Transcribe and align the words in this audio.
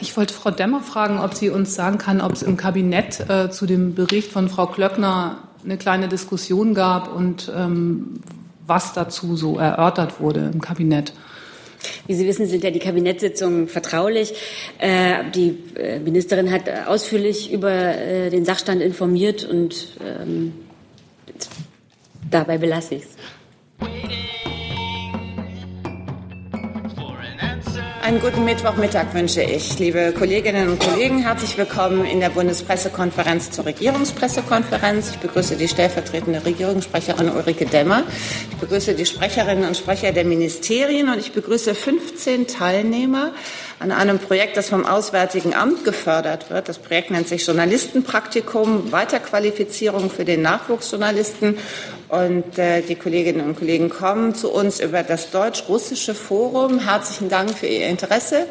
Ich 0.00 0.16
wollte 0.16 0.32
Frau 0.32 0.50
Demmer 0.50 0.82
fragen, 0.82 1.18
ob 1.18 1.34
sie 1.34 1.50
uns 1.50 1.74
sagen 1.74 1.98
kann, 1.98 2.20
ob 2.20 2.32
es 2.32 2.42
im 2.42 2.56
Kabinett 2.56 3.20
äh, 3.28 3.50
zu 3.50 3.66
dem 3.66 3.94
Bericht 3.94 4.32
von 4.32 4.48
Frau 4.48 4.66
Klöckner 4.66 5.48
eine 5.62 5.76
kleine 5.76 6.08
Diskussion 6.08 6.74
gab 6.74 7.14
und 7.14 7.52
ähm, 7.54 8.20
was 8.66 8.94
dazu 8.94 9.36
so 9.36 9.58
erörtert 9.58 10.20
wurde 10.20 10.50
im 10.52 10.60
Kabinett. 10.60 11.12
Wie 12.06 12.14
Sie 12.14 12.26
wissen, 12.26 12.46
sind 12.46 12.64
ja 12.64 12.70
die 12.70 12.78
Kabinettssitzungen 12.78 13.68
vertraulich. 13.68 14.34
Äh, 14.78 15.30
die 15.34 15.58
äh, 15.76 15.98
Ministerin 15.98 16.50
hat 16.50 16.62
ausführlich 16.86 17.52
über 17.52 17.70
äh, 17.70 18.30
den 18.30 18.44
Sachstand 18.44 18.80
informiert 18.80 19.44
und 19.44 19.88
ähm, 20.02 20.52
dabei 22.30 22.58
belasse 22.58 22.96
ich 22.96 23.02
es. 23.02 24.19
Einen 28.10 28.20
guten 28.20 28.44
Mittwochmittag 28.44 29.14
wünsche 29.14 29.40
ich, 29.40 29.78
liebe 29.78 30.12
Kolleginnen 30.12 30.68
und 30.68 30.80
Kollegen. 30.80 31.22
Herzlich 31.22 31.56
willkommen 31.56 32.04
in 32.04 32.18
der 32.18 32.30
Bundespressekonferenz 32.30 33.52
zur 33.52 33.66
Regierungspressekonferenz. 33.66 35.10
Ich 35.10 35.18
begrüße 35.18 35.54
die 35.54 35.68
stellvertretende 35.68 36.44
Regierungssprecherin 36.44 37.30
Ulrike 37.30 37.66
Demmer. 37.66 38.02
Ich 38.50 38.56
begrüße 38.56 38.94
die 38.94 39.06
Sprecherinnen 39.06 39.64
und 39.64 39.76
Sprecher 39.76 40.10
der 40.10 40.24
Ministerien 40.24 41.08
und 41.08 41.20
ich 41.20 41.30
begrüße 41.30 41.72
15 41.72 42.48
Teilnehmer 42.48 43.30
an 43.78 43.92
einem 43.92 44.18
Projekt, 44.18 44.56
das 44.56 44.70
vom 44.70 44.86
Auswärtigen 44.86 45.54
Amt 45.54 45.84
gefördert 45.84 46.50
wird. 46.50 46.68
Das 46.68 46.78
Projekt 46.78 47.12
nennt 47.12 47.28
sich 47.28 47.46
Journalistenpraktikum, 47.46 48.90
Weiterqualifizierung 48.90 50.10
für 50.10 50.24
den 50.24 50.42
Nachwuchsjournalisten 50.42 51.58
und 52.10 52.58
äh, 52.58 52.82
die 52.82 52.96
Kolleginnen 52.96 53.46
und 53.46 53.58
Kollegen 53.58 53.88
kommen 53.88 54.34
zu 54.34 54.50
uns 54.52 54.80
über 54.80 55.02
das 55.02 55.30
Deutsch-Russische 55.30 56.14
Forum. 56.14 56.80
Herzlichen 56.80 57.28
Dank 57.28 57.56
für 57.56 57.66
Ihr 57.66 57.86
Interesse 57.86 58.46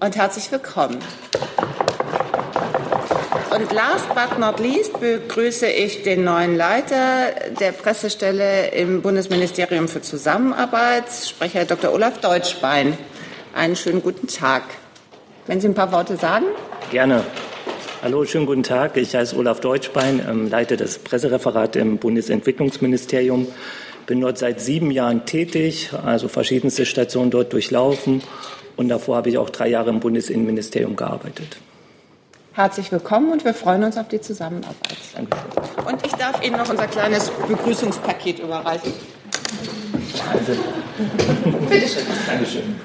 und 0.00 0.16
herzlich 0.16 0.50
willkommen. 0.50 0.98
Und 3.54 3.72
last 3.72 4.08
but 4.14 4.38
not 4.38 4.58
least 4.60 4.98
begrüße 4.98 5.66
ich 5.66 6.02
den 6.02 6.24
neuen 6.24 6.56
Leiter 6.56 7.32
der 7.60 7.72
Pressestelle 7.72 8.68
im 8.68 9.02
Bundesministerium 9.02 9.86
für 9.88 10.00
Zusammenarbeit, 10.00 11.04
Sprecher 11.10 11.66
Dr. 11.66 11.92
Olaf 11.92 12.20
Deutschbein. 12.20 12.96
Einen 13.54 13.76
schönen 13.76 14.02
guten 14.02 14.28
Tag. 14.28 14.62
Wenn 15.46 15.60
Sie 15.60 15.68
ein 15.68 15.74
paar 15.74 15.92
Worte 15.92 16.16
sagen? 16.16 16.46
Gerne. 16.90 17.24
Hallo, 18.02 18.24
schönen 18.24 18.46
guten 18.46 18.62
Tag. 18.62 18.96
Ich 18.96 19.14
heiße 19.14 19.36
Olaf 19.36 19.60
Deutschbein, 19.60 20.26
ähm, 20.26 20.48
leite 20.48 20.78
das 20.78 20.98
Pressereferat 20.98 21.76
im 21.76 21.98
Bundesentwicklungsministerium. 21.98 23.46
Bin 24.06 24.22
dort 24.22 24.38
seit 24.38 24.58
sieben 24.58 24.90
Jahren 24.90 25.26
tätig, 25.26 25.90
also 26.02 26.28
verschiedenste 26.28 26.86
Stationen 26.86 27.30
dort 27.30 27.52
durchlaufen. 27.52 28.22
Und 28.76 28.88
davor 28.88 29.16
habe 29.16 29.28
ich 29.28 29.36
auch 29.36 29.50
drei 29.50 29.68
Jahre 29.68 29.90
im 29.90 30.00
Bundesinnenministerium 30.00 30.96
gearbeitet. 30.96 31.58
Herzlich 32.54 32.90
willkommen 32.90 33.32
und 33.32 33.44
wir 33.44 33.52
freuen 33.52 33.84
uns 33.84 33.98
auf 33.98 34.08
die 34.08 34.22
Zusammenarbeit. 34.22 34.96
Dankeschön. 35.14 35.86
Und 35.86 36.06
ich 36.06 36.12
darf 36.12 36.42
Ihnen 36.42 36.56
noch 36.56 36.70
unser 36.70 36.86
kleines 36.86 37.30
Begrüßungspaket 37.46 38.38
überreichen. 38.38 38.94
Also. 40.32 40.52
Bitte 41.68 41.86
schön. 41.86 42.04
Dankeschön. 42.26 42.80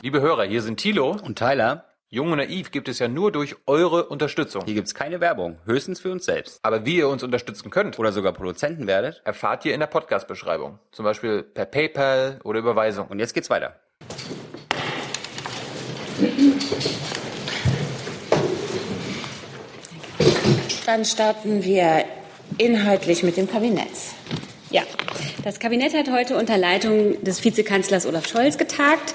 Liebe 0.00 0.22
Hörer, 0.22 0.44
hier 0.44 0.62
sind 0.62 0.78
Thilo 0.78 1.14
und 1.22 1.38
Tyler. 1.38 1.84
Jung 2.10 2.32
und 2.32 2.38
Naiv 2.38 2.70
gibt 2.70 2.88
es 2.88 3.00
ja 3.00 3.06
nur 3.06 3.30
durch 3.32 3.56
eure 3.66 4.06
Unterstützung. 4.06 4.64
Hier 4.64 4.72
gibt 4.72 4.86
es 4.86 4.94
keine 4.94 5.20
Werbung, 5.20 5.58
höchstens 5.66 6.00
für 6.00 6.10
uns 6.10 6.24
selbst. 6.24 6.58
Aber 6.62 6.86
wie 6.86 6.96
ihr 6.96 7.06
uns 7.06 7.22
unterstützen 7.22 7.68
könnt 7.68 7.98
oder 7.98 8.12
sogar 8.12 8.32
Produzenten 8.32 8.86
werdet, 8.86 9.20
erfahrt 9.26 9.66
ihr 9.66 9.74
in 9.74 9.80
der 9.80 9.88
Podcast-Beschreibung. 9.88 10.78
Zum 10.90 11.04
Beispiel 11.04 11.42
per 11.42 11.66
PayPal 11.66 12.40
oder 12.44 12.60
Überweisung. 12.60 13.08
Und 13.08 13.18
jetzt 13.18 13.34
geht's 13.34 13.50
weiter. 13.50 13.76
Dann 20.86 21.04
starten 21.04 21.62
wir 21.62 22.06
inhaltlich 22.56 23.22
mit 23.22 23.36
dem 23.36 23.50
Kabinett. 23.50 23.86
Ja, 24.70 24.84
das 25.44 25.60
Kabinett 25.60 25.92
hat 25.92 26.10
heute 26.10 26.38
unter 26.38 26.56
Leitung 26.56 27.22
des 27.22 27.44
Vizekanzlers 27.44 28.06
Olaf 28.06 28.26
Scholz 28.26 28.56
getagt. 28.56 29.14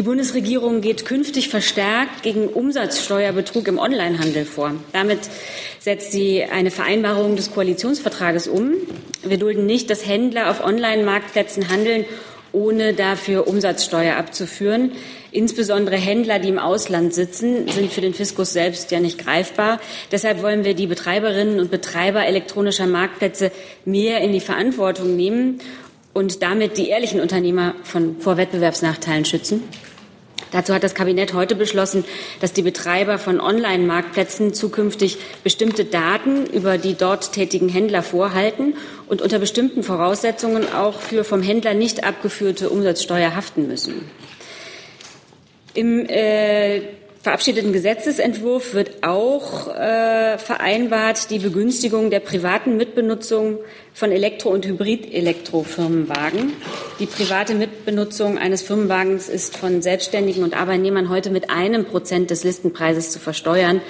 Die 0.00 0.06
Bundesregierung 0.06 0.80
geht 0.80 1.04
künftig 1.04 1.50
verstärkt 1.50 2.22
gegen 2.22 2.48
Umsatzsteuerbetrug 2.48 3.68
im 3.68 3.78
Onlinehandel 3.78 4.46
vor. 4.46 4.72
Damit 4.94 5.18
setzt 5.78 6.10
sie 6.12 6.42
eine 6.42 6.70
Vereinbarung 6.70 7.36
des 7.36 7.52
Koalitionsvertrages 7.52 8.48
um. 8.48 8.72
Wir 9.22 9.36
dulden 9.36 9.66
nicht, 9.66 9.90
dass 9.90 10.06
Händler 10.06 10.50
auf 10.50 10.64
Online-Marktplätzen 10.64 11.68
handeln, 11.68 12.06
ohne 12.50 12.94
dafür 12.94 13.46
Umsatzsteuer 13.46 14.16
abzuführen. 14.16 14.92
Insbesondere 15.32 15.96
Händler, 15.96 16.38
die 16.38 16.48
im 16.48 16.58
Ausland 16.58 17.12
sitzen, 17.12 17.68
sind 17.68 17.92
für 17.92 18.00
den 18.00 18.14
Fiskus 18.14 18.54
selbst 18.54 18.90
ja 18.92 19.00
nicht 19.00 19.18
greifbar. 19.18 19.82
Deshalb 20.10 20.42
wollen 20.42 20.64
wir 20.64 20.72
die 20.72 20.86
Betreiberinnen 20.86 21.60
und 21.60 21.70
Betreiber 21.70 22.24
elektronischer 22.24 22.86
Marktplätze 22.86 23.52
mehr 23.84 24.22
in 24.22 24.32
die 24.32 24.40
Verantwortung 24.40 25.14
nehmen 25.14 25.60
und 26.14 26.42
damit 26.42 26.78
die 26.78 26.88
ehrlichen 26.88 27.20
Unternehmer 27.20 27.74
von 27.82 28.16
vor 28.18 28.38
Wettbewerbsnachteilen 28.38 29.26
schützen. 29.26 29.62
Dazu 30.52 30.74
hat 30.74 30.82
das 30.82 30.94
Kabinett 30.94 31.34
heute 31.34 31.54
beschlossen, 31.54 32.04
dass 32.40 32.52
die 32.52 32.62
Betreiber 32.62 33.18
von 33.18 33.40
Online-Marktplätzen 33.40 34.52
zukünftig 34.54 35.18
bestimmte 35.44 35.84
Daten 35.84 36.46
über 36.46 36.78
die 36.78 36.94
dort 36.94 37.32
tätigen 37.32 37.68
Händler 37.68 38.02
vorhalten 38.02 38.74
und 39.06 39.22
unter 39.22 39.38
bestimmten 39.38 39.82
Voraussetzungen 39.82 40.72
auch 40.72 41.00
für 41.00 41.24
vom 41.24 41.42
Händler 41.42 41.74
nicht 41.74 42.04
abgeführte 42.04 42.70
Umsatzsteuer 42.70 43.34
haften 43.34 43.68
müssen. 43.68 44.10
Im 45.74 46.04
äh, 46.06 46.80
verabschiedeten 47.22 47.72
Gesetzesentwurf 47.72 48.72
wird 48.72 49.02
auch 49.02 49.68
äh, 49.68 50.38
vereinbart 50.38 51.30
die 51.30 51.38
Begünstigung 51.38 52.10
der 52.10 52.20
privaten 52.20 52.78
Mitbenutzung 52.78 53.58
von 53.92 54.10
Elektro- 54.10 54.50
und 54.50 54.64
Hybrid-Elektrofirmenwagen. 54.66 56.54
Die 56.98 57.06
private 57.06 57.54
Mitbenutzung 57.54 58.38
eines 58.38 58.62
Firmenwagens 58.62 59.28
ist 59.28 59.58
von 59.58 59.82
Selbstständigen 59.82 60.44
und 60.44 60.56
Arbeitnehmern 60.56 61.10
heute 61.10 61.30
mit 61.30 61.50
einem 61.50 61.84
Prozent 61.84 62.30
des 62.30 62.42
Listenpreises 62.42 63.10
zu 63.10 63.18
versteuern. 63.18 63.82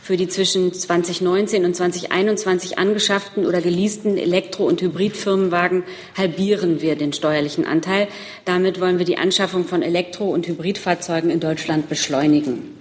Für 0.00 0.16
die 0.16 0.28
zwischen 0.28 0.72
2019 0.72 1.66
und 1.66 1.76
2021 1.76 2.78
angeschafften 2.78 3.44
oder 3.44 3.60
geleasten 3.60 4.16
Elektro- 4.16 4.64
und 4.64 4.80
Hybridfirmenwagen 4.80 5.82
halbieren 6.16 6.80
wir 6.80 6.96
den 6.96 7.12
steuerlichen 7.12 7.66
Anteil. 7.66 8.08
Damit 8.46 8.80
wollen 8.80 8.96
wir 8.96 9.04
die 9.04 9.18
Anschaffung 9.18 9.66
von 9.66 9.82
Elektro- 9.82 10.32
und 10.32 10.46
Hybridfahrzeugen 10.46 11.28
in 11.28 11.40
Deutschland 11.40 11.90
beschleunigen. 11.90 12.77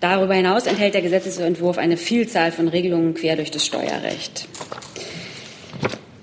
Darüber 0.00 0.34
hinaus 0.34 0.66
enthält 0.66 0.94
der 0.94 1.02
Gesetzesentwurf 1.02 1.78
eine 1.78 1.96
Vielzahl 1.96 2.52
von 2.52 2.68
Regelungen 2.68 3.14
quer 3.14 3.36
durch 3.36 3.50
das 3.50 3.64
Steuerrecht. 3.64 4.48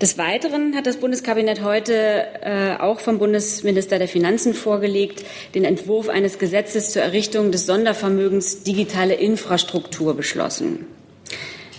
Des 0.00 0.18
Weiteren 0.18 0.76
hat 0.76 0.86
das 0.86 0.98
Bundeskabinett 0.98 1.62
heute 1.62 2.26
äh, 2.42 2.76
auch 2.78 3.00
vom 3.00 3.18
Bundesminister 3.18 3.98
der 3.98 4.08
Finanzen 4.08 4.52
vorgelegt, 4.52 5.24
den 5.54 5.64
Entwurf 5.64 6.08
eines 6.08 6.38
Gesetzes 6.38 6.90
zur 6.90 7.02
Errichtung 7.02 7.52
des 7.52 7.66
Sondervermögens 7.66 8.64
digitale 8.64 9.14
Infrastruktur 9.14 10.14
beschlossen. 10.14 10.86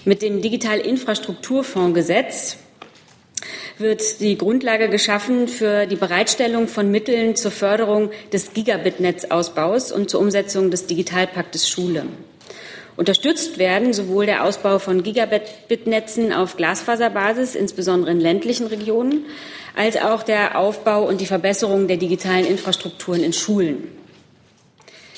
Mit 0.06 0.22
dem 0.22 0.42
Digital 0.42 0.80
Infrastrukturfondsgesetz 0.80 2.58
wird 3.78 4.22
die 4.22 4.38
Grundlage 4.38 4.90
geschaffen 4.90 5.48
für 5.48 5.86
die 5.86 5.96
Bereitstellung 5.96 6.68
von 6.68 6.92
Mitteln 6.92 7.36
zur 7.36 7.52
Förderung 7.52 8.12
des 8.32 8.54
Gigabit-Netzausbaus 8.54 9.92
und 9.92 10.10
zur 10.10 10.22
Umsetzung 10.22 10.72
des 10.72 10.88
Digitalpaktes 10.88 11.68
Schule. 11.70 12.06
Unterstützt 12.96 13.58
werden 13.58 13.92
sowohl 13.92 14.26
der 14.26 14.46
Ausbau 14.46 14.80
von 14.80 15.04
Gigabit-Netzen 15.04 16.32
auf 16.32 16.56
Glasfaserbasis, 16.56 17.56
insbesondere 17.56 18.12
in 18.12 18.22
ländlichen 18.22 18.68
Regionen, 18.68 19.26
als 19.76 19.98
auch 19.98 20.24
der 20.24 20.58
Aufbau 20.58 21.06
und 21.06 21.20
die 21.20 21.26
Verbesserung 21.26 21.88
der 21.88 21.98
digitalen 21.98 22.46
Infrastrukturen 22.46 23.22
in 23.22 23.34
Schulen. 23.34 24.05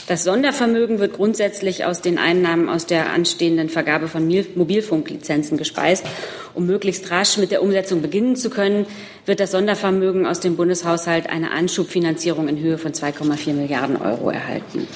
Das 0.07 0.23
Sondervermögen 0.23 1.00
wird 1.00 1.16
grundsätzlich 1.18 1.84
aus 1.84 2.02
den 2.02 2.17
Einnahmen 2.17 2.70
aus 2.70 2.85
der 2.85 3.09
anstehenden 3.11 3.67
Vergabe 3.67 4.08
von 4.08 4.26
Mobilfunklizenzen 4.55 5.58
gespeist. 5.58 6.05
Um 6.53 6.66
möglichst 6.66 7.11
rasch 7.11 7.37
mit 7.37 7.52
der 7.52 7.61
Umsetzung 7.61 8.02
beginnen 8.02 8.37
zu 8.37 8.49
können, 8.49 8.85
wird 9.26 9.41
das 9.41 9.52
Sondervermögen 9.52 10.26
aus 10.26 10.40
dem 10.40 10.55
Bundeshaushalt 10.55 11.29
eine 11.29 11.52
Anschubfinanzierung 11.52 12.47
in 12.47 12.58
Höhe 12.58 12.78
von 12.78 12.93
2,4 12.93 13.52
Milliarden 13.52 13.97
Euro 13.97 14.29
erhalten. 14.29 14.87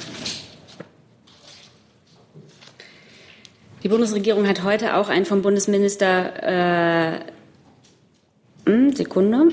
Die 3.84 3.90
Bundesregierung 3.90 4.48
hat 4.48 4.64
heute 4.64 4.96
auch 4.96 5.10
einen 5.10 5.26
vom 5.26 5.42
Bundesminister 5.42 7.20
äh, 8.66 8.70
hm, 8.70 8.96
Sekunde 8.96 9.50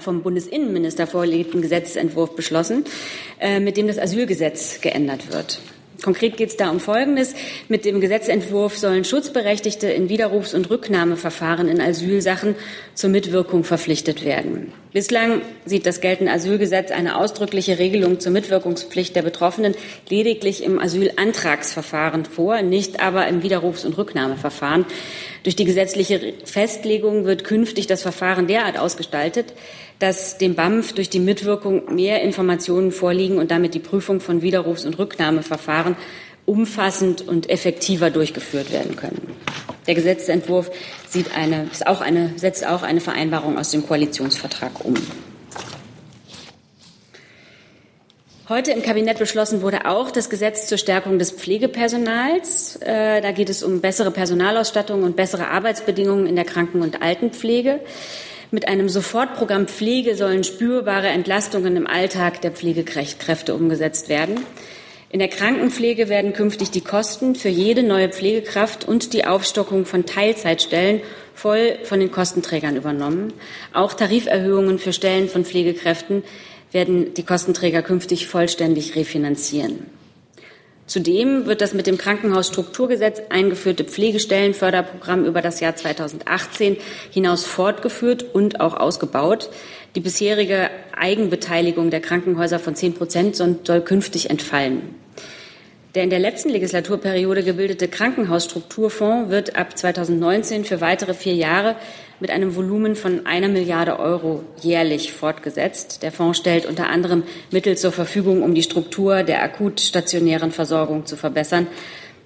vom 0.00 0.22
Bundesinnenminister 0.22 1.06
vorgelegten 1.06 1.62
Gesetzentwurf 1.62 2.34
beschlossen, 2.36 2.84
äh, 3.40 3.60
mit 3.60 3.76
dem 3.76 3.86
das 3.86 3.98
Asylgesetz 3.98 4.80
geändert 4.80 5.32
wird. 5.32 5.60
Konkret 6.02 6.36
geht 6.36 6.50
es 6.50 6.56
da 6.56 6.70
um 6.70 6.80
Folgendes. 6.80 7.34
Mit 7.68 7.84
dem 7.84 8.00
Gesetzentwurf 8.00 8.76
sollen 8.76 9.04
Schutzberechtigte 9.04 9.88
in 9.88 10.08
Widerrufs- 10.08 10.54
und 10.54 10.68
Rücknahmeverfahren 10.70 11.68
in 11.68 11.80
Asylsachen 11.80 12.54
zur 12.94 13.10
Mitwirkung 13.10 13.64
verpflichtet 13.64 14.24
werden. 14.24 14.72
Bislang 14.92 15.42
sieht 15.64 15.86
das 15.86 16.00
geltende 16.00 16.32
Asylgesetz 16.32 16.90
eine 16.90 17.16
ausdrückliche 17.16 17.78
Regelung 17.78 18.20
zur 18.20 18.32
Mitwirkungspflicht 18.32 19.14
der 19.14 19.22
Betroffenen 19.22 19.74
lediglich 20.08 20.62
im 20.62 20.78
Asylantragsverfahren 20.78 22.24
vor, 22.24 22.62
nicht 22.62 23.00
aber 23.00 23.26
im 23.28 23.42
Widerrufs- 23.42 23.84
und 23.84 23.98
Rücknahmeverfahren. 23.98 24.86
Durch 25.42 25.54
die 25.54 25.64
gesetzliche 25.64 26.34
Festlegung 26.44 27.24
wird 27.24 27.44
künftig 27.44 27.86
das 27.86 28.02
Verfahren 28.02 28.46
derart 28.46 28.78
ausgestaltet, 28.78 29.52
dass 29.98 30.38
dem 30.38 30.54
BAMF 30.54 30.92
durch 30.92 31.08
die 31.08 31.20
Mitwirkung 31.20 31.94
mehr 31.94 32.22
Informationen 32.22 32.92
vorliegen 32.92 33.38
und 33.38 33.50
damit 33.50 33.74
die 33.74 33.80
Prüfung 33.80 34.20
von 34.20 34.42
Widerrufs- 34.42 34.84
und 34.84 34.98
Rücknahmeverfahren 34.98 35.96
umfassend 36.44 37.26
und 37.26 37.50
effektiver 37.50 38.10
durchgeführt 38.10 38.72
werden 38.72 38.96
können. 38.96 39.34
Der 39.86 39.94
Gesetzentwurf 39.94 40.70
sieht 41.08 41.36
eine, 41.36 41.68
ist 41.70 41.86
auch 41.86 42.00
eine, 42.00 42.32
setzt 42.36 42.66
auch 42.66 42.82
eine 42.82 43.00
Vereinbarung 43.00 43.58
aus 43.58 43.70
dem 43.70 43.86
Koalitionsvertrag 43.86 44.84
um. 44.84 44.94
Heute 48.48 48.70
im 48.70 48.82
Kabinett 48.82 49.18
beschlossen 49.18 49.60
wurde 49.60 49.86
auch 49.86 50.12
das 50.12 50.30
Gesetz 50.30 50.68
zur 50.68 50.78
Stärkung 50.78 51.18
des 51.18 51.32
Pflegepersonals. 51.32 52.76
Äh, 52.76 53.20
da 53.20 53.32
geht 53.32 53.50
es 53.50 53.64
um 53.64 53.80
bessere 53.80 54.12
Personalausstattung 54.12 55.02
und 55.02 55.16
bessere 55.16 55.48
Arbeitsbedingungen 55.48 56.28
in 56.28 56.36
der 56.36 56.44
Kranken- 56.44 56.80
und 56.80 57.02
Altenpflege. 57.02 57.80
Mit 58.56 58.68
einem 58.68 58.88
Sofortprogramm 58.88 59.68
Pflege 59.68 60.16
sollen 60.16 60.42
spürbare 60.42 61.08
Entlastungen 61.08 61.76
im 61.76 61.86
Alltag 61.86 62.40
der 62.40 62.52
Pflegekräfte 62.52 63.54
umgesetzt 63.54 64.08
werden. 64.08 64.40
In 65.10 65.18
der 65.18 65.28
Krankenpflege 65.28 66.08
werden 66.08 66.32
künftig 66.32 66.70
die 66.70 66.80
Kosten 66.80 67.34
für 67.34 67.50
jede 67.50 67.82
neue 67.82 68.08
Pflegekraft 68.08 68.88
und 68.88 69.12
die 69.12 69.26
Aufstockung 69.26 69.84
von 69.84 70.06
Teilzeitstellen 70.06 71.02
voll 71.34 71.76
von 71.82 72.00
den 72.00 72.10
Kostenträgern 72.10 72.76
übernommen. 72.76 73.34
Auch 73.74 73.92
Tariferhöhungen 73.92 74.78
für 74.78 74.94
Stellen 74.94 75.28
von 75.28 75.44
Pflegekräften 75.44 76.24
werden 76.72 77.12
die 77.12 77.24
Kostenträger 77.24 77.82
künftig 77.82 78.26
vollständig 78.26 78.96
refinanzieren. 78.96 79.84
Zudem 80.86 81.46
wird 81.46 81.62
das 81.62 81.74
mit 81.74 81.88
dem 81.88 81.98
Krankenhausstrukturgesetz 81.98 83.20
eingeführte 83.28 83.82
Pflegestellenförderprogramm 83.82 85.24
über 85.24 85.42
das 85.42 85.58
Jahr 85.58 85.74
2018 85.74 86.76
hinaus 87.10 87.44
fortgeführt 87.44 88.24
und 88.34 88.60
auch 88.60 88.74
ausgebaut. 88.74 89.50
Die 89.96 90.00
bisherige 90.00 90.70
Eigenbeteiligung 90.96 91.90
der 91.90 92.00
Krankenhäuser 92.00 92.60
von 92.60 92.76
10 92.76 92.94
Prozent 92.94 93.34
soll 93.34 93.80
künftig 93.80 94.30
entfallen. 94.30 94.94
Der 95.96 96.04
in 96.04 96.10
der 96.10 96.18
letzten 96.18 96.50
Legislaturperiode 96.50 97.42
gebildete 97.42 97.88
Krankenhausstrukturfonds 97.88 99.30
wird 99.30 99.56
ab 99.56 99.76
2019 99.76 100.64
für 100.64 100.80
weitere 100.80 101.14
vier 101.14 101.34
Jahre 101.34 101.74
mit 102.20 102.30
einem 102.30 102.56
Volumen 102.56 102.96
von 102.96 103.26
einer 103.26 103.48
Milliarde 103.48 103.98
Euro 103.98 104.42
jährlich 104.60 105.12
fortgesetzt. 105.12 106.02
Der 106.02 106.12
Fonds 106.12 106.38
stellt 106.38 106.66
unter 106.66 106.88
anderem 106.88 107.24
Mittel 107.50 107.76
zur 107.76 107.92
Verfügung, 107.92 108.42
um 108.42 108.54
die 108.54 108.62
Struktur 108.62 109.22
der 109.22 109.42
akut 109.42 109.80
stationären 109.80 110.52
Versorgung 110.52 111.06
zu 111.06 111.16
verbessern. 111.16 111.66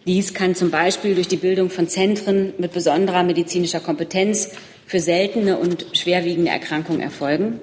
Dies 0.07 0.33
kann 0.33 0.55
zum 0.55 0.71
Beispiel 0.71 1.15
durch 1.15 1.29
die 1.29 1.37
Bildung 1.37 1.69
von 1.69 1.89
Zentren 1.89 2.55
mit 2.59 2.73
besonderer 2.73 3.23
medizinischer 3.23 3.81
Kompetenz 3.81 4.51
für 4.87 4.99
seltene 4.99 5.59
und 5.59 5.87
schwerwiegende 5.93 6.51
Erkrankungen 6.51 7.01
erfolgen. 7.01 7.61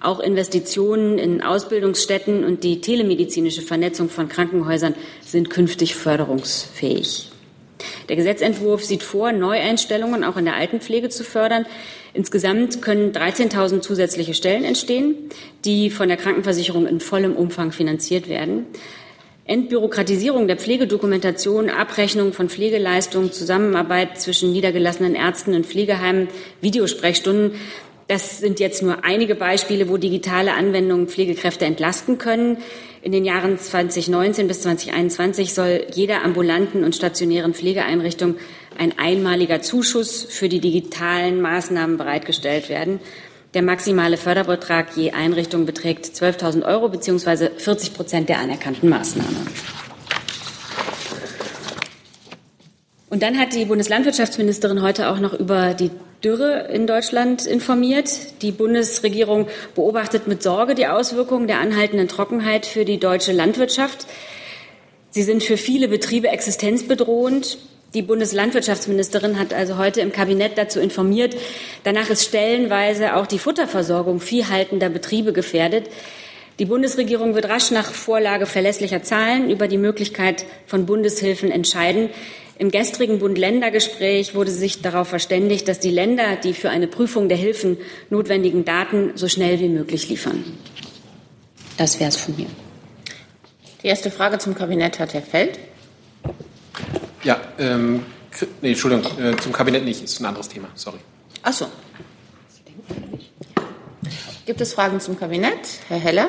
Auch 0.00 0.20
Investitionen 0.20 1.18
in 1.18 1.42
Ausbildungsstätten 1.42 2.44
und 2.44 2.64
die 2.64 2.80
telemedizinische 2.80 3.62
Vernetzung 3.62 4.08
von 4.08 4.28
Krankenhäusern 4.28 4.94
sind 5.24 5.50
künftig 5.50 5.94
förderungsfähig. 5.94 7.30
Der 8.08 8.16
Gesetzentwurf 8.16 8.84
sieht 8.84 9.02
vor, 9.02 9.32
Neueinstellungen 9.32 10.24
auch 10.24 10.36
in 10.36 10.46
der 10.46 10.56
Altenpflege 10.56 11.10
zu 11.10 11.24
fördern. 11.24 11.66
Insgesamt 12.14 12.80
können 12.80 13.12
13.000 13.12 13.80
zusätzliche 13.80 14.34
Stellen 14.34 14.64
entstehen, 14.64 15.14
die 15.64 15.90
von 15.90 16.08
der 16.08 16.16
Krankenversicherung 16.16 16.86
in 16.86 17.00
vollem 17.00 17.36
Umfang 17.36 17.72
finanziert 17.72 18.28
werden. 18.28 18.66
Entbürokratisierung 19.44 20.46
der 20.46 20.58
Pflegedokumentation, 20.58 21.70
Abrechnung 21.70 22.32
von 22.32 22.50
Pflegeleistungen, 22.50 23.32
Zusammenarbeit 23.32 24.20
zwischen 24.20 24.52
niedergelassenen 24.52 25.14
Ärzten 25.14 25.54
und 25.54 25.64
Pflegeheimen, 25.64 26.28
Videosprechstunden. 26.60 27.52
Das 28.08 28.40
sind 28.40 28.60
jetzt 28.60 28.82
nur 28.82 29.04
einige 29.04 29.34
Beispiele, 29.34 29.88
wo 29.88 29.96
digitale 29.96 30.54
Anwendungen 30.54 31.08
Pflegekräfte 31.08 31.66
entlasten 31.66 32.18
können. 32.18 32.58
In 33.08 33.12
den 33.12 33.24
Jahren 33.24 33.58
2019 33.58 34.48
bis 34.48 34.60
2021 34.60 35.54
soll 35.54 35.86
jeder 35.94 36.22
ambulanten 36.26 36.84
und 36.84 36.94
stationären 36.94 37.54
Pflegeeinrichtung 37.54 38.36
ein 38.76 38.98
einmaliger 38.98 39.62
Zuschuss 39.62 40.24
für 40.24 40.50
die 40.50 40.60
digitalen 40.60 41.40
Maßnahmen 41.40 41.96
bereitgestellt 41.96 42.68
werden. 42.68 43.00
Der 43.54 43.62
maximale 43.62 44.18
Förderbetrag 44.18 44.94
je 44.94 45.12
Einrichtung 45.12 45.64
beträgt 45.64 46.04
12.000 46.04 46.66
Euro 46.66 46.90
bzw. 46.90 47.48
40 47.56 47.94
Prozent 47.94 48.28
der 48.28 48.40
anerkannten 48.40 48.90
Maßnahme. 48.90 49.38
Und 53.08 53.22
dann 53.22 53.38
hat 53.38 53.54
die 53.54 53.64
Bundeslandwirtschaftsministerin 53.64 54.82
heute 54.82 55.08
auch 55.08 55.18
noch 55.18 55.32
über 55.32 55.72
die 55.72 55.90
Dürre 56.24 56.68
in 56.72 56.88
Deutschland 56.88 57.46
informiert. 57.46 58.42
Die 58.42 58.50
Bundesregierung 58.50 59.46
beobachtet 59.76 60.26
mit 60.26 60.42
Sorge 60.42 60.74
die 60.74 60.88
Auswirkungen 60.88 61.46
der 61.46 61.60
anhaltenden 61.60 62.08
Trockenheit 62.08 62.66
für 62.66 62.84
die 62.84 62.98
deutsche 62.98 63.32
Landwirtschaft. 63.32 64.06
Sie 65.10 65.22
sind 65.22 65.44
für 65.44 65.56
viele 65.56 65.86
Betriebe 65.86 66.28
existenzbedrohend. 66.28 67.58
Die 67.94 68.02
Bundeslandwirtschaftsministerin 68.02 69.38
hat 69.38 69.54
also 69.54 69.78
heute 69.78 70.00
im 70.00 70.12
Kabinett 70.12 70.58
dazu 70.58 70.80
informiert. 70.80 71.36
Danach 71.84 72.10
ist 72.10 72.24
stellenweise 72.24 73.14
auch 73.14 73.26
die 73.26 73.38
Futterversorgung 73.38 74.20
viehhaltender 74.20 74.88
Betriebe 74.88 75.32
gefährdet. 75.32 75.88
Die 76.58 76.64
Bundesregierung 76.64 77.36
wird 77.36 77.48
rasch 77.48 77.70
nach 77.70 77.92
Vorlage 77.92 78.44
verlässlicher 78.44 79.04
Zahlen 79.04 79.48
über 79.48 79.68
die 79.68 79.78
Möglichkeit 79.78 80.44
von 80.66 80.86
Bundeshilfen 80.86 81.52
entscheiden. 81.52 82.10
Im 82.58 82.72
gestrigen 82.72 83.20
Bund-Länder-Gespräch 83.20 84.34
wurde 84.34 84.50
sich 84.50 84.82
darauf 84.82 85.08
verständigt, 85.08 85.68
dass 85.68 85.78
die 85.78 85.90
Länder 85.90 86.34
die 86.34 86.54
für 86.54 86.70
eine 86.70 86.88
Prüfung 86.88 87.28
der 87.28 87.38
Hilfen 87.38 87.78
notwendigen 88.10 88.64
Daten 88.64 89.12
so 89.14 89.28
schnell 89.28 89.60
wie 89.60 89.68
möglich 89.68 90.08
liefern. 90.08 90.44
Das 91.76 92.00
wäre 92.00 92.08
es 92.08 92.16
von 92.16 92.34
mir. 92.36 92.48
Die 93.84 93.86
erste 93.86 94.10
Frage 94.10 94.38
zum 94.38 94.56
Kabinett 94.56 94.98
hat 94.98 95.14
Herr 95.14 95.22
Feld. 95.22 95.56
Ja, 97.22 97.40
ähm, 97.60 98.04
nee, 98.60 98.70
Entschuldigung, 98.70 99.06
äh, 99.20 99.36
zum 99.36 99.52
Kabinett 99.52 99.84
nicht, 99.84 100.02
ist 100.02 100.20
ein 100.20 100.26
anderes 100.26 100.48
Thema, 100.48 100.68
sorry. 100.74 100.98
Ach 101.44 101.52
so. 101.52 101.66
Gibt 104.46 104.60
es 104.60 104.72
Fragen 104.72 104.98
zum 104.98 105.16
Kabinett? 105.16 105.78
Herr 105.88 105.98
Heller? 105.98 106.28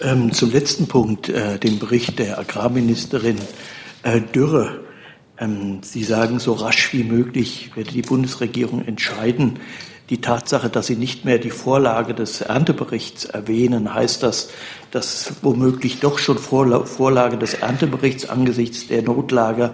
Ähm, 0.00 0.32
zum 0.32 0.50
letzten 0.50 0.88
Punkt, 0.88 1.28
äh, 1.28 1.58
dem 1.58 1.78
Bericht 1.78 2.18
der 2.18 2.40
Agrarministerin 2.40 3.38
äh, 4.04 4.20
Dürre. 4.20 4.80
Ähm, 5.38 5.80
Sie 5.82 6.04
sagen, 6.04 6.38
so 6.38 6.52
rasch 6.52 6.92
wie 6.92 7.04
möglich 7.04 7.72
werde 7.74 7.90
die 7.90 8.02
Bundesregierung 8.02 8.84
entscheiden. 8.84 9.58
Die 10.10 10.20
Tatsache, 10.20 10.68
dass 10.68 10.86
Sie 10.86 10.96
nicht 10.96 11.24
mehr 11.24 11.38
die 11.38 11.50
Vorlage 11.50 12.14
des 12.14 12.42
Ernteberichts 12.42 13.24
erwähnen, 13.24 13.94
heißt 13.94 14.22
das, 14.22 14.50
dass 14.90 15.32
womöglich 15.42 16.00
doch 16.00 16.18
schon 16.18 16.38
Vorlage 16.38 17.38
des 17.38 17.54
Ernteberichts 17.54 18.28
angesichts 18.28 18.86
der 18.86 19.02
Notlage 19.02 19.72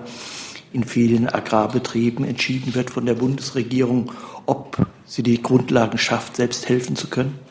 in 0.73 0.85
vielen 0.85 1.29
Agrarbetrieben 1.29 2.25
entschieden 2.25 2.77
wird 2.77 2.91
von 2.91 3.07
der 3.07 3.15
Bundesregierung, 3.15 4.13
ob 4.47 4.87
sie 5.05 5.25
die 5.25 5.43
Grundlagen 5.43 5.99
schafft, 5.99 6.37
selbst 6.37 6.69
helfen 6.69 6.95
zu 6.95 7.09
können? 7.09 7.50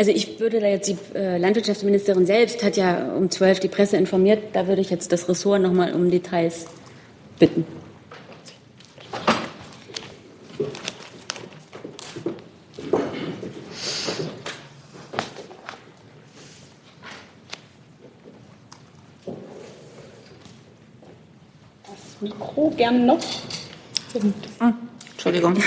Also 0.00 0.12
ich 0.12 0.38
würde 0.38 0.60
da 0.60 0.68
jetzt 0.68 0.88
die 0.88 0.96
äh, 1.18 1.38
Landwirtschaftsministerin 1.38 2.24
selbst 2.24 2.62
hat 2.62 2.76
ja 2.76 3.12
um 3.16 3.32
zwölf 3.32 3.58
die 3.58 3.66
Presse 3.66 3.96
informiert. 3.96 4.40
Da 4.52 4.68
würde 4.68 4.80
ich 4.80 4.90
jetzt 4.90 5.10
das 5.10 5.28
Ressort 5.28 5.60
noch 5.60 5.72
mal 5.72 5.92
um 5.92 6.08
Details 6.08 6.66
bitten. 7.40 7.66
Mikro 22.20 22.70
gern 22.76 23.04
noch. 23.04 23.18
Ah, 24.60 24.72
Entschuldigung. 25.18 25.56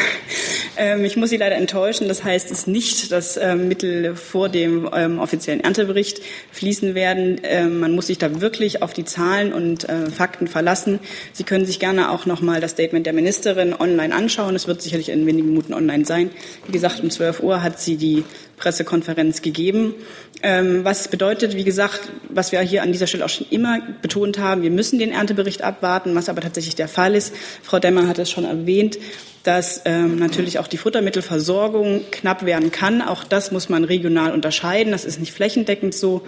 Ähm, 0.77 1.03
ich 1.03 1.17
muss 1.17 1.29
Sie 1.29 1.37
leider 1.37 1.57
enttäuschen. 1.57 2.07
Das 2.07 2.23
heißt 2.23 2.49
es 2.49 2.65
nicht, 2.65 3.11
dass 3.11 3.35
ähm, 3.35 3.67
Mittel 3.67 4.15
vor 4.15 4.47
dem 4.47 4.89
ähm, 4.95 5.19
offiziellen 5.19 5.59
Erntebericht 5.59 6.21
fließen 6.53 6.95
werden. 6.95 7.41
Ähm, 7.43 7.81
man 7.81 7.93
muss 7.93 8.07
sich 8.07 8.17
da 8.17 8.39
wirklich 8.39 8.81
auf 8.81 8.93
die 8.93 9.03
Zahlen 9.03 9.51
und 9.51 9.87
äh, 9.89 10.09
Fakten 10.09 10.47
verlassen. 10.47 10.99
Sie 11.33 11.43
können 11.43 11.65
sich 11.65 11.79
gerne 11.79 12.09
auch 12.09 12.25
noch 12.25 12.39
mal 12.39 12.61
das 12.61 12.71
Statement 12.71 13.05
der 13.05 13.11
Ministerin 13.11 13.73
online 13.77 14.15
anschauen. 14.15 14.55
Es 14.55 14.65
wird 14.65 14.81
sicherlich 14.81 15.09
in 15.09 15.27
wenigen 15.27 15.49
Minuten 15.49 15.73
online 15.73 16.05
sein. 16.05 16.31
Wie 16.65 16.71
gesagt, 16.71 17.01
um 17.01 17.09
12 17.09 17.41
Uhr 17.41 17.61
hat 17.61 17.81
sie 17.81 17.97
die 17.97 18.23
Pressekonferenz 18.55 19.41
gegeben. 19.41 19.95
Ähm, 20.41 20.85
was 20.85 21.09
bedeutet, 21.09 21.55
wie 21.55 21.63
gesagt, 21.63 22.09
was 22.29 22.51
wir 22.51 22.61
hier 22.61 22.83
an 22.83 22.91
dieser 22.91 23.07
Stelle 23.07 23.25
auch 23.25 23.29
schon 23.29 23.47
immer 23.49 23.79
betont 24.01 24.39
haben, 24.39 24.61
wir 24.61 24.71
müssen 24.71 24.99
den 24.99 25.11
Erntebericht 25.11 25.63
abwarten, 25.63 26.15
was 26.15 26.29
aber 26.29 26.41
tatsächlich 26.41 26.75
der 26.75 26.87
Fall 26.87 27.13
ist. 27.15 27.33
Frau 27.61 27.79
Demmer 27.79 28.07
hat 28.07 28.19
es 28.19 28.29
schon 28.29 28.45
erwähnt. 28.45 28.97
Dass 29.43 29.81
ähm, 29.85 30.17
natürlich 30.17 30.59
auch 30.59 30.67
die 30.67 30.77
Futtermittelversorgung 30.77 32.01
knapp 32.11 32.45
werden 32.45 32.71
kann. 32.71 33.01
Auch 33.01 33.23
das 33.23 33.51
muss 33.51 33.69
man 33.69 33.83
regional 33.83 34.31
unterscheiden. 34.31 34.91
Das 34.91 35.05
ist 35.05 35.19
nicht 35.19 35.33
flächendeckend 35.33 35.93
so. 35.93 36.21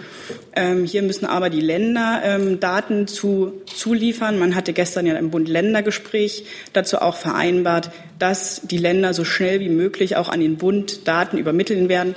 Ähm, 0.54 0.84
hier 0.84 1.02
müssen 1.02 1.26
aber 1.26 1.50
die 1.50 1.60
Länder 1.60 2.22
ähm, 2.24 2.60
Daten 2.60 3.06
zu, 3.06 3.62
zuliefern. 3.66 4.38
Man 4.38 4.54
hatte 4.54 4.72
gestern 4.72 5.06
ja 5.06 5.14
im 5.16 5.30
Bund-Länder-Gespräch 5.30 6.46
dazu 6.72 6.98
auch 6.98 7.16
vereinbart, 7.16 7.90
dass 8.18 8.62
die 8.64 8.78
Länder 8.78 9.14
so 9.14 9.24
schnell 9.24 9.60
wie 9.60 9.68
möglich 9.68 10.16
auch 10.16 10.28
an 10.28 10.40
den 10.40 10.56
Bund 10.56 11.06
Daten 11.06 11.38
übermitteln 11.38 11.88
werden 11.88 12.14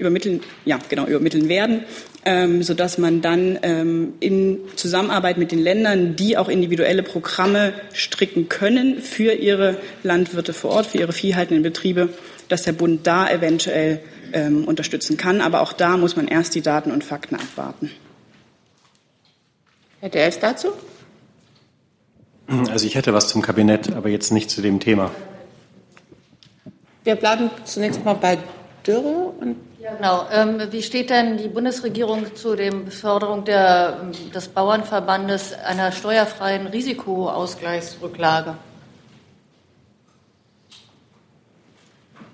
übermitteln, 0.00 0.40
ja, 0.64 0.78
genau, 0.88 1.06
übermitteln 1.06 1.48
werden 1.48 1.84
ähm, 2.24 2.62
sodass 2.62 2.98
man 2.98 3.22
dann 3.22 3.58
ähm, 3.62 4.14
in 4.20 4.58
Zusammenarbeit 4.76 5.38
mit 5.38 5.52
den 5.52 5.58
Ländern, 5.58 6.16
die 6.16 6.36
auch 6.36 6.48
individuelle 6.48 7.02
Programme 7.02 7.72
stricken 7.92 8.48
können 8.48 9.00
für 9.00 9.32
ihre 9.32 9.78
Landwirte 10.02 10.52
vor 10.52 10.72
Ort, 10.72 10.86
für 10.86 10.98
ihre 10.98 11.12
viehhaltenden 11.12 11.62
Betriebe, 11.62 12.10
dass 12.48 12.62
der 12.62 12.72
Bund 12.72 13.06
da 13.06 13.30
eventuell 13.30 14.00
ähm, 14.32 14.64
unterstützen 14.64 15.16
kann. 15.16 15.40
Aber 15.40 15.62
auch 15.62 15.72
da 15.72 15.96
muss 15.96 16.16
man 16.16 16.28
erst 16.28 16.54
die 16.54 16.62
Daten 16.62 16.92
und 16.92 17.04
Fakten 17.04 17.36
abwarten. 17.36 17.90
Herr 20.00 20.10
Delfs 20.10 20.38
dazu? 20.38 20.68
Also 22.70 22.86
ich 22.86 22.96
hätte 22.96 23.14
was 23.14 23.28
zum 23.28 23.42
Kabinett, 23.42 23.92
aber 23.94 24.08
jetzt 24.08 24.32
nicht 24.32 24.50
zu 24.50 24.60
dem 24.60 24.80
Thema. 24.80 25.10
Wir 27.04 27.14
bleiben 27.14 27.50
zunächst 27.64 28.04
mal 28.04 28.14
bei 28.14 28.38
Dürre 28.86 29.32
und 29.40 29.56
ja, 29.80 29.94
genau. 29.94 30.26
Ähm, 30.32 30.60
wie 30.70 30.82
steht 30.82 31.10
denn 31.10 31.38
die 31.38 31.48
Bundesregierung 31.48 32.34
zu 32.34 32.54
der 32.54 32.72
Förderung 32.90 33.44
der, 33.44 34.10
des 34.34 34.48
Bauernverbandes 34.48 35.54
einer 35.54 35.90
steuerfreien 35.90 36.66
Risikoausgleichsrücklage? 36.66 38.56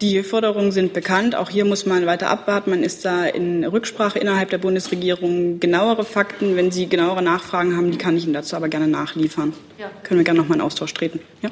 Die 0.03 0.23
Forderungen 0.23 0.73
sind 0.73 0.93
bekannt. 0.93 1.35
Auch 1.35 1.49
hier 1.49 1.65
muss 1.65 1.87
man 1.87 2.05
weiter 2.05 2.29
abwarten. 2.29 2.69
Man 2.69 2.83
ist 2.83 3.05
da 3.05 3.25
in 3.25 3.65
Rücksprache 3.65 4.19
innerhalb 4.19 4.51
der 4.51 4.59
Bundesregierung. 4.59 5.59
Genauere 5.59 6.05
Fakten, 6.05 6.57
wenn 6.57 6.71
Sie 6.71 6.87
genauere 6.87 7.23
Nachfragen 7.23 7.77
haben, 7.77 7.91
die 7.91 7.97
kann 7.97 8.17
ich 8.17 8.25
Ihnen 8.25 8.35
dazu 8.35 8.57
aber 8.57 8.69
gerne 8.69 8.89
nachliefern. 8.89 9.55
Ja. 9.79 9.91
Können 10.03 10.21
wir 10.21 10.25
gerne 10.25 10.41
noch 10.41 10.49
mal 10.49 10.57
in 10.57 10.61
Austausch 10.61 10.93
treten. 10.93 11.21
Ja. 11.41 11.51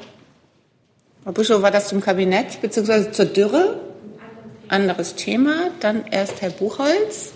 Frau 1.23 1.31
Buschow, 1.31 1.61
war 1.63 1.71
das 1.71 1.87
zum 1.87 2.01
Kabinett 2.01 2.61
bzw. 2.61 3.11
zur 3.11 3.25
Dürre? 3.25 3.79
Anderes 4.69 5.15
Thema. 5.15 5.69
Dann 5.79 6.05
erst 6.09 6.41
Herr 6.41 6.51
Buchholz. 6.51 7.33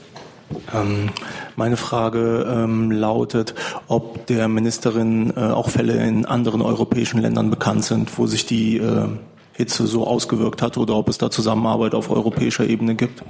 Ähm, 0.74 1.10
meine 1.56 1.78
Frage 1.78 2.48
ähm, 2.50 2.92
lautet, 2.92 3.54
ob 3.88 4.26
der 4.28 4.48
Ministerin 4.48 5.34
äh, 5.36 5.40
auch 5.40 5.70
Fälle 5.70 6.04
in 6.06 6.26
anderen 6.26 6.62
europäischen 6.62 7.22
Ländern 7.22 7.50
bekannt 7.50 7.86
sind, 7.86 8.18
wo 8.18 8.26
sich 8.26 8.46
die 8.46 8.78
äh, 8.78 9.08
Hitze 9.54 9.88
so 9.88 10.08
ausgewirkt 10.08 10.62
hat 10.62 10.78
oder 10.78 10.96
ob 10.96 11.10
es 11.10 11.18
da 11.18 11.30
Zusammenarbeit 11.30 11.94
auf 11.94 12.10
europäischer 12.10 12.66
Ebene 12.66 12.96
gibt. 12.96 13.24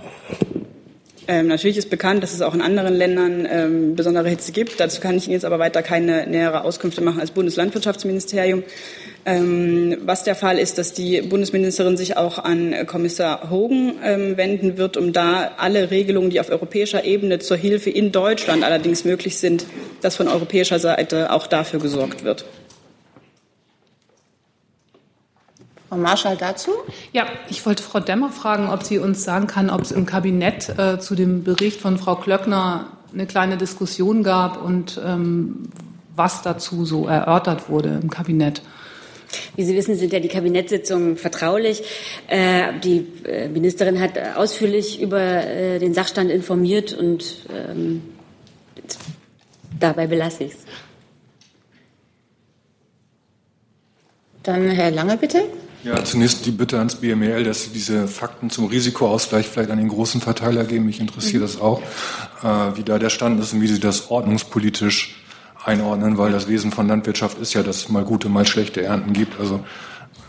Ähm, 1.29 1.45
natürlich 1.45 1.77
ist 1.77 1.91
bekannt, 1.91 2.23
dass 2.23 2.33
es 2.33 2.41
auch 2.41 2.55
in 2.55 2.61
anderen 2.61 2.95
Ländern 2.95 3.47
ähm, 3.47 3.95
besondere 3.95 4.27
Hitze 4.29 4.51
gibt. 4.51 4.79
Dazu 4.79 4.99
kann 4.99 5.15
ich 5.15 5.27
Ihnen 5.27 5.33
jetzt 5.33 5.45
aber 5.45 5.59
weiter 5.59 5.83
keine 5.83 6.25
nähere 6.25 6.63
Auskünfte 6.63 7.01
machen 7.01 7.19
als 7.19 7.29
Bundeslandwirtschaftsministerium. 7.29 8.63
Ähm, 9.27 9.97
was 10.05 10.23
der 10.23 10.33
Fall 10.33 10.57
ist, 10.57 10.79
dass 10.79 10.93
die 10.93 11.21
Bundesministerin 11.21 11.97
sich 11.97 12.17
auch 12.17 12.39
an 12.39 12.73
Kommissar 12.87 13.51
Hogan 13.51 13.93
ähm, 14.03 14.37
wenden 14.37 14.79
wird, 14.79 14.97
um 14.97 15.13
da 15.13 15.51
alle 15.57 15.91
Regelungen, 15.91 16.31
die 16.31 16.39
auf 16.39 16.49
europäischer 16.49 17.03
Ebene 17.03 17.37
zur 17.37 17.57
Hilfe 17.57 17.91
in 17.91 18.11
Deutschland 18.11 18.63
allerdings 18.63 19.05
möglich 19.05 19.37
sind, 19.37 19.67
dass 20.01 20.15
von 20.15 20.27
europäischer 20.27 20.79
Seite 20.79 21.31
auch 21.31 21.45
dafür 21.45 21.79
gesorgt 21.79 22.23
wird. 22.23 22.43
Frau 25.89 25.97
Marschall 25.97 26.37
dazu? 26.37 26.71
Ja, 27.13 27.25
ich 27.49 27.65
wollte 27.65 27.81
Frau 27.81 27.99
Demmer 27.99 28.31
fragen, 28.31 28.69
ob 28.69 28.83
sie 28.83 28.99
uns 28.99 29.23
sagen 29.23 29.47
kann, 29.47 29.71
ob 29.71 29.81
es 29.81 29.91
im 29.91 30.05
Kabinett 30.05 30.69
äh, 30.77 30.99
zu 30.99 31.15
dem 31.15 31.43
Bericht 31.43 31.81
von 31.81 31.97
Frau 31.97 32.15
Klöckner 32.15 32.91
eine 33.11 33.25
kleine 33.25 33.57
Diskussion 33.57 34.21
gab 34.21 34.63
und 34.63 35.01
ähm, 35.03 35.69
was 36.15 36.43
dazu 36.43 36.85
so 36.85 37.07
erörtert 37.07 37.69
wurde 37.69 37.99
im 38.03 38.11
Kabinett. 38.11 38.61
Wie 39.55 39.63
Sie 39.63 39.75
wissen, 39.75 39.95
sind 39.95 40.13
ja 40.13 40.19
die 40.19 40.27
Kabinettssitzungen 40.27 41.17
vertraulich. 41.17 41.81
Äh, 42.27 42.79
die 42.83 43.07
äh, 43.25 43.47
Ministerin 43.47 43.99
hat 43.99 44.11
ausführlich 44.35 45.01
über 45.01 45.19
äh, 45.19 45.79
den 45.79 45.95
Sachstand 45.95 46.29
informiert 46.29 46.93
und 46.93 47.47
ähm, 47.51 48.03
dabei 49.79 50.05
belasse 50.05 50.43
ich 50.43 50.51
es. 50.51 50.59
Dann 54.43 54.69
Herr 54.69 54.91
Lange, 54.91 55.17
bitte. 55.17 55.43
Ja, 55.83 56.03
zunächst 56.03 56.45
die 56.45 56.51
Bitte 56.51 56.77
ans 56.77 56.95
BML, 56.95 57.43
dass 57.43 57.63
Sie 57.63 57.69
diese 57.69 58.07
Fakten 58.07 58.49
zum 58.49 58.65
Risikoausgleich 58.65 59.47
vielleicht 59.47 59.71
an 59.71 59.77
den 59.77 59.87
großen 59.87 60.19
Verteiler 60.19 60.65
geben. 60.65 60.85
Mich 60.85 60.99
interessiert 60.99 61.41
mhm. 61.41 61.45
das 61.45 61.61
auch, 61.61 61.81
äh, 62.43 62.77
wie 62.77 62.83
da 62.83 62.99
der 62.99 63.09
Stand 63.09 63.39
ist 63.39 63.53
und 63.53 63.61
wie 63.61 63.67
Sie 63.67 63.79
das 63.79 64.11
ordnungspolitisch 64.11 65.15
einordnen, 65.63 66.17
weil 66.17 66.31
das 66.31 66.47
Wesen 66.47 66.71
von 66.71 66.87
Landwirtschaft 66.87 67.39
ist 67.39 67.53
ja, 67.53 67.63
dass 67.63 67.77
es 67.77 67.89
mal 67.89 68.03
gute, 68.03 68.29
mal 68.29 68.45
schlechte 68.45 68.81
Ernten 68.81 69.13
gibt. 69.13 69.39
Also 69.39 69.61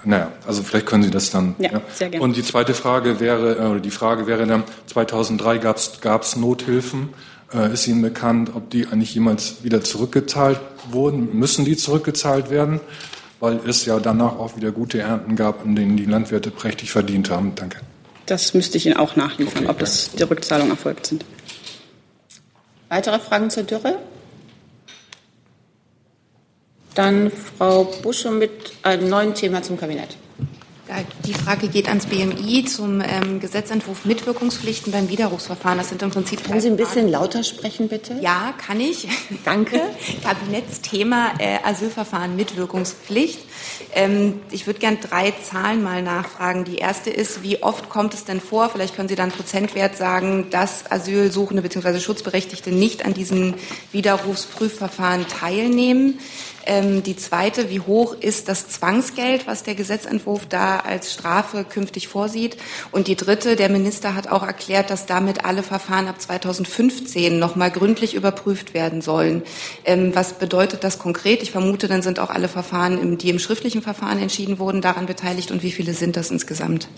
naja, 0.05 0.33
also 0.47 0.63
vielleicht 0.63 0.87
können 0.87 1.03
Sie 1.03 1.11
das 1.11 1.31
dann. 1.31 1.55
Ja, 1.59 1.73
ja. 1.73 1.81
sehr 1.93 2.09
gerne. 2.09 2.25
Und 2.25 2.37
die 2.37 2.43
zweite 2.43 2.75
Frage 2.75 3.21
wäre, 3.21 3.57
äh, 3.57 3.67
oder 3.67 3.81
die 3.81 3.91
Frage 3.91 4.27
wäre 4.27 4.47
dann, 4.47 4.65
2003 4.87 5.59
gab 5.59 6.23
es 6.23 6.37
Nothilfen. 6.37 7.11
Äh, 7.53 7.73
ist 7.73 7.87
Ihnen 7.89 8.03
bekannt, 8.03 8.53
ob 8.55 8.71
die 8.71 8.87
eigentlich 8.87 9.15
jemals 9.15 9.63
wieder 9.63 9.83
zurückgezahlt 9.83 10.61
wurden? 10.91 11.37
Müssen 11.37 11.65
die 11.65 11.77
zurückgezahlt 11.77 12.51
werden? 12.51 12.81
Weil 13.41 13.61
es 13.67 13.87
ja 13.87 13.99
danach 13.99 14.39
auch 14.39 14.57
wieder 14.57 14.71
gute 14.71 15.01
Ernten 15.01 15.35
gab, 15.35 15.65
an 15.65 15.75
denen 15.75 15.97
die 15.97 16.05
Landwirte 16.05 16.51
prächtig 16.51 16.93
verdient 16.93 17.31
haben. 17.31 17.55
Danke. 17.57 17.81
Das 18.27 18.55
müsste 18.55 18.77
ich 18.77 18.87
Ihnen 18.87 18.97
auch 18.97 19.17
nachliefern, 19.17 19.65
okay, 19.65 19.71
ob 19.71 19.79
das 19.81 20.13
die 20.13 20.23
Rückzahlungen 20.23 20.71
erfolgt 20.71 21.07
sind. 21.07 21.25
Weitere 22.89 23.19
Fragen 23.19 23.51
zur 23.51 23.65
Dürre? 23.65 23.99
Dann 26.95 27.31
Frau 27.31 27.85
Busche 28.03 28.31
mit 28.31 28.73
einem 28.83 29.09
neuen 29.09 29.35
Thema 29.35 29.63
zum 29.63 29.79
Kabinett. 29.79 30.17
Die 31.25 31.35
Frage 31.35 31.69
geht 31.69 31.89
ans 31.89 32.07
BMI 32.07 32.65
zum 32.65 33.01
ähm, 33.01 33.41
Gesetzentwurf 33.41 34.05
Mitwirkungspflichten 34.05 34.93
beim 34.93 35.09
Widerrufsverfahren. 35.09 35.79
Das 35.79 35.91
sind 35.91 36.03
im 36.03 36.11
Prinzip. 36.11 36.45
Können 36.45 36.61
Sie 36.61 36.69
ein 36.69 36.77
bisschen 36.77 37.09
lauter 37.09 37.45
sprechen, 37.45 37.89
bitte? 37.89 38.17
Ja, 38.21 38.55
kann 38.59 38.81
ich. 38.81 39.07
Danke. 39.45 39.81
Kabinettsthema 40.25 41.33
äh, 41.39 41.59
Asylverfahren 41.63 42.35
Mitwirkungspflicht. 42.35 43.39
Ähm, 43.95 44.41
ich 44.51 44.67
würde 44.67 44.81
gern 44.81 44.99
drei 45.01 45.33
Zahlen 45.43 45.83
mal 45.83 46.03
nachfragen. 46.03 46.65
Die 46.65 46.77
erste 46.77 47.11
ist, 47.11 47.43
wie 47.43 47.63
oft 47.63 47.89
kommt 47.89 48.15
es 48.15 48.25
denn 48.25 48.41
vor? 48.41 48.69
Vielleicht 48.71 48.97
können 48.97 49.09
Sie 49.09 49.17
dann 49.17 49.31
Prozentwert 49.31 49.97
sagen, 49.97 50.49
dass 50.51 50.91
Asylsuchende 50.91 51.63
bzw. 51.63 52.01
Schutzberechtigte 52.01 52.71
nicht 52.71 53.05
an 53.05 53.15
diesen 53.15 53.55
Widerrufsprüfverfahren 53.93 55.27
teilnehmen. 55.29 56.19
Ähm, 56.67 57.03
die 57.03 57.17
zweite, 57.17 57.71
wie 57.71 57.81
hoch 57.81 58.15
ist 58.19 58.49
das 58.49 58.69
Zwangsgeld, 58.69 59.47
was 59.47 59.63
der 59.63 59.75
Gesetzentwurf 59.75 60.47
da 60.47 60.81
als 60.81 61.13
Strafe 61.13 61.65
künftig 61.65 62.09
vorsieht? 62.09 62.57
Und 62.93 63.07
die 63.07 63.17
dritte, 63.17 63.57
der 63.57 63.69
Minister 63.69 64.15
hat 64.15 64.29
auch 64.29 64.43
erklärt, 64.43 64.91
dass 64.91 65.07
damit 65.07 65.45
alle 65.45 65.63
Verfahren 65.63 66.09
ab 66.09 66.21
2015 66.21 67.39
nochmal 67.39 67.71
gründlich 67.71 68.15
überprüft 68.15 68.75
werden 68.75 69.01
sollen. 69.01 69.43
Ähm, 69.85 70.15
was 70.15 70.35
bedeutet 70.35 70.85
das 70.85 70.99
konkret? 70.99 71.43
Ich 71.43 71.51
vermute, 71.51 71.89
dann 71.89 72.03
sind 72.03 72.19
auch 72.19 72.31
alle 72.31 72.49
Verfahren, 72.49 73.19
die 73.19 73.31
im 73.31 73.39
schriftlichen 73.39 73.83
Verfahren 73.83 74.21
entschieden 74.21 74.59
wurden, 74.59 74.81
daran 74.81 75.07
beteiligt. 75.07 75.51
Und 75.51 75.63
wie 75.63 75.73
viele 75.73 75.95
sind 75.95 76.17
das 76.17 76.31
insgesamt? 76.31 76.89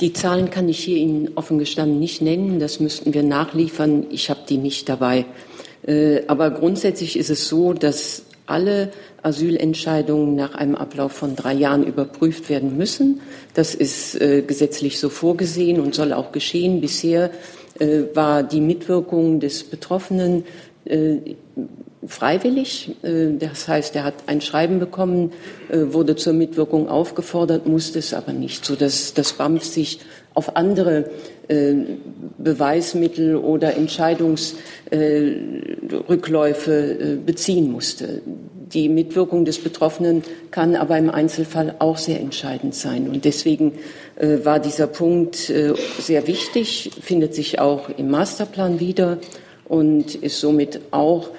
Die 0.00 0.12
Zahlen 0.12 0.50
kann 0.50 0.68
ich 0.68 0.78
hier 0.78 0.98
Ihnen 0.98 1.30
offen 1.36 1.58
gestanden 1.58 1.98
nicht 1.98 2.20
nennen. 2.20 2.58
Das 2.58 2.80
müssten 2.80 3.14
wir 3.14 3.22
nachliefern. 3.22 4.06
Ich 4.10 4.28
habe 4.30 4.40
die 4.48 4.58
nicht 4.58 4.88
dabei. 4.88 5.24
Äh, 5.86 6.22
aber 6.26 6.50
grundsätzlich 6.50 7.18
ist 7.18 7.30
es 7.30 7.48
so, 7.48 7.72
dass 7.72 8.25
alle 8.46 8.90
Asylentscheidungen 9.22 10.36
nach 10.36 10.54
einem 10.54 10.76
Ablauf 10.76 11.12
von 11.12 11.36
drei 11.36 11.52
Jahren 11.52 11.84
überprüft 11.84 12.48
werden 12.48 12.76
müssen. 12.76 13.20
Das 13.54 13.74
ist 13.74 14.20
äh, 14.20 14.42
gesetzlich 14.42 14.98
so 14.98 15.08
vorgesehen 15.08 15.80
und 15.80 15.94
soll 15.94 16.12
auch 16.12 16.32
geschehen. 16.32 16.80
Bisher 16.80 17.30
äh, 17.78 18.04
war 18.14 18.42
die 18.42 18.60
Mitwirkung 18.60 19.40
des 19.40 19.64
Betroffenen 19.64 20.44
äh, 20.84 21.34
freiwillig. 22.06 22.94
Äh, 23.02 23.36
das 23.38 23.68
heißt, 23.68 23.96
er 23.96 24.04
hat 24.04 24.14
ein 24.26 24.40
Schreiben 24.40 24.78
bekommen, 24.78 25.32
äh, 25.68 25.78
wurde 25.92 26.16
zur 26.16 26.32
Mitwirkung 26.32 26.88
aufgefordert, 26.88 27.66
musste 27.66 27.98
es 27.98 28.14
aber 28.14 28.32
nicht, 28.32 28.64
sodass 28.64 29.14
das 29.14 29.32
BAMF 29.32 29.64
sich 29.64 30.00
auf 30.36 30.56
andere 30.56 31.10
äh, 31.48 31.74
Beweismittel 32.38 33.34
oder 33.36 33.76
Entscheidungsrückläufe 33.76 36.72
äh, 36.72 37.16
beziehen 37.16 37.72
musste. 37.72 38.20
Die 38.72 38.88
Mitwirkung 38.88 39.44
des 39.44 39.58
Betroffenen 39.58 40.22
kann 40.50 40.74
aber 40.76 40.98
im 40.98 41.08
Einzelfall 41.08 41.76
auch 41.78 41.96
sehr 41.96 42.18
entscheidend 42.20 42.74
sein. 42.74 43.08
Und 43.08 43.24
deswegen 43.24 43.74
äh, 44.16 44.44
war 44.44 44.58
dieser 44.60 44.88
Punkt 44.88 45.36
sehr 45.36 46.26
wichtig, 46.26 46.90
findet 47.00 47.34
sich 47.34 47.58
auch 47.58 47.88
im 47.96 48.10
Masterplan 48.10 48.80
wieder 48.80 49.16
und 49.64 50.16
ist 50.16 50.40
somit 50.40 50.80
auch 50.90 51.30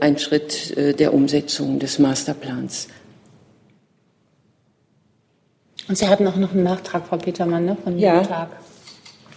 ein 0.00 0.18
Schritt 0.18 0.76
der 0.98 1.14
Umsetzung 1.14 1.78
des 1.78 1.98
Masterplans. 1.98 2.88
Und 5.88 5.98
Sie 5.98 6.08
hatten 6.08 6.26
auch 6.26 6.36
noch 6.36 6.52
einen 6.52 6.62
Nachtrag, 6.62 7.06
Frau 7.06 7.16
Petermann, 7.16 7.66
ne, 7.66 7.76
von 7.82 7.98
ja, 7.98 8.22
Tag. 8.22 8.48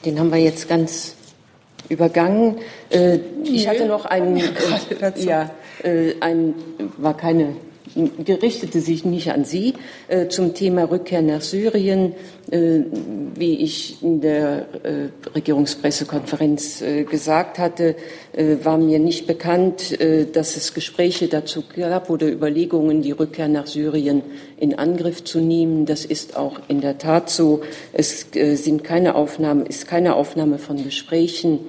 Den 0.05 0.19
haben 0.19 0.31
wir 0.31 0.39
jetzt 0.39 0.69
ganz 0.69 1.15
übergangen. 1.89 2.57
Äh, 2.89 3.19
ich 3.43 3.67
hatte 3.67 3.85
noch 3.85 4.05
einen, 4.05 4.37
äh, 4.37 4.43
ja, 5.17 5.49
äh, 5.83 6.13
ein, 6.21 6.55
war 6.97 7.15
keine 7.15 7.55
gerichtete 8.23 8.81
sich 8.81 9.05
nicht 9.05 9.31
an 9.31 9.45
Sie 9.45 9.73
äh, 10.07 10.27
zum 10.27 10.53
Thema 10.53 10.83
Rückkehr 10.83 11.21
nach 11.21 11.41
Syrien. 11.41 12.13
Äh, 12.49 12.81
wie 13.35 13.55
ich 13.55 14.01
in 14.01 14.21
der 14.21 14.67
äh, 14.83 15.09
Regierungspressekonferenz 15.35 16.81
äh, 16.81 17.03
gesagt 17.03 17.59
hatte, 17.59 17.95
äh, 18.33 18.57
war 18.63 18.77
mir 18.77 18.99
nicht 18.99 19.27
bekannt, 19.27 19.99
äh, 19.99 20.25
dass 20.25 20.55
es 20.55 20.73
Gespräche 20.73 21.27
dazu 21.27 21.63
gab 21.75 22.09
oder 22.09 22.31
Überlegungen, 22.31 23.01
die 23.01 23.11
Rückkehr 23.11 23.47
nach 23.47 23.67
Syrien 23.67 24.23
in 24.57 24.79
Angriff 24.79 25.23
zu 25.23 25.39
nehmen. 25.39 25.85
Das 25.85 26.05
ist 26.05 26.37
auch 26.37 26.59
in 26.67 26.81
der 26.81 26.97
Tat 26.97 27.29
so. 27.29 27.61
Es 27.93 28.27
sind 28.31 28.83
keine 28.83 29.15
Aufnahmen, 29.15 29.65
ist 29.65 29.87
keine 29.87 30.15
Aufnahme 30.15 30.57
von 30.57 30.83
Gesprächen 30.83 31.59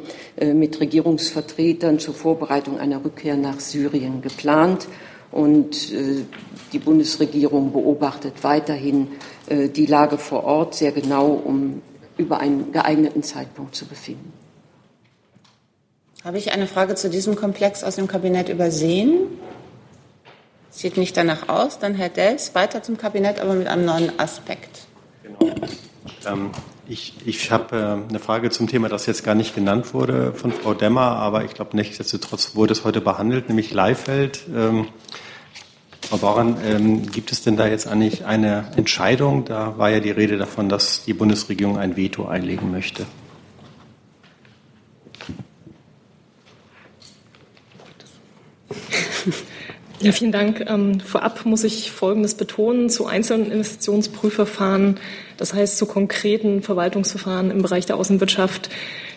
mit 0.40 0.80
Regierungsvertretern 0.80 1.98
zur 1.98 2.14
Vorbereitung 2.14 2.78
einer 2.78 3.04
Rückkehr 3.04 3.36
nach 3.36 3.60
Syrien 3.60 4.22
geplant. 4.22 4.86
Und 5.30 5.92
äh, 5.92 6.24
die 6.72 6.78
Bundesregierung 6.78 7.72
beobachtet 7.72 8.42
weiterhin 8.42 9.08
äh, 9.46 9.68
die 9.68 9.86
Lage 9.86 10.18
vor 10.18 10.44
Ort 10.44 10.74
sehr 10.74 10.92
genau, 10.92 11.28
um 11.28 11.82
über 12.16 12.40
einen 12.40 12.72
geeigneten 12.72 13.22
Zeitpunkt 13.22 13.74
zu 13.74 13.86
befinden. 13.86 14.32
Habe 16.24 16.38
ich 16.38 16.52
eine 16.52 16.66
Frage 16.66 16.94
zu 16.94 17.08
diesem 17.08 17.36
Komplex 17.36 17.84
aus 17.84 17.96
dem 17.96 18.08
Kabinett 18.08 18.48
übersehen? 18.48 19.28
Sieht 20.70 20.96
nicht 20.96 21.16
danach 21.16 21.48
aus. 21.48 21.78
Dann 21.78 21.94
Herr 21.94 22.08
Dels, 22.08 22.54
weiter 22.54 22.82
zum 22.82 22.98
Kabinett, 22.98 23.40
aber 23.40 23.54
mit 23.54 23.68
einem 23.68 23.84
neuen 23.84 24.18
Aspekt. 24.18 24.86
Genau. 25.22 25.54
Ähm, 26.26 26.50
ich, 26.88 27.14
ich 27.24 27.50
habe 27.50 27.76
äh, 27.76 28.08
eine 28.08 28.18
Frage 28.18 28.50
zum 28.50 28.66
Thema, 28.66 28.88
das 28.88 29.06
jetzt 29.06 29.24
gar 29.24 29.34
nicht 29.34 29.54
genannt 29.54 29.92
wurde 29.94 30.32
von 30.32 30.52
Frau 30.52 30.74
Demmer, 30.74 31.16
aber 31.16 31.44
ich 31.44 31.54
glaube, 31.54 31.76
nichtsdestotrotz 31.76 32.54
wurde 32.54 32.72
es 32.72 32.84
heute 32.84 33.00
behandelt, 33.00 33.48
nämlich 33.48 33.72
Leifeld. 33.72 34.40
Ähm, 34.54 34.88
Frau 36.08 36.16
Bauern, 36.16 36.56
ähm, 36.64 37.10
gibt 37.10 37.32
es 37.32 37.42
denn 37.42 37.56
da 37.56 37.66
jetzt 37.66 37.86
eigentlich 37.86 38.24
eine 38.24 38.72
Entscheidung? 38.76 39.44
Da 39.44 39.76
war 39.76 39.90
ja 39.90 40.00
die 40.00 40.10
Rede 40.10 40.38
davon, 40.38 40.68
dass 40.68 41.04
die 41.04 41.12
Bundesregierung 41.12 41.76
ein 41.76 41.96
Veto 41.96 42.26
einlegen 42.26 42.70
möchte. 42.70 43.04
Ja, 50.00 50.12
vielen 50.12 50.30
Dank. 50.30 50.64
Ähm, 50.68 51.00
vorab 51.00 51.44
muss 51.44 51.64
ich 51.64 51.90
Folgendes 51.90 52.34
betonen 52.34 52.88
zu 52.88 53.06
einzelnen 53.06 53.50
Investitionsprüfverfahren, 53.50 55.00
das 55.36 55.54
heißt 55.54 55.76
zu 55.76 55.86
konkreten 55.86 56.62
Verwaltungsverfahren 56.62 57.50
im 57.50 57.62
Bereich 57.62 57.86
der 57.86 57.96
Außenwirtschaft, 57.96 58.70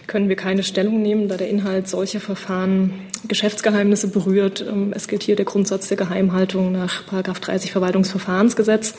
können 0.07 0.27
wir 0.27 0.35
keine 0.35 0.63
Stellung 0.63 1.03
nehmen, 1.03 1.27
da 1.27 1.37
der 1.37 1.49
Inhalt 1.49 1.87
solcher 1.87 2.19
Verfahren 2.19 2.93
Geschäftsgeheimnisse 3.27 4.07
berührt. 4.07 4.65
Ähm, 4.67 4.91
es 4.95 5.07
gilt 5.07 5.21
hier 5.21 5.35
der 5.35 5.45
Grundsatz 5.45 5.87
der 5.87 5.97
Geheimhaltung 5.97 6.71
nach 6.71 7.03
30 7.03 7.71
Verwaltungsverfahrensgesetz. 7.71 8.95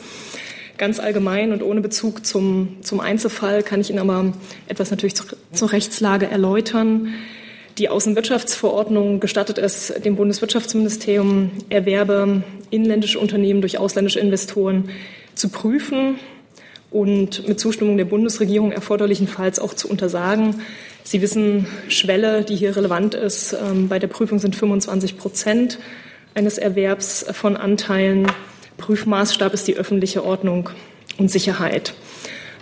Ganz 0.77 0.99
allgemein 1.01 1.51
und 1.51 1.61
ohne 1.61 1.81
Bezug 1.81 2.25
zum, 2.25 2.77
zum 2.81 3.01
Einzelfall 3.01 3.61
kann 3.61 3.81
ich 3.81 3.89
Ihnen 3.89 3.99
aber 3.99 4.33
etwas 4.67 4.89
natürlich 4.89 5.15
zur 5.15 5.71
Rechtslage 5.71 6.27
erläutern. 6.27 7.13
Die 7.79 7.89
Außenwirtschaftsverordnung 7.89 9.19
gestattet 9.19 9.57
es 9.57 9.91
dem 10.05 10.15
Bundeswirtschaftsministerium, 10.15 11.49
Erwerbe 11.69 12.43
inländische 12.69 13.17
Unternehmen 13.17 13.61
durch 13.61 13.79
ausländische 13.79 14.19
Investoren 14.19 14.89
zu 15.33 15.49
prüfen 15.49 16.19
und 16.91 17.47
mit 17.47 17.59
Zustimmung 17.59 17.97
der 17.97 18.05
Bundesregierung 18.05 18.71
erforderlichenfalls 18.71 19.57
auch 19.57 19.73
zu 19.73 19.89
untersagen. 19.89 20.61
Sie 21.03 21.21
wissen, 21.23 21.65
Schwelle, 21.87 22.43
die 22.43 22.55
hier 22.55 22.75
relevant 22.75 23.15
ist, 23.15 23.53
ähm, 23.53 23.87
bei 23.87 23.97
der 23.97 24.07
Prüfung 24.07 24.37
sind 24.37 24.55
25 24.55 25.17
Prozent 25.17 25.79
eines 26.35 26.59
Erwerbs 26.59 27.25
von 27.31 27.57
Anteilen. 27.57 28.27
Prüfmaßstab 28.77 29.51
ist 29.51 29.67
die 29.67 29.77
öffentliche 29.77 30.23
Ordnung 30.23 30.69
und 31.17 31.31
Sicherheit. 31.31 31.95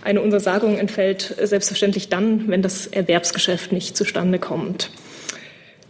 Eine 0.03 0.21
Untersagung 0.21 0.77
entfällt 0.77 1.35
selbstverständlich 1.41 2.09
dann, 2.09 2.47
wenn 2.47 2.61
das 2.61 2.87
Erwerbsgeschäft 2.87 3.71
nicht 3.71 3.95
zustande 3.95 4.39
kommt. 4.39 4.89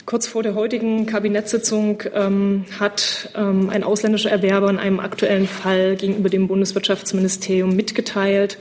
Kurz 0.06 0.28
vor 0.28 0.43
der 0.43 0.56
heutigen 0.56 1.06
Kabinettssitzung 1.06 2.04
ähm, 2.13 2.65
hat 2.80 3.30
ähm, 3.36 3.69
ein 3.69 3.84
ausländischer 3.84 4.32
Erwerber 4.32 4.69
in 4.69 4.80
einem 4.80 5.00
aktuellen 5.00 5.47
Fall 5.47 5.95
gegenüber 5.95 6.28
dem 6.28 6.50
Bundeswirtschaftsministerium 6.50 7.74
mitgeteilt, 7.74 8.58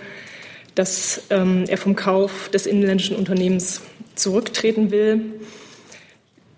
dass 0.77 1.23
ähm, 1.31 1.65
er 1.67 1.79
vom 1.79 1.97
Kauf 1.97 2.51
des 2.51 2.67
inländischen 2.67 3.17
Unternehmens 3.17 3.81
zurücktreten 4.15 4.93
will. 4.93 5.23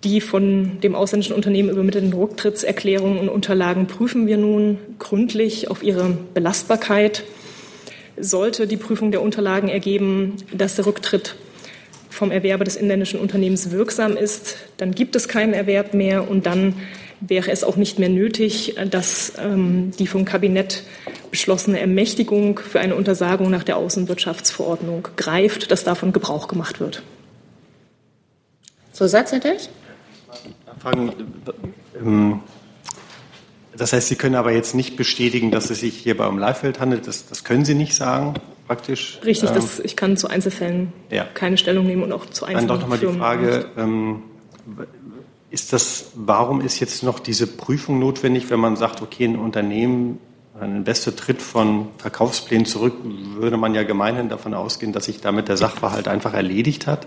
Die 0.05 0.21
von 0.21 0.81
dem 0.81 0.97
ausländischen 0.97 1.37
Unternehmen 1.37 1.71
übermittelten 1.71 2.13
Rücktrittserklärungen 2.13 3.19
und 3.19 3.29
Unterlagen 3.29 3.87
prüfen 3.87 4.27
wir 4.27 4.37
nun 4.37 4.79
gründlich 4.99 5.71
auf 5.71 5.83
ihre 5.83 6.11
Belastbarkeit. 6.35 7.23
Sollte 8.19 8.67
die 8.67 8.77
Prüfung 8.77 9.11
der 9.11 9.23
Unterlagen 9.23 9.69
ergeben, 9.69 10.37
dass 10.53 10.77
der 10.77 10.87
Rücktritt 10.87 11.37
vom 12.11 12.31
Erwerber 12.31 12.65
des 12.65 12.77
inländischen 12.77 13.19
Unternehmens 13.19 13.71
wirksam 13.71 14.17
ist, 14.17 14.57
dann 14.77 14.95
gibt 14.95 15.17
es 15.17 15.29
keinen 15.29 15.55
Erwerb 15.55 15.95
mehr 15.95 16.29
und 16.29 16.47
dann 16.47 16.75
wäre 17.21 17.51
es 17.51 17.65
auch 17.65 17.77
nicht 17.77 17.99
mehr 17.99 18.09
nötig, 18.09 18.77
dass 18.91 19.33
ähm, 19.39 19.93
die 19.99 20.07
vom 20.07 20.25
Kabinett 20.25 20.83
beschlossene 21.31 21.81
Ermächtigung 21.81 22.59
für 22.59 22.81
eine 22.81 22.97
Untersagung 22.97 23.51
nach 23.51 23.63
der 23.63 23.77
Außenwirtschaftsverordnung 23.77 25.09
greift, 25.17 25.71
dass 25.71 25.85
davon 25.85 26.13
Gebrauch 26.13 26.49
gemacht 26.49 26.81
wird. 26.81 27.03
So, 28.93 29.07
Satz, 29.07 29.33
Herr 29.33 29.41
Delch? 29.41 29.69
Fragen, 30.81 31.13
ähm, 31.99 32.41
das 33.77 33.93
heißt, 33.93 34.09
Sie 34.09 34.17
können 34.17 34.35
aber 34.35 34.53
jetzt 34.53 34.75
nicht 34.75 34.97
bestätigen, 34.97 35.51
dass 35.51 35.71
es 35.71 35.81
sich 35.81 35.97
hierbei 35.97 36.27
um 36.27 36.39
Leifeld 36.39 36.81
handelt. 36.81 37.07
Das, 37.07 37.27
das 37.27 37.45
können 37.45 37.65
Sie 37.65 37.75
nicht 37.75 37.95
sagen, 37.95 38.35
praktisch. 38.67 39.21
Richtig, 39.25 39.51
ähm, 39.51 39.55
das, 39.55 39.81
ich 39.81 39.97
kann 39.97 40.17
zu 40.17 40.29
Einzelfällen 40.29 40.93
ja. 41.11 41.25
keine 41.25 41.57
Stellung 41.57 41.87
nehmen 41.87 42.03
und 42.03 42.13
auch 42.13 42.27
zu 42.27 42.45
Einzelfällen. 42.45 42.69
Dann 42.69 42.77
doch 42.77 42.83
nochmal 42.83 42.99
die 42.99 43.19
Frage, 43.19 43.67
ähm, 43.77 44.23
ist 45.51 45.73
das, 45.73 46.13
warum 46.15 46.61
ist 46.61 46.81
jetzt 46.81 47.03
noch 47.03 47.19
diese 47.19 47.47
Prüfung 47.47 47.99
notwendig, 47.99 48.51
wenn 48.51 48.61
man 48.61 48.77
sagt, 48.77 49.03
okay, 49.03 49.25
ein 49.25 49.37
Unternehmen, 49.37 50.19
ein 50.59 50.77
Investor 50.77 51.17
tritt 51.17 51.43
von 51.43 51.89
Verkaufsplänen 51.99 52.67
zurück, 52.67 52.95
würde 53.37 53.57
man 53.57 53.75
ja 53.75 53.83
gemeinhin 53.83 54.29
davon 54.29 54.55
ausgehen, 54.55 54.93
dass 54.93 55.07
sich 55.07 55.21
damit 55.21 55.49
der 55.49 55.57
Sachverhalt 55.57 56.09
einfach 56.09 56.35
erledigt 56.35 56.87
hat. 56.87 57.07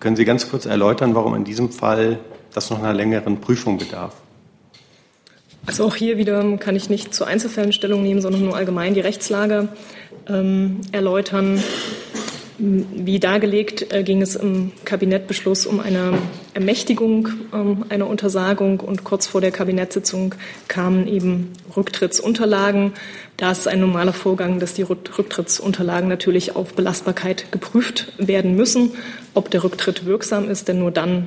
Können 0.00 0.16
Sie 0.16 0.24
ganz 0.24 0.50
kurz 0.50 0.66
erläutern, 0.66 1.14
warum 1.14 1.34
in 1.34 1.44
diesem 1.44 1.70
Fall 1.70 2.18
das 2.52 2.70
noch 2.70 2.78
einer 2.78 2.94
längeren 2.94 3.40
Prüfung 3.40 3.78
bedarf? 3.78 4.14
Also 5.66 5.84
auch 5.84 5.96
hier 5.96 6.16
wieder 6.16 6.56
kann 6.56 6.76
ich 6.76 6.88
nicht 6.88 7.14
zu 7.14 7.24
Einzelfällen 7.24 7.72
Stellung 7.72 8.02
nehmen, 8.02 8.20
sondern 8.20 8.44
nur 8.44 8.56
allgemein 8.56 8.94
die 8.94 9.00
Rechtslage 9.00 9.68
ähm, 10.28 10.80
erläutern. 10.92 11.62
Wie 12.60 13.20
dargelegt 13.20 13.92
äh, 13.92 14.02
ging 14.02 14.20
es 14.20 14.34
im 14.34 14.72
Kabinettbeschluss 14.84 15.64
um 15.64 15.78
eine 15.78 16.18
Ermächtigung 16.54 17.28
ähm, 17.54 17.84
einer 17.88 18.08
Untersagung 18.08 18.80
und 18.80 19.04
kurz 19.04 19.28
vor 19.28 19.40
der 19.40 19.52
Kabinettssitzung 19.52 20.34
kamen 20.66 21.06
eben 21.06 21.52
Rücktrittsunterlagen. 21.76 22.94
Da 23.36 23.52
ist 23.52 23.68
ein 23.68 23.78
normaler 23.78 24.12
Vorgang, 24.12 24.58
dass 24.58 24.74
die 24.74 24.82
Rücktrittsunterlagen 24.82 26.08
natürlich 26.08 26.56
auf 26.56 26.74
Belastbarkeit 26.74 27.52
geprüft 27.52 28.12
werden 28.18 28.56
müssen, 28.56 28.90
ob 29.34 29.52
der 29.52 29.62
Rücktritt 29.62 30.04
wirksam 30.04 30.50
ist, 30.50 30.66
denn 30.66 30.80
nur 30.80 30.90
dann 30.90 31.26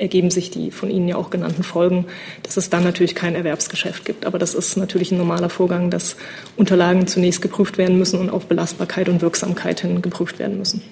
ergeben 0.00 0.30
sich 0.30 0.50
die 0.50 0.70
von 0.70 0.90
Ihnen 0.90 1.08
ja 1.08 1.16
auch 1.16 1.30
genannten 1.30 1.62
Folgen, 1.62 2.06
dass 2.42 2.56
es 2.56 2.70
dann 2.70 2.82
natürlich 2.82 3.14
kein 3.14 3.34
Erwerbsgeschäft 3.34 4.04
gibt. 4.04 4.26
Aber 4.26 4.38
das 4.38 4.54
ist 4.54 4.76
natürlich 4.76 5.12
ein 5.12 5.18
normaler 5.18 5.50
Vorgang, 5.50 5.90
dass 5.90 6.16
Unterlagen 6.56 7.06
zunächst 7.06 7.42
geprüft 7.42 7.78
werden 7.78 7.98
müssen 7.98 8.18
und 8.18 8.30
auf 8.30 8.46
Belastbarkeit 8.46 9.08
und 9.08 9.22
Wirksamkeit 9.22 9.80
hin 9.80 10.02
geprüft 10.02 10.38
werden 10.38 10.58
müssen. 10.58 10.82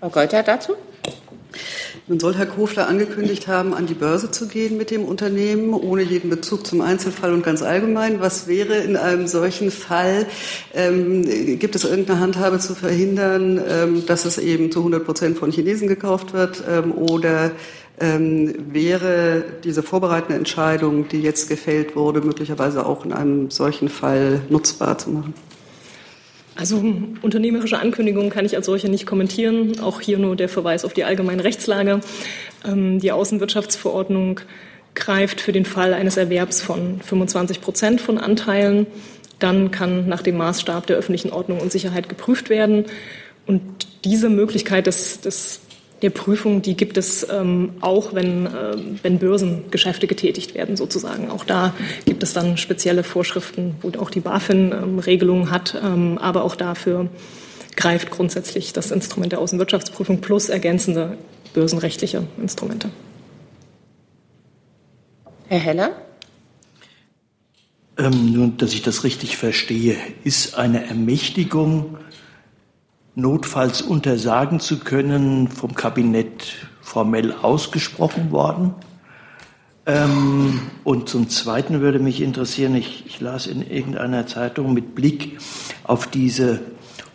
Frau 0.00 0.08
Golter 0.10 0.42
dazu? 0.42 0.74
Nun 2.06 2.20
soll 2.20 2.34
Herr 2.36 2.46
Kofler 2.46 2.88
angekündigt 2.88 3.48
haben, 3.48 3.74
an 3.74 3.86
die 3.86 3.94
Börse 3.94 4.30
zu 4.30 4.48
gehen 4.48 4.78
mit 4.78 4.90
dem 4.90 5.04
Unternehmen, 5.04 5.74
ohne 5.74 6.02
jeden 6.02 6.30
Bezug 6.30 6.66
zum 6.66 6.80
Einzelfall 6.80 7.34
und 7.34 7.42
ganz 7.42 7.62
allgemein. 7.62 8.20
Was 8.20 8.46
wäre 8.46 8.76
in 8.78 8.96
einem 8.96 9.26
solchen 9.26 9.70
Fall? 9.70 10.26
Ähm, 10.74 11.58
gibt 11.58 11.74
es 11.74 11.84
irgendeine 11.84 12.20
Handhabe 12.20 12.60
zu 12.60 12.74
verhindern, 12.74 13.60
ähm, 13.68 14.06
dass 14.06 14.24
es 14.24 14.38
eben 14.38 14.72
zu 14.72 14.80
100 14.80 15.04
Prozent 15.04 15.38
von 15.38 15.50
Chinesen 15.50 15.86
gekauft 15.88 16.32
wird? 16.32 16.62
Ähm, 16.66 16.92
oder 16.92 17.50
ähm, 18.00 18.54
wäre 18.72 19.44
diese 19.64 19.82
vorbereitende 19.82 20.36
Entscheidung, 20.36 21.08
die 21.08 21.20
jetzt 21.20 21.48
gefällt 21.48 21.96
wurde, 21.96 22.20
möglicherweise 22.20 22.86
auch 22.86 23.04
in 23.04 23.12
einem 23.12 23.50
solchen 23.50 23.88
Fall 23.88 24.40
nutzbar 24.48 24.98
zu 24.98 25.10
machen? 25.10 25.34
Also 26.56 26.82
unternehmerische 27.22 27.78
Ankündigungen 27.78 28.30
kann 28.30 28.44
ich 28.44 28.56
als 28.56 28.66
solche 28.66 28.88
nicht 28.88 29.06
kommentieren. 29.06 29.78
Auch 29.80 30.00
hier 30.00 30.18
nur 30.18 30.34
der 30.34 30.48
Verweis 30.48 30.84
auf 30.84 30.92
die 30.92 31.04
allgemeine 31.04 31.44
Rechtslage. 31.44 32.00
Ähm, 32.66 32.98
die 32.98 33.12
Außenwirtschaftsverordnung 33.12 34.40
greift 34.94 35.40
für 35.40 35.52
den 35.52 35.64
Fall 35.64 35.94
eines 35.94 36.16
Erwerbs 36.16 36.60
von 36.60 37.00
25 37.00 37.60
Prozent 37.60 38.00
von 38.00 38.18
Anteilen 38.18 38.86
dann 39.38 39.70
kann 39.70 40.08
nach 40.08 40.22
dem 40.22 40.36
Maßstab 40.36 40.86
der 40.86 40.96
öffentlichen 40.96 41.32
Ordnung 41.32 41.60
und 41.60 41.70
Sicherheit 41.70 42.08
geprüft 42.08 42.50
werden. 42.50 42.86
Und 43.46 43.62
diese 44.04 44.28
Möglichkeit 44.28 44.86
des, 44.86 45.20
des 45.20 45.60
der 46.02 46.10
Prüfung, 46.10 46.62
die 46.62 46.76
gibt 46.76 46.96
es 46.96 47.26
ähm, 47.28 47.72
auch, 47.80 48.14
wenn, 48.14 48.46
äh, 48.46 48.76
wenn 49.02 49.18
Börsengeschäfte 49.18 50.06
getätigt 50.06 50.54
werden, 50.54 50.76
sozusagen. 50.76 51.30
Auch 51.30 51.44
da 51.44 51.74
gibt 52.04 52.22
es 52.22 52.32
dann 52.32 52.56
spezielle 52.56 53.02
Vorschriften, 53.02 53.74
wo 53.82 53.90
auch 53.98 54.10
die 54.10 54.20
BaFin 54.20 54.72
ähm, 54.72 54.98
Regelungen 54.98 55.50
hat, 55.50 55.80
ähm, 55.82 56.18
aber 56.18 56.44
auch 56.44 56.54
dafür 56.54 57.08
greift 57.76 58.10
grundsätzlich 58.10 58.72
das 58.72 58.90
Instrument 58.90 59.32
der 59.32 59.40
Außenwirtschaftsprüfung 59.40 60.20
plus 60.20 60.48
ergänzende 60.48 61.16
börsenrechtliche 61.54 62.24
Instrumente. 62.40 62.90
Herr 65.48 65.60
Heller? 65.60 65.90
Ähm, 67.96 68.32
nur, 68.32 68.48
dass 68.48 68.74
ich 68.74 68.82
das 68.82 69.02
richtig 69.02 69.36
verstehe, 69.36 69.96
ist 70.22 70.54
eine 70.54 70.86
Ermächtigung 70.86 71.98
notfalls 73.18 73.82
untersagen 73.82 74.60
zu 74.60 74.78
können, 74.78 75.48
vom 75.48 75.74
Kabinett 75.74 76.68
formell 76.80 77.32
ausgesprochen 77.32 78.30
worden. 78.30 78.74
Ähm, 79.86 80.60
und 80.84 81.08
zum 81.08 81.28
Zweiten 81.28 81.80
würde 81.80 81.98
mich 81.98 82.20
interessieren, 82.20 82.76
ich, 82.76 83.04
ich, 83.06 83.20
las 83.20 83.48
in 83.48 83.68
irgendeiner 83.68 84.28
Zeitung 84.28 84.72
mit 84.72 84.94
Blick 84.94 85.38
auf 85.82 86.06
diese 86.06 86.60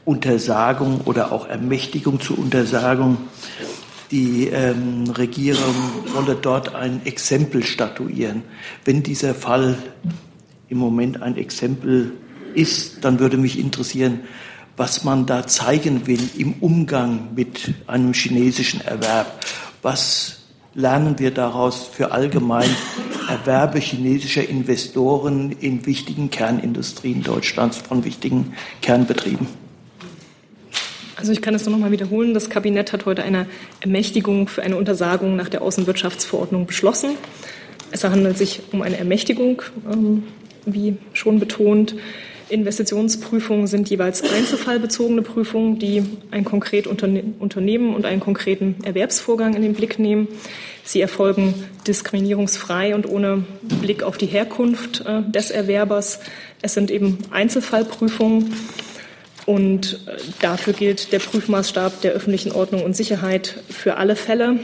Untersagung 0.04 1.02
oder 1.06 1.32
auch 1.32 1.48
Ermächtigung 1.48 2.20
zur 2.20 2.38
Untersagung, 2.38 3.18
die 4.12 4.48
ähm, 4.48 5.06
Regierung 5.10 5.74
wolle 6.14 6.36
dort 6.36 6.76
ein 6.76 7.06
Exempel 7.06 7.64
statuieren. 7.64 8.42
Wenn 8.84 9.04
dieser 9.04 9.34
Fall 9.34 9.78
im 10.68 10.80
Moment 10.80 11.22
ein 11.22 11.38
Exempel 11.38 12.12
ist, 12.54 13.06
dann 13.06 13.20
würde 13.20 13.38
mich 13.38 13.58
interessieren, 13.58 14.20
was 14.78 15.04
man 15.04 15.26
da 15.26 15.46
zeigen 15.48 16.08
will 16.08 16.30
im 16.38 16.54
Umgang 16.60 17.34
mit 17.36 17.74
einem 17.88 18.14
chinesischen 18.14 18.82
Erwerb. 18.82 19.46
Was 19.82 20.40
lernen 20.74 21.20
wir 21.20 21.32
daraus 21.32 21.84
für 21.92 22.12
allgemein 22.12 22.70
Erwerbe 23.30 23.80
chinesischer 23.80 24.48
Investoren 24.48 25.52
in 25.52 25.86
wichtigen 25.86 26.30
Kernindustrien 26.30 27.24
Deutschlands 27.24 27.78
von 27.78 28.04
wichtigen 28.04 28.54
Kernbetrieben? 28.82 29.48
Also 31.16 31.32
ich 31.32 31.42
kann 31.42 31.54
es 31.56 31.66
nur 31.66 31.76
noch 31.76 31.82
mal 31.82 31.92
wiederholen. 31.92 32.34
Das 32.34 32.50
Kabinett 32.50 32.92
hat 32.92 33.06
heute 33.06 33.24
eine 33.24 33.46
Ermächtigung 33.80 34.48
für 34.48 34.64
eine 34.64 34.76
Untersagung 34.76 35.36
nach 35.36 35.48
der 35.48 35.62
Außenwirtschaftsverordnung 35.62 36.66
beschlossen. 36.66 37.12
Es 37.92 38.04
handelt 38.04 38.38
sich 38.38 38.62
um 38.72 38.82
eine 38.82 38.98
Ermächtigung, 38.98 39.62
ähm, 39.90 40.24
wie 40.66 40.98
schon 41.14 41.40
betont. 41.40 41.96
Investitionsprüfungen 42.50 43.68
sind 43.68 43.90
jeweils 43.90 44.22
einzelfallbezogene 44.22 45.22
Prüfungen, 45.22 45.80
die 45.80 46.04
ein 46.32 46.44
konkret 46.44 46.88
Unternehmen 46.88 47.96
und 47.96 48.06
einen 48.06 48.20
konkreten 48.20 48.76
Erwerbsvorgang 48.84 49.56
in 49.56 49.62
den 49.62 49.74
Blick 49.74 50.00
nehmen. 50.00 50.28
Sie 50.84 51.02
erfolgen 51.02 51.54
diskriminierungsfrei 51.88 52.94
und 52.94 53.08
ohne 53.08 53.46
Blick 53.82 54.04
auf 54.04 54.18
die 54.18 54.26
Herkunft 54.26 55.06
äh, 55.06 55.22
des 55.24 55.50
Erwerbers. 55.50 56.20
Es 56.62 56.74
sind 56.74 56.92
eben 56.92 57.20
Einzelfallprüfungen. 57.32 58.54
Und 59.46 60.02
äh, 60.08 60.18
dafür 60.42 60.74
gilt 60.74 61.12
der 61.12 61.20
Prüfmaßstab 61.20 62.02
der 62.02 62.12
öffentlichen 62.12 62.52
Ordnung 62.52 62.84
und 62.84 62.96
Sicherheit 62.96 63.64
für 63.70 63.96
alle 63.96 64.16
Fälle. 64.16 64.60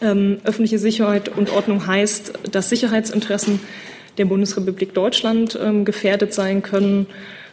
Ähm, 0.00 0.38
öffentliche 0.44 0.78
Sicherheit 0.78 1.30
und 1.30 1.50
Ordnung 1.50 1.86
heißt, 1.86 2.32
dass 2.50 2.68
Sicherheitsinteressen 2.68 3.60
der 4.18 4.26
Bundesrepublik 4.26 4.94
Deutschland 4.94 5.58
ähm, 5.60 5.84
gefährdet 5.84 6.34
sein 6.34 6.62
können. 6.62 7.06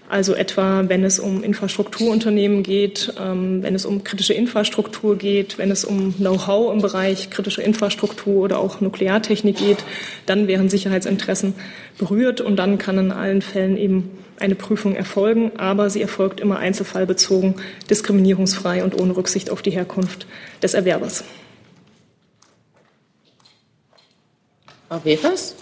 Also 0.10 0.34
etwa, 0.36 0.84
wenn 0.89 1.06
es 1.06 1.19
um 1.19 1.41
Infrastrukturunternehmen 1.41 2.63
geht, 2.63 3.13
ähm, 3.17 3.63
wenn 3.63 3.76
es 3.76 3.86
um 3.86 4.04
kritische 4.04 4.34
Infrastruktur 4.34 5.17
geht, 5.17 5.58
wenn 5.58 5.71
es 5.71 5.86
um 5.86 6.13
Know-how 6.17 6.74
im 6.74 6.82
Bereich 6.82 7.30
kritische 7.30 7.62
Infrastruktur 7.62 8.43
oder 8.43 8.60
auch 8.60 8.82
Nukleartechnik 8.82 9.56
geht, 9.56 9.86
dann 10.26 10.47
wären 10.47 10.69
Sicherheitsinteressen 10.69 11.54
berührt 11.97 12.41
und 12.41 12.58
dann 12.58 12.78
kann 12.78 12.97
in 12.97 13.12
allen 13.13 13.41
Fällen 13.41 13.78
eben 13.78 14.12
eine 14.38 14.56
Prüfung 14.56 14.95
erfolgen, 14.95 15.54
aber 15.58 15.89
sie 15.89 16.02
erfolgt 16.02 16.41
immer 16.41 16.58
einzelfallbezogen, 16.58 17.56
diskriminierungsfrei 17.89 18.84
und 18.84 19.00
ohne 19.00 19.15
Rücksicht 19.15 19.50
auf 19.50 19.62
die 19.62 19.71
Herkunft 19.71 20.26
des 20.62 20.74
Erwerbers. 20.74 21.24
Frau 24.89 25.00
Wefers? 25.06 25.56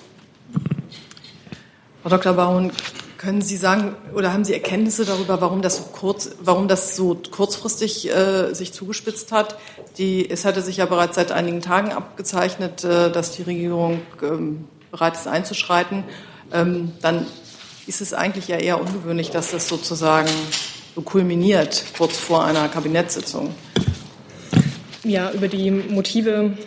Frau 2.01 2.09
Dr. 2.09 2.33
Bauen, 2.33 2.71
können 3.17 3.41
Sie 3.41 3.57
sagen 3.57 3.95
oder 4.15 4.31
haben 4.31 4.45
Sie 4.45 4.53
Erkenntnisse 4.53 5.03
darüber, 5.03 5.41
warum 5.41 5.61
das 5.61 5.75
so, 5.75 5.83
kurz, 5.91 6.31
warum 6.39 6.69
das 6.69 6.95
so 6.95 7.19
kurzfristig 7.29 8.09
äh, 8.09 8.53
sich 8.53 8.71
zugespitzt 8.71 9.33
hat? 9.33 9.57
Die, 9.97 10.29
es 10.29 10.45
hatte 10.45 10.61
sich 10.61 10.77
ja 10.77 10.85
bereits 10.85 11.15
seit 11.15 11.33
einigen 11.33 11.59
Tagen 11.61 11.91
abgezeichnet, 11.91 12.85
äh, 12.85 13.11
dass 13.11 13.31
die 13.31 13.41
Regierung 13.41 13.99
ähm, 14.23 14.69
bereit 14.91 15.15
ist 15.15 15.27
einzuschreiten. 15.27 16.05
Ähm, 16.53 16.93
dann 17.01 17.27
ist 17.85 17.99
es 17.99 18.13
eigentlich 18.13 18.47
ja 18.47 18.55
eher 18.55 18.79
ungewöhnlich, 18.79 19.31
dass 19.31 19.51
das 19.51 19.67
sozusagen 19.67 20.29
so 20.95 21.01
kulminiert 21.01 21.83
kurz 21.97 22.15
vor 22.15 22.45
einer 22.45 22.69
Kabinettssitzung. 22.69 23.53
Ja, 25.03 25.31
über 25.31 25.49
die 25.49 25.69
Motive 25.71 26.57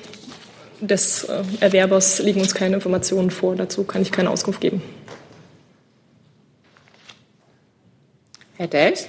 des 0.81 1.25
äh, 1.25 1.43
Erwerbers 1.61 2.19
liegen 2.19 2.41
uns 2.41 2.55
keine 2.55 2.75
Informationen 2.75 3.31
vor. 3.31 3.57
Dazu 3.57 3.85
kann 3.85 4.03
ich 4.03 4.13
keine 4.13 4.29
Auskunft 4.29 4.61
geben. 4.61 4.83
Herr 8.63 8.69
Dels? 8.69 9.09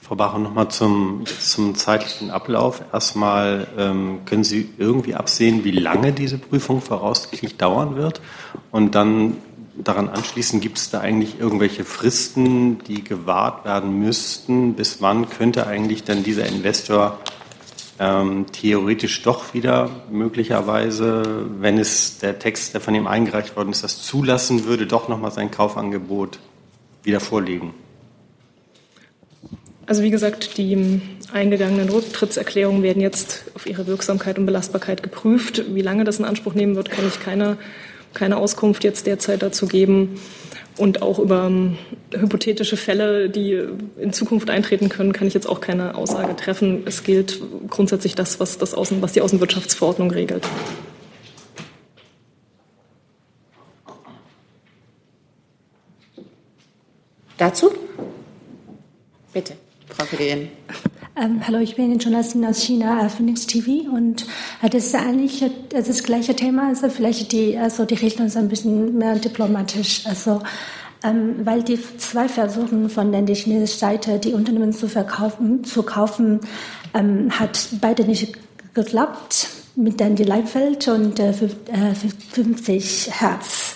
Frau 0.00 0.14
Bacher, 0.14 0.38
nochmal 0.38 0.70
zum, 0.70 1.24
zum 1.26 1.74
zeitlichen 1.74 2.30
Ablauf. 2.30 2.80
Erstmal 2.94 3.68
ähm, 3.76 4.20
können 4.24 4.42
Sie 4.42 4.70
irgendwie 4.78 5.14
absehen, 5.14 5.62
wie 5.62 5.70
lange 5.70 6.12
diese 6.14 6.38
Prüfung 6.38 6.80
voraussichtlich 6.80 7.58
dauern 7.58 7.96
wird? 7.96 8.22
Und 8.70 8.94
dann 8.94 9.36
daran 9.76 10.08
anschließend, 10.08 10.62
gibt 10.62 10.78
es 10.78 10.88
da 10.88 11.00
eigentlich 11.00 11.40
irgendwelche 11.40 11.84
Fristen, 11.84 12.78
die 12.84 13.04
gewahrt 13.04 13.66
werden 13.66 13.98
müssten? 13.98 14.72
Bis 14.72 15.02
wann 15.02 15.28
könnte 15.28 15.66
eigentlich 15.66 16.04
dann 16.04 16.22
dieser 16.22 16.46
Investor 16.46 17.18
ähm, 17.98 18.46
theoretisch 18.50 19.20
doch 19.24 19.52
wieder 19.52 19.90
möglicherweise, 20.10 21.50
wenn 21.60 21.78
es 21.78 22.16
der 22.16 22.38
Text, 22.38 22.72
der 22.72 22.80
von 22.80 22.94
ihm 22.94 23.06
eingereicht 23.06 23.56
worden 23.56 23.72
ist, 23.72 23.84
das 23.84 24.00
zulassen 24.00 24.64
würde, 24.64 24.86
doch 24.86 25.10
nochmal 25.10 25.32
sein 25.32 25.50
Kaufangebot 25.50 26.38
wieder 27.02 27.20
vorliegen? 27.20 27.74
Also 29.86 30.02
wie 30.02 30.10
gesagt, 30.10 30.56
die 30.58 31.00
eingegangenen 31.32 31.88
Rücktrittserklärungen 31.88 32.82
werden 32.82 33.02
jetzt 33.02 33.44
auf 33.54 33.66
ihre 33.66 33.86
Wirksamkeit 33.86 34.38
und 34.38 34.46
Belastbarkeit 34.46 35.02
geprüft. 35.02 35.74
Wie 35.74 35.82
lange 35.82 36.04
das 36.04 36.18
in 36.18 36.24
Anspruch 36.24 36.54
nehmen 36.54 36.76
wird, 36.76 36.90
kann 36.90 37.06
ich 37.06 37.20
keine, 37.20 37.56
keine 38.14 38.36
Auskunft 38.36 38.84
jetzt 38.84 39.06
derzeit 39.06 39.42
dazu 39.42 39.66
geben. 39.66 40.20
Und 40.78 41.02
auch 41.02 41.18
über 41.18 41.46
um, 41.46 41.76
hypothetische 42.14 42.78
Fälle, 42.78 43.28
die 43.28 43.62
in 43.98 44.12
Zukunft 44.12 44.48
eintreten 44.48 44.88
können, 44.88 45.12
kann 45.12 45.26
ich 45.26 45.34
jetzt 45.34 45.48
auch 45.48 45.60
keine 45.60 45.96
Aussage 45.96 46.34
treffen. 46.36 46.82
Es 46.86 47.04
gilt 47.04 47.40
grundsätzlich 47.68 48.14
das, 48.14 48.40
was, 48.40 48.56
das 48.56 48.72
Außen, 48.72 49.02
was 49.02 49.12
die 49.12 49.20
Außenwirtschaftsverordnung 49.20 50.10
regelt. 50.10 50.46
Dazu? 57.42 57.72
Bitte, 59.32 59.54
Frau 59.88 60.04
Kollegin. 60.04 60.48
Ähm, 61.20 61.40
hallo, 61.44 61.58
ich 61.58 61.74
bin 61.74 61.98
Journalistin 61.98 62.46
aus 62.46 62.62
China, 62.62 63.04
äh, 63.04 63.08
Phoenix 63.08 63.48
TV 63.48 63.90
und 63.90 64.26
äh, 64.62 64.70
das 64.70 64.84
ist 64.84 64.94
eigentlich 64.94 65.42
äh, 65.42 65.50
das 65.72 66.04
gleiche 66.04 66.36
Thema, 66.36 66.68
also 66.68 66.88
vielleicht 66.88 67.32
die, 67.32 67.58
also 67.58 67.84
die 67.84 67.96
Richtung 67.96 68.26
ist 68.26 68.36
ein 68.36 68.48
bisschen 68.48 68.96
mehr 68.96 69.16
diplomatisch, 69.16 70.06
also 70.06 70.40
ähm, 71.02 71.44
weil 71.44 71.64
die 71.64 71.80
zwei 71.98 72.28
versuchen 72.28 72.88
von 72.88 73.10
der 73.10 73.26
chinesischen 73.34 73.76
Seite 73.76 74.20
die 74.20 74.34
Unternehmen 74.34 74.72
zu 74.72 74.86
verkaufen, 74.86 75.64
zu 75.64 75.82
kaufen, 75.82 76.38
ähm, 76.94 77.28
hat 77.36 77.70
beide 77.80 78.04
nicht 78.04 78.36
geklappt 78.72 79.48
mit 79.74 80.00
dann 80.00 80.14
die 80.14 80.22
Leibfeld 80.22 80.86
und 80.86 81.18
äh, 81.18 81.32
50 81.32 83.20
Hertz. 83.20 83.71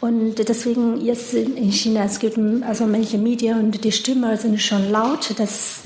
Und 0.00 0.36
deswegen 0.36 1.00
jetzt 1.00 1.34
in 1.34 1.72
China, 1.72 2.04
es 2.04 2.20
gibt 2.20 2.38
also 2.62 2.86
manche 2.86 3.18
Medien 3.18 3.58
und 3.58 3.84
die 3.84 3.92
Stimmen 3.92 4.36
sind 4.36 4.60
schon 4.62 4.90
laut, 4.90 5.34
dass, 5.38 5.80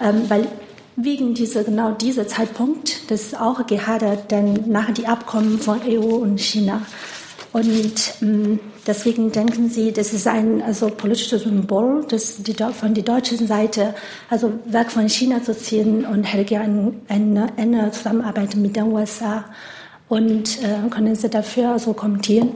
ähm, 0.00 0.22
weil 0.28 0.48
wegen 0.96 1.34
dieser, 1.34 1.64
genau 1.64 1.92
dieser 1.92 2.28
Zeitpunkt, 2.28 3.10
das 3.10 3.34
auch 3.34 3.66
gehadert 3.66 4.30
dann 4.30 4.68
nach 4.68 4.92
die 4.92 5.06
Abkommen 5.06 5.58
von 5.58 5.80
EU 5.88 6.16
und 6.16 6.38
China. 6.38 6.82
Und 7.52 8.14
ähm, 8.20 8.58
deswegen 8.86 9.32
denken 9.32 9.70
Sie, 9.70 9.92
das 9.92 10.12
ist 10.12 10.26
ein 10.26 10.60
also 10.60 10.88
politisches 10.88 11.44
Symbol, 11.44 12.04
das 12.08 12.42
die, 12.42 12.54
von 12.54 12.94
der 12.94 13.04
deutschen 13.04 13.46
Seite, 13.46 13.94
also 14.28 14.52
weg 14.66 14.90
von 14.90 15.08
China 15.08 15.42
zu 15.42 15.56
ziehen 15.56 16.04
und 16.04 16.24
hätte 16.24 16.44
gerne 16.44 16.92
eine, 17.08 17.46
eine 17.56 17.90
Zusammenarbeit 17.92 18.56
mit 18.56 18.76
den 18.76 18.92
USA. 18.92 19.44
Und 20.08 20.62
äh, 20.62 20.88
können 20.90 21.14
Sie 21.14 21.30
dafür 21.30 21.70
also 21.70 21.92
kommentieren? 21.92 22.50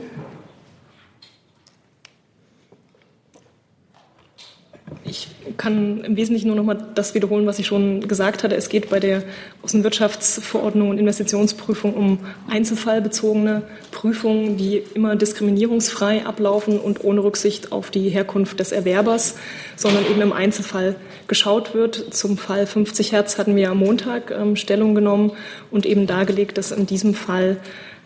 Kann 5.59 6.05
im 6.05 6.15
Wesentlichen 6.15 6.47
nur 6.47 6.55
noch 6.55 6.63
mal 6.63 6.77
das 6.95 7.13
wiederholen, 7.13 7.45
was 7.45 7.59
ich 7.59 7.67
schon 7.67 8.07
gesagt 8.07 8.43
hatte. 8.43 8.55
Es 8.55 8.69
geht 8.69 8.89
bei 8.89 9.01
der 9.01 9.23
Außenwirtschaftsverordnung 9.61 10.89
und 10.89 10.97
Investitionsprüfung 10.97 11.93
um 11.93 12.19
einzelfallbezogene 12.49 13.63
Prüfungen, 13.91 14.55
die 14.55 14.81
immer 14.93 15.17
diskriminierungsfrei 15.17 16.25
ablaufen 16.25 16.79
und 16.79 17.03
ohne 17.03 17.23
Rücksicht 17.23 17.73
auf 17.73 17.91
die 17.91 18.09
Herkunft 18.09 18.61
des 18.61 18.71
Erwerbers, 18.71 19.35
sondern 19.75 20.05
eben 20.09 20.21
im 20.21 20.31
Einzelfall 20.31 20.95
geschaut 21.27 21.73
wird. 21.75 22.13
Zum 22.13 22.37
Fall 22.37 22.65
50 22.65 23.11
Hertz 23.11 23.37
hatten 23.37 23.57
wir 23.57 23.69
am 23.69 23.79
Montag 23.79 24.31
ähm, 24.31 24.55
Stellung 24.55 24.95
genommen 24.95 25.33
und 25.71 25.85
eben 25.85 26.07
dargelegt, 26.07 26.57
dass 26.57 26.71
in 26.71 26.85
diesem 26.85 27.13
Fall 27.13 27.57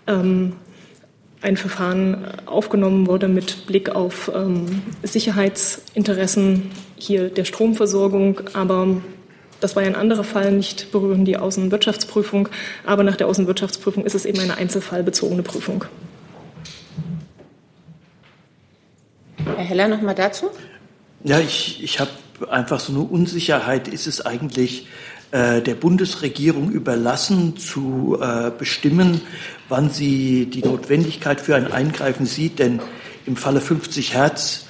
ähm, 0.07 0.53
ein 1.41 1.55
Verfahren 1.55 2.25
aufgenommen 2.47 3.05
wurde 3.05 3.27
mit 3.27 3.67
Blick 3.67 3.89
auf 3.89 4.31
ähm, 4.33 4.81
Sicherheitsinteressen 5.03 6.71
hier 6.95 7.29
der 7.29 7.45
Stromversorgung. 7.45 8.41
Aber 8.53 9.01
das 9.59 9.75
war 9.75 9.83
ja 9.83 9.89
ein 9.89 9.95
anderer 9.95 10.23
Fall, 10.23 10.51
nicht 10.51 10.91
berühren 10.91 11.25
die 11.25 11.37
Außenwirtschaftsprüfung. 11.37 12.49
Aber 12.85 13.03
nach 13.03 13.15
der 13.15 13.27
Außenwirtschaftsprüfung 13.27 14.05
ist 14.05 14.15
es 14.15 14.25
eben 14.25 14.39
eine 14.39 14.57
einzelfallbezogene 14.57 15.43
Prüfung. 15.43 15.85
Herr 19.45 19.63
Heller, 19.63 19.87
noch 19.87 20.01
mal 20.01 20.13
dazu? 20.13 20.49
Ja, 21.23 21.39
ich, 21.39 21.83
ich 21.83 21.99
habe 21.99 22.11
einfach 22.49 22.79
so 22.79 22.91
eine 22.93 23.01
Unsicherheit. 23.01 23.87
Ist 23.87 24.07
es 24.07 24.25
eigentlich 24.25 24.87
äh, 25.31 25.61
der 25.61 25.75
Bundesregierung 25.75 26.69
überlassen, 26.69 27.57
zu 27.57 28.17
äh, 28.21 28.51
bestimmen, 28.51 29.21
wann 29.69 29.89
sie 29.89 30.45
die 30.47 30.61
Notwendigkeit 30.61 31.41
für 31.41 31.55
ein 31.55 31.71
Eingreifen 31.71 32.25
sieht. 32.25 32.59
Denn 32.59 32.81
im 33.25 33.37
Falle 33.37 33.61
50 33.61 34.13
Hertz 34.13 34.65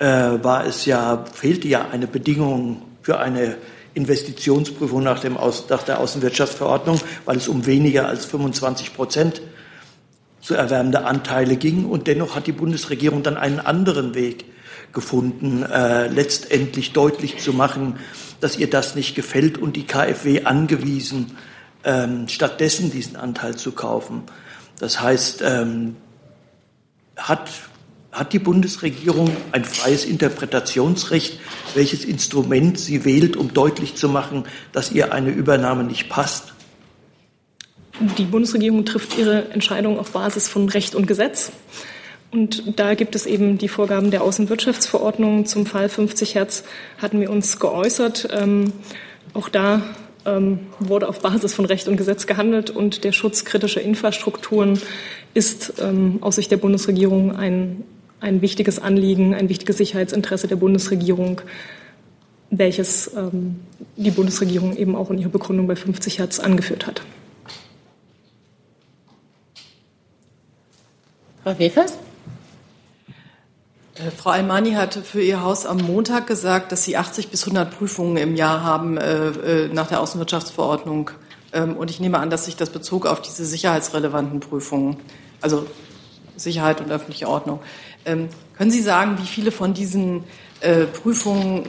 war 0.00 0.64
es 0.66 0.86
ja, 0.86 1.24
fehlte 1.32 1.68
ja 1.68 1.88
eine 1.90 2.06
Bedingung 2.06 2.82
für 3.02 3.18
eine 3.18 3.56
Investitionsprüfung 3.94 5.02
nach, 5.02 5.18
dem 5.18 5.36
Aus, 5.36 5.68
nach 5.68 5.82
der 5.82 6.00
Außenwirtschaftsverordnung, 6.00 7.00
weil 7.24 7.36
es 7.36 7.48
um 7.48 7.66
weniger 7.66 8.06
als 8.06 8.24
25 8.24 8.94
Prozent 8.94 9.42
zu 10.40 10.54
erwärmende 10.54 11.04
Anteile 11.04 11.56
ging. 11.56 11.84
Und 11.84 12.06
dennoch 12.06 12.36
hat 12.36 12.46
die 12.46 12.52
Bundesregierung 12.52 13.22
dann 13.22 13.36
einen 13.36 13.60
anderen 13.60 14.14
Weg 14.14 14.44
gefunden, 14.92 15.62
äh, 15.62 16.08
letztendlich 16.08 16.92
deutlich 16.92 17.38
zu 17.38 17.52
machen, 17.52 17.98
dass 18.40 18.56
ihr 18.56 18.70
das 18.70 18.94
nicht 18.94 19.14
gefällt 19.14 19.58
und 19.58 19.76
die 19.76 19.86
KfW 19.86 20.44
angewiesen, 20.44 21.36
ähm, 21.84 22.28
stattdessen 22.28 22.90
diesen 22.90 23.16
Anteil 23.16 23.56
zu 23.56 23.72
kaufen. 23.72 24.22
Das 24.78 25.00
heißt, 25.00 25.42
ähm, 25.42 25.96
hat, 27.16 27.50
hat 28.12 28.32
die 28.32 28.38
Bundesregierung 28.38 29.30
ein 29.52 29.64
freies 29.64 30.04
Interpretationsrecht, 30.04 31.38
welches 31.74 32.04
Instrument 32.04 32.78
sie 32.78 33.04
wählt, 33.04 33.36
um 33.36 33.54
deutlich 33.54 33.94
zu 33.94 34.08
machen, 34.08 34.44
dass 34.72 34.92
ihr 34.92 35.12
eine 35.12 35.30
Übernahme 35.30 35.84
nicht 35.84 36.08
passt? 36.08 36.52
Die 38.18 38.24
Bundesregierung 38.24 38.84
trifft 38.84 39.18
ihre 39.18 39.50
Entscheidung 39.50 39.98
auf 39.98 40.12
Basis 40.12 40.48
von 40.48 40.68
Recht 40.68 40.94
und 40.94 41.06
Gesetz. 41.06 41.52
Und 42.32 42.78
da 42.78 42.94
gibt 42.94 43.14
es 43.14 43.26
eben 43.26 43.58
die 43.58 43.68
Vorgaben 43.68 44.10
der 44.10 44.22
Außenwirtschaftsverordnung. 44.22 45.46
Zum 45.46 45.66
Fall 45.66 45.88
50 45.88 46.34
Hertz 46.34 46.64
hatten 46.98 47.20
wir 47.20 47.30
uns 47.30 47.58
geäußert. 47.58 48.28
Ähm, 48.32 48.72
auch 49.34 49.48
da 49.48 49.82
ähm, 50.24 50.60
wurde 50.78 51.08
auf 51.08 51.20
Basis 51.20 51.54
von 51.54 51.64
Recht 51.64 51.88
und 51.88 51.96
Gesetz 51.96 52.26
gehandelt 52.26 52.70
und 52.70 53.04
der 53.04 53.12
Schutz 53.12 53.44
kritischer 53.44 53.80
Infrastrukturen 53.80 54.80
ist 55.34 55.74
ähm, 55.80 56.18
aus 56.20 56.36
Sicht 56.36 56.50
der 56.50 56.56
Bundesregierung 56.56 57.34
ein, 57.34 57.84
ein 58.20 58.42
wichtiges 58.42 58.78
Anliegen, 58.78 59.34
ein 59.34 59.48
wichtiges 59.48 59.78
Sicherheitsinteresse 59.78 60.48
der 60.48 60.56
Bundesregierung, 60.56 61.40
welches 62.50 63.14
ähm, 63.16 63.60
die 63.96 64.10
Bundesregierung 64.10 64.76
eben 64.76 64.96
auch 64.96 65.10
in 65.10 65.18
ihrer 65.18 65.30
Begründung 65.30 65.66
bei 65.66 65.76
50 65.76 66.18
Hertz 66.18 66.38
angeführt 66.38 66.86
hat. 66.86 67.02
Frau 71.42 71.58
Wefers? 71.58 71.96
Äh, 73.94 74.10
Frau 74.10 74.30
Almani 74.30 74.72
hatte 74.72 75.02
für 75.02 75.22
ihr 75.22 75.42
Haus 75.42 75.66
am 75.66 75.78
Montag 75.78 76.26
gesagt, 76.26 76.72
dass 76.72 76.84
sie 76.84 76.96
80 76.96 77.28
bis 77.28 77.44
100 77.44 77.76
Prüfungen 77.76 78.16
im 78.16 78.36
Jahr 78.36 78.62
haben 78.62 78.98
äh, 78.98 79.28
äh, 79.28 79.68
nach 79.68 79.88
der 79.88 80.00
Außenwirtschaftsverordnung. 80.00 81.10
Ähm, 81.52 81.76
und 81.76 81.90
ich 81.90 82.00
nehme 82.00 82.18
an, 82.18 82.30
dass 82.30 82.44
sich 82.44 82.56
das 82.56 82.70
bezog 82.70 83.06
auf 83.06 83.22
diese 83.22 83.44
sicherheitsrelevanten 83.44 84.40
Prüfungen, 84.40 84.98
also 85.40 85.66
Sicherheit 86.36 86.80
und 86.80 86.90
öffentliche 86.90 87.28
Ordnung. 87.28 87.60
Ähm, 88.04 88.28
können 88.56 88.70
Sie 88.70 88.82
sagen, 88.82 89.18
wie 89.20 89.26
viele 89.26 89.52
von 89.52 89.74
diesen 89.74 90.24
äh, 90.60 90.84
Prüfungen 90.84 91.68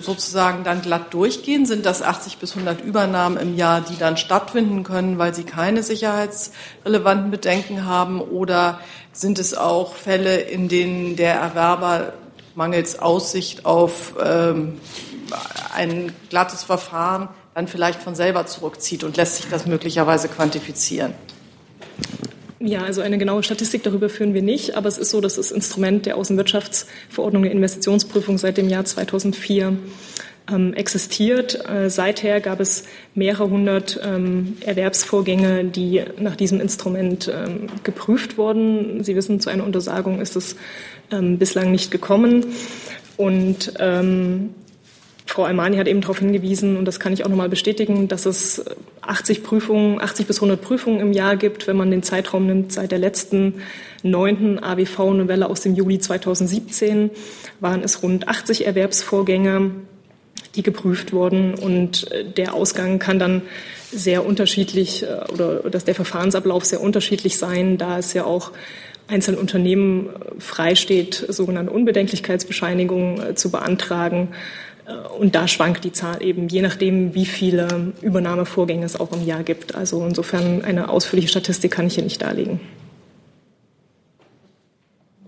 sozusagen 0.00 0.64
dann 0.64 0.82
glatt 0.82 1.14
durchgehen? 1.14 1.66
Sind 1.66 1.86
das 1.86 2.02
80 2.02 2.38
bis 2.38 2.52
100 2.52 2.82
Übernahmen 2.82 3.36
im 3.36 3.56
Jahr, 3.56 3.80
die 3.80 3.96
dann 3.98 4.16
stattfinden 4.16 4.82
können, 4.82 5.18
weil 5.18 5.34
sie 5.34 5.44
keine 5.44 5.82
sicherheitsrelevanten 5.82 7.30
Bedenken 7.30 7.86
haben? 7.86 8.20
Oder 8.20 8.80
sind 9.12 9.38
es 9.38 9.56
auch 9.56 9.94
Fälle, 9.94 10.36
in 10.36 10.68
denen 10.68 11.16
der 11.16 11.34
Erwerber 11.34 12.12
mangels 12.54 12.98
Aussicht 12.98 13.64
auf 13.64 14.14
ähm, 14.22 14.80
ein 15.74 16.12
glattes 16.30 16.62
Verfahren 16.62 17.28
dann 17.54 17.68
vielleicht 17.68 18.02
von 18.02 18.14
selber 18.14 18.46
zurückzieht 18.46 19.02
und 19.02 19.16
lässt 19.16 19.36
sich 19.36 19.48
das 19.48 19.66
möglicherweise 19.66 20.28
quantifizieren? 20.28 21.14
Ja, 22.58 22.82
also 22.82 23.02
eine 23.02 23.18
genaue 23.18 23.42
Statistik 23.42 23.82
darüber 23.82 24.08
führen 24.08 24.32
wir 24.32 24.40
nicht, 24.40 24.76
aber 24.76 24.88
es 24.88 24.96
ist 24.96 25.10
so, 25.10 25.20
dass 25.20 25.36
das 25.36 25.50
Instrument 25.50 26.06
der 26.06 26.16
Außenwirtschaftsverordnung 26.16 27.42
der 27.42 27.52
Investitionsprüfung 27.52 28.38
seit 28.38 28.56
dem 28.56 28.70
Jahr 28.70 28.84
2004 28.84 29.76
ähm, 30.50 30.72
existiert. 30.72 31.68
Äh, 31.68 31.90
seither 31.90 32.40
gab 32.40 32.60
es 32.60 32.84
mehrere 33.14 33.50
hundert 33.50 34.00
ähm, 34.02 34.56
Erwerbsvorgänge, 34.64 35.64
die 35.64 36.02
nach 36.18 36.36
diesem 36.36 36.60
Instrument 36.60 37.28
ähm, 37.28 37.66
geprüft 37.82 38.38
wurden. 38.38 39.04
Sie 39.04 39.16
wissen, 39.16 39.38
zu 39.40 39.50
einer 39.50 39.64
Untersagung 39.64 40.20
ist 40.20 40.36
es 40.36 40.56
ähm, 41.10 41.38
bislang 41.38 41.72
nicht 41.72 41.90
gekommen. 41.90 42.46
Und 43.18 43.74
ähm, 43.78 44.54
Frau 45.36 45.44
Almani 45.44 45.76
hat 45.76 45.86
eben 45.86 46.00
darauf 46.00 46.20
hingewiesen, 46.20 46.78
und 46.78 46.86
das 46.86 46.98
kann 46.98 47.12
ich 47.12 47.22
auch 47.22 47.28
nochmal 47.28 47.50
bestätigen, 47.50 48.08
dass 48.08 48.24
es 48.24 48.64
80 49.02 49.42
Prüfungen, 49.42 50.00
80 50.00 50.26
bis 50.26 50.38
100 50.38 50.58
Prüfungen 50.62 50.98
im 50.98 51.12
Jahr 51.12 51.36
gibt, 51.36 51.66
wenn 51.66 51.76
man 51.76 51.90
den 51.90 52.02
Zeitraum 52.02 52.46
nimmt 52.46 52.72
seit 52.72 52.90
der 52.90 52.98
letzten 52.98 53.56
neunten 54.02 54.58
AWV-Novelle 54.58 55.50
aus 55.50 55.60
dem 55.60 55.74
Juli 55.74 55.98
2017, 55.98 57.10
waren 57.60 57.82
es 57.82 58.02
rund 58.02 58.28
80 58.28 58.66
Erwerbsvorgänge 58.66 59.72
die 60.54 60.62
geprüft 60.62 61.12
wurden. 61.12 61.52
Und 61.52 62.10
äh, 62.12 62.24
der 62.24 62.54
Ausgang 62.54 62.98
kann 62.98 63.18
dann 63.18 63.42
sehr 63.92 64.24
unterschiedlich 64.24 65.02
äh, 65.02 65.30
oder 65.30 65.68
dass 65.68 65.84
der 65.84 65.94
Verfahrensablauf 65.94 66.64
sehr 66.64 66.80
unterschiedlich 66.80 67.36
sein, 67.36 67.76
da 67.76 67.98
es 67.98 68.14
ja 68.14 68.24
auch 68.24 68.52
einzelnen 69.06 69.38
Unternehmen 69.38 70.08
äh, 70.08 70.40
freisteht, 70.40 71.26
sogenannte 71.28 71.72
Unbedenklichkeitsbescheinigungen 71.72 73.36
zu 73.36 73.50
beantragen. 73.50 74.28
Und 75.18 75.34
da 75.34 75.48
schwankt 75.48 75.84
die 75.84 75.92
Zahl 75.92 76.22
eben, 76.22 76.48
je 76.48 76.62
nachdem, 76.62 77.14
wie 77.14 77.26
viele 77.26 77.92
Übernahmevorgänge 78.02 78.84
es 78.84 78.98
auch 78.98 79.12
im 79.12 79.26
Jahr 79.26 79.42
gibt. 79.42 79.74
Also 79.74 80.04
insofern 80.04 80.64
eine 80.64 80.88
ausführliche 80.88 81.28
Statistik 81.28 81.72
kann 81.72 81.86
ich 81.86 81.94
hier 81.94 82.04
nicht 82.04 82.22
darlegen. 82.22 82.60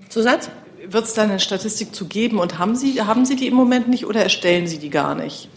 Zusatz? 0.09 0.51
wird 0.93 1.05
es 1.05 1.15
da 1.15 1.23
eine 1.23 1.41
Statistik 1.41 1.95
zu 1.95 2.07
geben 2.07 2.39
und 2.39 2.59
haben 2.59 2.75
Sie, 2.75 3.01
haben 3.03 3.25
Sie 3.25 3.37
die 3.37 3.47
im 3.47 3.55
Moment 3.55 3.89
nicht 3.89 4.07
oder 4.07 4.23
erstellen 4.23 4.67
Sie 4.67 4.79
die 4.79 4.91
gar 4.91 5.15
nicht? 5.15 5.49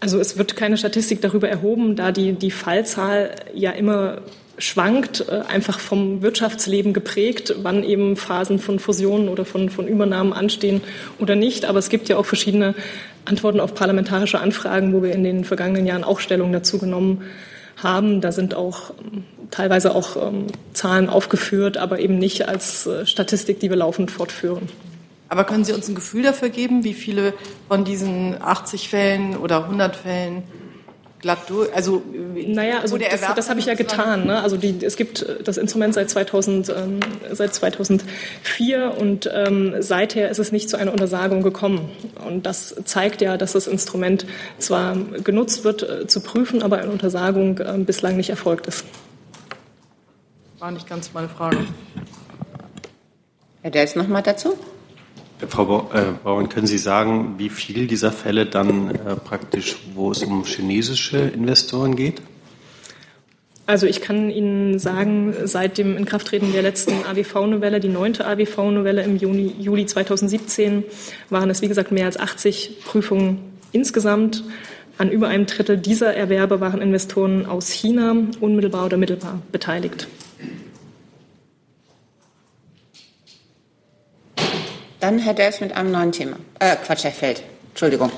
Also 0.00 0.18
es 0.20 0.38
wird 0.38 0.56
keine 0.56 0.76
Statistik 0.76 1.20
darüber 1.20 1.48
erhoben, 1.48 1.96
da 1.96 2.12
die, 2.12 2.32
die 2.32 2.50
Fallzahl 2.50 3.34
ja 3.52 3.72
immer 3.72 4.22
schwankt, 4.56 5.24
äh, 5.28 5.42
einfach 5.48 5.78
vom 5.78 6.22
Wirtschaftsleben 6.22 6.92
geprägt, 6.92 7.54
wann 7.62 7.84
eben 7.84 8.16
Phasen 8.16 8.58
von 8.58 8.78
Fusionen 8.78 9.28
oder 9.28 9.44
von, 9.44 9.70
von 9.70 9.86
Übernahmen 9.86 10.32
anstehen 10.32 10.80
oder 11.18 11.36
nicht. 11.36 11.64
Aber 11.64 11.78
es 11.78 11.88
gibt 11.88 12.08
ja 12.08 12.16
auch 12.16 12.26
verschiedene 12.26 12.74
Antworten 13.28 13.60
auf 13.60 13.74
parlamentarische 13.74 14.40
Anfragen, 14.40 14.92
wo 14.92 15.02
wir 15.02 15.12
in 15.12 15.24
den 15.24 15.44
vergangenen 15.44 15.86
Jahren 15.86 16.04
auch 16.04 16.20
Stellung 16.20 16.52
dazu 16.52 16.78
genommen 16.78 17.22
haben. 17.76 18.20
Da 18.20 18.32
sind 18.32 18.54
auch 18.54 18.90
ähm, 18.90 19.24
teilweise 19.50 19.94
auch 19.94 20.16
ähm, 20.16 20.46
Zahlen 20.72 21.08
aufgeführt, 21.08 21.76
aber 21.76 22.00
eben 22.00 22.18
nicht 22.18 22.48
als 22.48 22.86
äh, 22.86 23.06
Statistik, 23.06 23.60
die 23.60 23.70
wir 23.70 23.76
laufend 23.76 24.10
fortführen. 24.10 24.68
Aber 25.28 25.44
können 25.44 25.64
Sie 25.64 25.72
uns 25.72 25.88
ein 25.88 25.94
Gefühl 25.94 26.22
dafür 26.22 26.48
geben, 26.48 26.84
wie 26.84 26.94
viele 26.94 27.34
von 27.68 27.84
diesen 27.84 28.40
80 28.40 28.88
Fällen 28.88 29.36
oder 29.36 29.64
100 29.64 29.94
Fällen 29.94 30.42
glatt 31.20 31.50
durch, 31.50 31.74
also 31.74 32.02
naja, 32.46 32.80
also 32.80 32.96
das, 32.96 33.20
das 33.34 33.50
habe 33.50 33.60
ich 33.60 33.66
ja 33.66 33.74
getan. 33.74 34.26
Ne? 34.26 34.40
Also 34.40 34.56
die, 34.56 34.84
es 34.84 34.96
gibt 34.96 35.22
äh, 35.22 35.42
das 35.42 35.56
Instrument 35.56 35.94
seit 35.94 36.10
2000, 36.10 36.68
ähm, 36.70 37.00
seit 37.32 37.54
2004 37.54 38.94
und 38.98 39.28
ähm, 39.32 39.74
seither 39.80 40.30
ist 40.30 40.38
es 40.38 40.52
nicht 40.52 40.70
zu 40.70 40.76
einer 40.76 40.92
Untersagung 40.92 41.42
gekommen. 41.42 41.90
Und 42.26 42.46
das 42.46 42.74
zeigt 42.84 43.20
ja, 43.20 43.36
dass 43.36 43.52
das 43.52 43.66
Instrument 43.66 44.26
zwar 44.58 44.96
genutzt 45.24 45.64
wird 45.64 45.82
äh, 45.82 46.06
zu 46.06 46.20
prüfen, 46.20 46.62
aber 46.62 46.78
eine 46.78 46.90
Untersagung 46.90 47.58
äh, 47.58 47.78
bislang 47.78 48.16
nicht 48.16 48.30
erfolgt 48.30 48.66
ist. 48.66 48.84
War 50.58 50.70
nicht 50.70 50.88
ganz 50.88 51.12
meine 51.12 51.28
Frage. 51.28 51.58
Herr 53.62 53.70
Dels 53.70 53.96
noch 53.96 54.08
mal 54.08 54.22
dazu? 54.22 54.56
Frau 55.46 55.88
Bauern, 56.24 56.48
können 56.48 56.66
Sie 56.66 56.78
sagen, 56.78 57.34
wie 57.38 57.48
viel 57.48 57.86
dieser 57.86 58.10
Fälle 58.10 58.46
dann 58.46 58.90
äh, 58.90 59.16
praktisch, 59.16 59.76
wo 59.94 60.10
es 60.10 60.22
um 60.22 60.44
chinesische 60.44 61.18
Investoren 61.18 61.94
geht? 61.94 62.20
Also 63.66 63.86
ich 63.86 64.00
kann 64.00 64.30
Ihnen 64.30 64.78
sagen, 64.78 65.34
seit 65.44 65.76
dem 65.76 65.96
Inkrafttreten 65.98 66.52
der 66.52 66.62
letzten 66.62 67.04
AWV-Novelle, 67.04 67.80
die 67.80 67.88
neunte 67.88 68.26
AWV-Novelle 68.26 69.02
im 69.02 69.16
Juni, 69.16 69.54
Juli 69.58 69.84
2017, 69.84 70.84
waren 71.28 71.50
es, 71.50 71.60
wie 71.60 71.68
gesagt, 71.68 71.92
mehr 71.92 72.06
als 72.06 72.18
80 72.18 72.78
Prüfungen 72.86 73.40
insgesamt. 73.72 74.42
An 74.96 75.10
über 75.10 75.28
einem 75.28 75.44
Drittel 75.44 75.76
dieser 75.76 76.14
Erwerbe 76.14 76.60
waren 76.60 76.80
Investoren 76.80 77.44
aus 77.44 77.70
China 77.70 78.16
unmittelbar 78.40 78.86
oder 78.86 78.96
mittelbar 78.96 79.42
beteiligt. 79.52 80.08
Dann 85.08 85.18
Herr 85.18 85.32
Dels 85.32 85.62
mit 85.62 85.74
einem 85.74 85.90
neuen 85.90 86.12
Thema. 86.12 86.36
Äh, 86.58 86.76
Quatsch, 86.84 87.04
Herr 87.04 87.12
Feld. 87.12 87.42
Entschuldigung. 87.70 88.12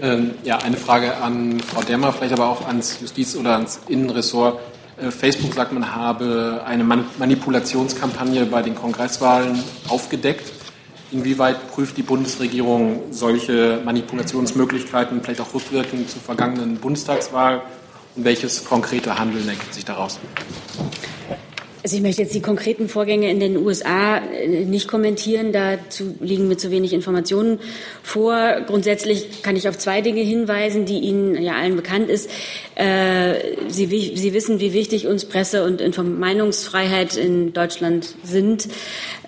Ähm, 0.00 0.30
ja, 0.42 0.56
eine 0.56 0.78
Frage 0.78 1.14
an 1.18 1.60
Frau 1.60 1.82
Demmer, 1.82 2.10
vielleicht 2.10 2.32
aber 2.32 2.48
auch 2.48 2.66
ans 2.66 3.00
Justiz- 3.02 3.36
oder 3.36 3.56
ans 3.56 3.80
Innenressort. 3.88 4.60
Äh, 4.96 5.10
Facebook 5.10 5.52
sagt, 5.52 5.72
man 5.72 5.94
habe 5.94 6.62
eine 6.64 6.84
Manipulationskampagne 6.84 8.46
bei 8.46 8.62
den 8.62 8.74
Kongresswahlen 8.74 9.62
aufgedeckt. 9.88 10.54
Inwieweit 11.12 11.70
prüft 11.70 11.98
die 11.98 12.02
Bundesregierung 12.02 13.02
solche 13.10 13.82
Manipulationsmöglichkeiten, 13.84 15.22
vielleicht 15.22 15.42
auch 15.42 15.52
rückwirkend 15.52 16.08
zur 16.08 16.22
vergangenen 16.22 16.76
Bundestagswahl? 16.76 17.60
Und 18.16 18.24
welches 18.24 18.64
konkrete 18.64 19.18
Handeln 19.18 19.46
ergibt 19.46 19.74
sich 19.74 19.84
daraus? 19.84 20.18
Also 21.84 21.96
ich 21.96 22.02
möchte 22.02 22.22
jetzt 22.22 22.34
die 22.34 22.40
konkreten 22.40 22.88
Vorgänge 22.88 23.30
in 23.30 23.40
den 23.40 23.58
USA 23.58 24.16
äh, 24.16 24.64
nicht 24.64 24.88
kommentieren. 24.88 25.52
Dazu 25.52 26.14
liegen 26.18 26.48
mir 26.48 26.56
zu 26.56 26.70
wenig 26.70 26.94
Informationen 26.94 27.60
vor. 28.02 28.62
Grundsätzlich 28.66 29.42
kann 29.42 29.54
ich 29.54 29.68
auf 29.68 29.76
zwei 29.76 30.00
Dinge 30.00 30.22
hinweisen, 30.22 30.86
die 30.86 31.00
Ihnen 31.00 31.42
ja 31.42 31.56
allen 31.56 31.76
bekannt 31.76 32.08
ist. 32.08 32.30
Äh, 32.74 33.34
Sie, 33.68 33.86
Sie 34.16 34.32
wissen, 34.32 34.60
wie 34.60 34.72
wichtig 34.72 35.06
uns 35.06 35.26
Presse- 35.26 35.62
und 35.62 36.18
Meinungsfreiheit 36.18 37.16
in 37.16 37.52
Deutschland 37.52 38.14
sind. 38.22 38.66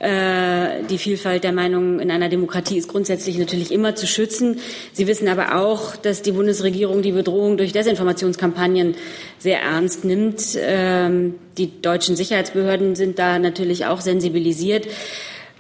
Äh, 0.00 0.82
die 0.90 0.98
Vielfalt 0.98 1.44
der 1.44 1.52
Meinungen 1.52 2.00
in 2.00 2.10
einer 2.10 2.28
Demokratie 2.28 2.76
ist 2.76 2.88
grundsätzlich 2.88 3.38
natürlich 3.38 3.72
immer 3.72 3.94
zu 3.94 4.06
schützen. 4.06 4.60
Sie 4.92 5.06
wissen 5.06 5.28
aber 5.28 5.56
auch, 5.56 5.96
dass 5.96 6.22
die 6.22 6.32
Bundesregierung 6.32 7.02
die 7.02 7.12
Bedrohung 7.12 7.56
durch 7.56 7.72
Desinformationskampagnen 7.72 8.94
sehr 9.38 9.62
ernst 9.62 10.04
nimmt. 10.04 10.42
Ähm, 10.60 11.34
die 11.56 11.80
deutschen 11.80 12.16
Sicherheitsbehörden 12.16 12.94
sind 12.94 13.18
da 13.18 13.38
natürlich 13.38 13.86
auch 13.86 14.00
sensibilisiert. 14.00 14.86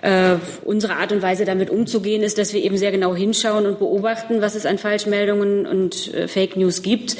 Äh, 0.02 0.36
unsere 0.64 0.96
Art 0.96 1.10
und 1.12 1.22
Weise 1.22 1.46
damit 1.46 1.70
umzugehen 1.70 2.22
ist, 2.22 2.36
dass 2.36 2.52
wir 2.52 2.62
eben 2.62 2.76
sehr 2.76 2.92
genau 2.92 3.14
hinschauen 3.14 3.64
und 3.64 3.78
beobachten, 3.78 4.42
was 4.42 4.54
es 4.54 4.66
an 4.66 4.76
Falschmeldungen 4.76 5.64
und 5.64 6.12
äh, 6.12 6.28
Fake 6.28 6.56
News 6.56 6.82
gibt. 6.82 7.16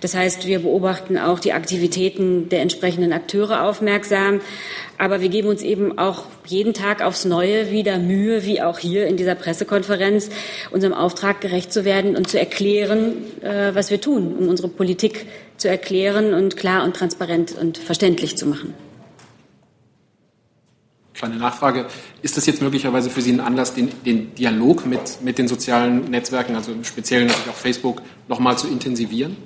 Das 0.00 0.14
heißt, 0.14 0.46
wir 0.46 0.58
beobachten 0.58 1.18
auch 1.18 1.38
die 1.38 1.52
Aktivitäten 1.52 2.48
der 2.48 2.62
entsprechenden 2.62 3.12
Akteure 3.12 3.62
aufmerksam. 3.62 4.40
Aber 4.98 5.20
wir 5.20 5.28
geben 5.28 5.48
uns 5.48 5.62
eben 5.62 5.98
auch 5.98 6.24
jeden 6.46 6.72
Tag 6.74 7.02
aufs 7.02 7.24
Neue 7.24 7.70
wieder 7.70 7.98
Mühe, 7.98 8.44
wie 8.44 8.62
auch 8.62 8.78
hier 8.78 9.06
in 9.06 9.16
dieser 9.16 9.34
Pressekonferenz, 9.34 10.30
unserem 10.70 10.94
Auftrag 10.94 11.40
gerecht 11.40 11.72
zu 11.72 11.84
werden 11.84 12.16
und 12.16 12.28
zu 12.28 12.38
erklären, 12.38 13.12
äh, 13.42 13.74
was 13.74 13.90
wir 13.90 14.00
tun, 14.00 14.34
um 14.38 14.48
unsere 14.48 14.68
Politik 14.68 15.26
zu 15.56 15.68
erklären 15.68 16.34
und 16.34 16.56
klar 16.56 16.84
und 16.84 16.96
transparent 16.96 17.54
und 17.58 17.78
verständlich 17.78 18.36
zu 18.36 18.46
machen. 18.46 18.74
Kleine 21.14 21.36
Nachfrage. 21.36 21.86
Ist 22.20 22.36
das 22.36 22.44
jetzt 22.44 22.60
möglicherweise 22.60 23.08
für 23.08 23.22
Sie 23.22 23.32
ein 23.32 23.40
Anlass, 23.40 23.72
den, 23.72 23.88
den 24.04 24.34
Dialog 24.34 24.84
mit, 24.84 25.22
mit 25.22 25.38
den 25.38 25.48
sozialen 25.48 26.10
Netzwerken, 26.10 26.56
also 26.56 26.72
speziell 26.82 27.24
natürlich 27.24 27.48
auch 27.48 27.54
Facebook, 27.54 28.02
noch 28.28 28.38
mal 28.38 28.58
zu 28.58 28.68
intensivieren? 28.68 29.36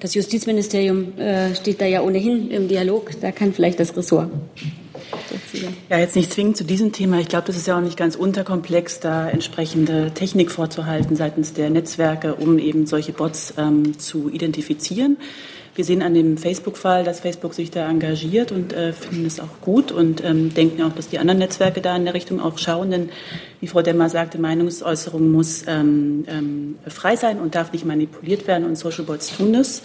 Das 0.00 0.14
Justizministerium 0.14 1.18
äh, 1.18 1.54
steht 1.54 1.80
da 1.80 1.86
ja 1.86 2.02
ohnehin 2.02 2.50
im 2.50 2.68
Dialog. 2.68 3.10
Da 3.20 3.32
kann 3.32 3.52
vielleicht 3.52 3.80
das 3.80 3.96
Ressort. 3.96 4.30
Ja, 5.88 5.98
jetzt 5.98 6.16
nicht 6.16 6.32
zwingend 6.32 6.56
zu 6.56 6.64
diesem 6.64 6.92
Thema. 6.92 7.20
Ich 7.20 7.28
glaube, 7.28 7.46
das 7.46 7.56
ist 7.56 7.66
ja 7.66 7.76
auch 7.76 7.80
nicht 7.80 7.96
ganz 7.96 8.16
unterkomplex, 8.16 9.00
da 9.00 9.28
entsprechende 9.28 10.12
Technik 10.12 10.50
vorzuhalten 10.50 11.16
seitens 11.16 11.52
der 11.52 11.70
Netzwerke, 11.70 12.34
um 12.34 12.58
eben 12.58 12.86
solche 12.86 13.12
Bots 13.12 13.54
ähm, 13.56 13.98
zu 13.98 14.30
identifizieren. 14.30 15.16
Wir 15.74 15.84
sehen 15.84 16.02
an 16.02 16.14
dem 16.14 16.38
Facebook-Fall, 16.38 17.02
dass 17.02 17.18
Facebook 17.20 17.52
sich 17.52 17.72
da 17.72 17.90
engagiert 17.90 18.52
und 18.52 18.72
äh, 18.72 18.92
finden 18.92 19.26
es 19.26 19.40
auch 19.40 19.60
gut 19.60 19.90
und 19.90 20.22
ähm, 20.22 20.54
denken 20.54 20.82
auch, 20.82 20.92
dass 20.92 21.08
die 21.08 21.18
anderen 21.18 21.40
Netzwerke 21.40 21.80
da 21.80 21.96
in 21.96 22.04
der 22.04 22.14
Richtung 22.14 22.40
auch 22.40 22.58
schauen. 22.58 22.92
Denn 22.92 23.08
wie 23.60 23.66
Frau 23.66 23.82
Demmer 23.82 24.08
sagte, 24.08 24.38
Meinungsäußerung 24.38 25.32
muss 25.32 25.64
ähm, 25.66 26.24
ähm, 26.28 26.76
frei 26.86 27.16
sein 27.16 27.40
und 27.40 27.56
darf 27.56 27.72
nicht 27.72 27.84
manipuliert 27.84 28.46
werden 28.46 28.64
und 28.64 28.76
Social 28.76 29.04
Bots 29.04 29.36
tun 29.36 29.52
das. 29.52 29.82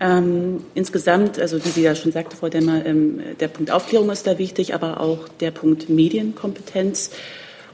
Ähm, 0.00 0.64
insgesamt, 0.74 1.38
also 1.38 1.62
wie 1.62 1.68
Sie 1.68 1.82
ja 1.82 1.94
schon 1.94 2.12
sagte, 2.12 2.34
Frau 2.34 2.48
Demmer, 2.48 2.84
ähm, 2.86 3.20
der 3.38 3.48
Punkt 3.48 3.70
Aufklärung 3.70 4.10
ist 4.10 4.26
da 4.26 4.38
wichtig, 4.38 4.74
aber 4.74 4.98
auch 5.00 5.28
der 5.28 5.50
Punkt 5.50 5.90
Medienkompetenz. 5.90 7.10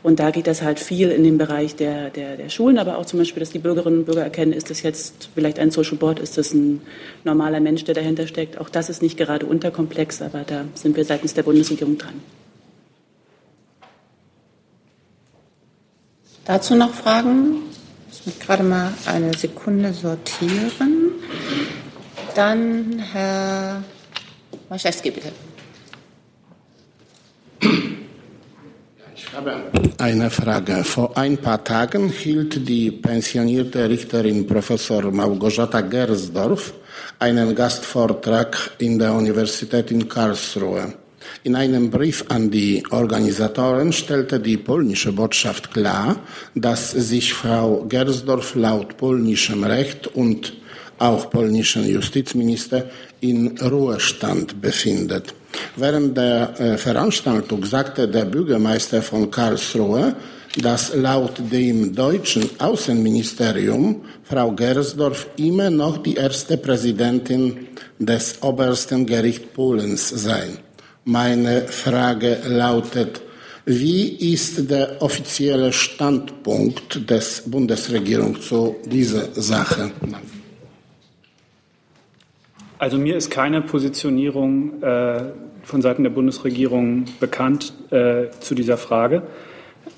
Und 0.09 0.21
da 0.21 0.31
geht 0.31 0.47
das 0.47 0.63
halt 0.63 0.81
viel 0.81 1.11
in 1.11 1.23
den 1.23 1.37
Bereich 1.37 1.77
der, 1.77 2.09
der, 2.09 2.39
der 2.39 2.49
Schulen, 2.49 2.79
aber 2.79 2.97
auch 2.97 3.05
zum 3.05 3.19
Beispiel, 3.19 3.41
dass 3.41 3.51
die 3.51 3.59
Bürgerinnen 3.59 3.99
und 3.99 4.05
Bürger 4.07 4.23
erkennen, 4.23 4.55
ist 4.55 4.71
das 4.71 4.81
jetzt 4.81 5.29
vielleicht 5.35 5.59
ein 5.59 5.71
Social 5.71 5.99
Board, 5.99 6.19
ist 6.19 6.39
das 6.39 6.55
ein 6.55 6.81
normaler 7.25 7.61
Mensch, 7.61 7.85
der 7.85 7.95
dahinter 7.95 8.27
steckt. 8.27 8.57
Auch 8.57 8.71
das 8.71 8.89
ist 8.89 9.03
nicht 9.03 9.19
gerade 9.19 9.45
unterkomplex, 9.45 10.23
aber 10.23 10.45
da 10.47 10.65
sind 10.73 10.97
wir 10.97 11.05
seitens 11.05 11.35
der 11.35 11.43
Bundesregierung 11.43 11.99
dran. 11.99 12.15
Dazu 16.47 16.75
noch 16.75 16.95
Fragen? 16.95 17.57
Ich 18.11 18.25
muss 18.25 18.39
gerade 18.39 18.63
mal 18.63 18.95
eine 19.05 19.37
Sekunde 19.37 19.93
sortieren. 19.93 21.11
Dann 22.35 22.99
Herr 23.13 23.85
Maschewski, 24.71 25.11
bitte. 25.11 25.33
Eine 29.99 30.31
Frage. 30.31 30.85
Vor 30.85 31.17
ein 31.17 31.37
paar 31.37 31.63
Tagen 31.63 32.09
hielt 32.09 32.67
die 32.67 32.91
pensionierte 32.91 33.89
Richterin 33.89 34.47
Professor 34.47 35.11
Małgorzata 35.11 35.83
Gersdorf 35.83 36.73
einen 37.19 37.55
Gastvortrag 37.55 38.71
in 38.79 38.99
der 38.99 39.13
Universität 39.13 39.91
in 39.91 40.09
Karlsruhe. 40.09 40.95
In 41.45 41.57
einem 41.57 41.91
Brief 41.91 42.25
an 42.29 42.51
die 42.51 42.83
Organisatoren 42.91 43.93
stellte 43.93 44.41
die 44.41 44.57
polnische 44.57 45.13
Botschaft 45.13 45.73
klar, 45.73 46.17
dass 46.55 46.93
sich 46.93 47.35
Frau 47.35 47.85
Gersdorf 47.85 48.55
laut 48.55 48.97
polnischem 48.97 49.63
Recht 49.65 50.07
und 50.07 50.55
auch 50.99 51.31
polnischen 51.31 51.87
Justizminister 51.87 52.87
in 53.21 53.59
Ruhestand 53.59 54.61
befindet. 54.61 55.35
Während 55.77 56.17
der 56.17 56.61
äh, 56.61 56.77
Veranstaltung 56.77 57.65
sagte 57.65 58.09
der 58.09 58.25
Bürgermeister 58.25 59.01
von 59.03 59.31
Karlsruhe, 59.31 60.15
dass 60.63 60.95
laut 60.95 61.35
dem 61.53 61.95
deutschen 61.95 62.49
Außenministerium 62.59 64.03
Frau 64.25 64.53
Gersdorf 64.53 65.29
immer 65.37 65.71
noch 65.71 65.99
die 65.99 66.15
erste 66.15 66.57
Präsidentin 66.57 67.69
des 67.99 68.43
obersten 68.43 69.07
Gerichts 69.07 69.47
Polens 69.55 70.09
sei. 70.09 70.49
Meine 71.05 71.67
Frage 71.69 72.39
lautet, 72.47 73.21
wie 73.65 74.33
ist 74.33 74.71
der 74.71 75.01
offizielle 75.01 75.73
Standpunkt 75.73 77.09
des 77.09 77.43
Bundesregierung 77.47 78.41
zu 78.41 78.77
dieser 78.87 79.29
Sache? 79.35 79.91
Also 82.79 82.97
mir 82.97 83.17
ist 83.17 83.31
keine 83.31 83.61
Positionierung 83.61 84.83
äh, 84.83 85.21
von 85.65 85.83
Seiten 85.83 86.05
der 86.05 86.11
Bundesregierung 86.11 87.07
bekannt 87.19 87.73
äh, 87.91 88.31
zu 88.39 88.55
dieser 88.55 88.77
Frage. 88.77 89.23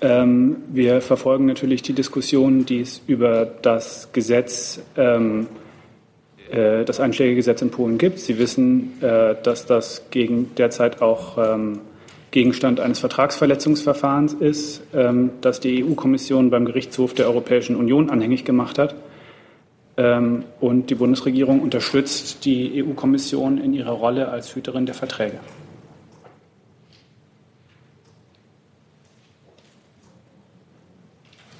Ähm, 0.00 0.56
wir 0.68 1.02
verfolgen 1.02 1.44
natürlich 1.44 1.82
die 1.82 1.92
Diskussion, 1.92 2.64
die 2.64 2.80
es 2.80 3.02
über 3.06 3.44
das 3.44 4.12
Gesetz, 4.12 4.80
ähm, 4.96 5.46
äh, 6.50 6.84
das 6.84 7.00
Einschlägegesetz 7.00 7.60
in 7.60 7.70
Polen 7.70 7.98
gibt. 7.98 8.18
Sie 8.18 8.38
wissen, 8.38 8.94
äh, 9.02 9.34
dass 9.42 9.66
das 9.66 10.06
gegen 10.10 10.54
derzeit 10.56 11.02
auch 11.02 11.36
ähm, 11.36 11.80
Gegenstand 12.30 12.80
eines 12.80 13.00
Vertragsverletzungsverfahrens 13.00 14.34
ist, 14.34 14.82
ähm, 14.94 15.30
das 15.42 15.60
die 15.60 15.84
EU-Kommission 15.84 16.48
beim 16.48 16.64
Gerichtshof 16.64 17.12
der 17.12 17.26
Europäischen 17.26 17.76
Union 17.76 18.08
anhängig 18.08 18.46
gemacht 18.46 18.78
hat. 18.78 18.94
Ähm, 20.00 20.44
und 20.60 20.88
die 20.88 20.94
Bundesregierung 20.94 21.60
unterstützt 21.60 22.46
die 22.46 22.82
EU-Kommission 22.82 23.58
in 23.58 23.74
ihrer 23.74 23.90
Rolle 23.90 24.28
als 24.28 24.56
Hüterin 24.56 24.86
der 24.86 24.94
Verträge. 24.94 25.38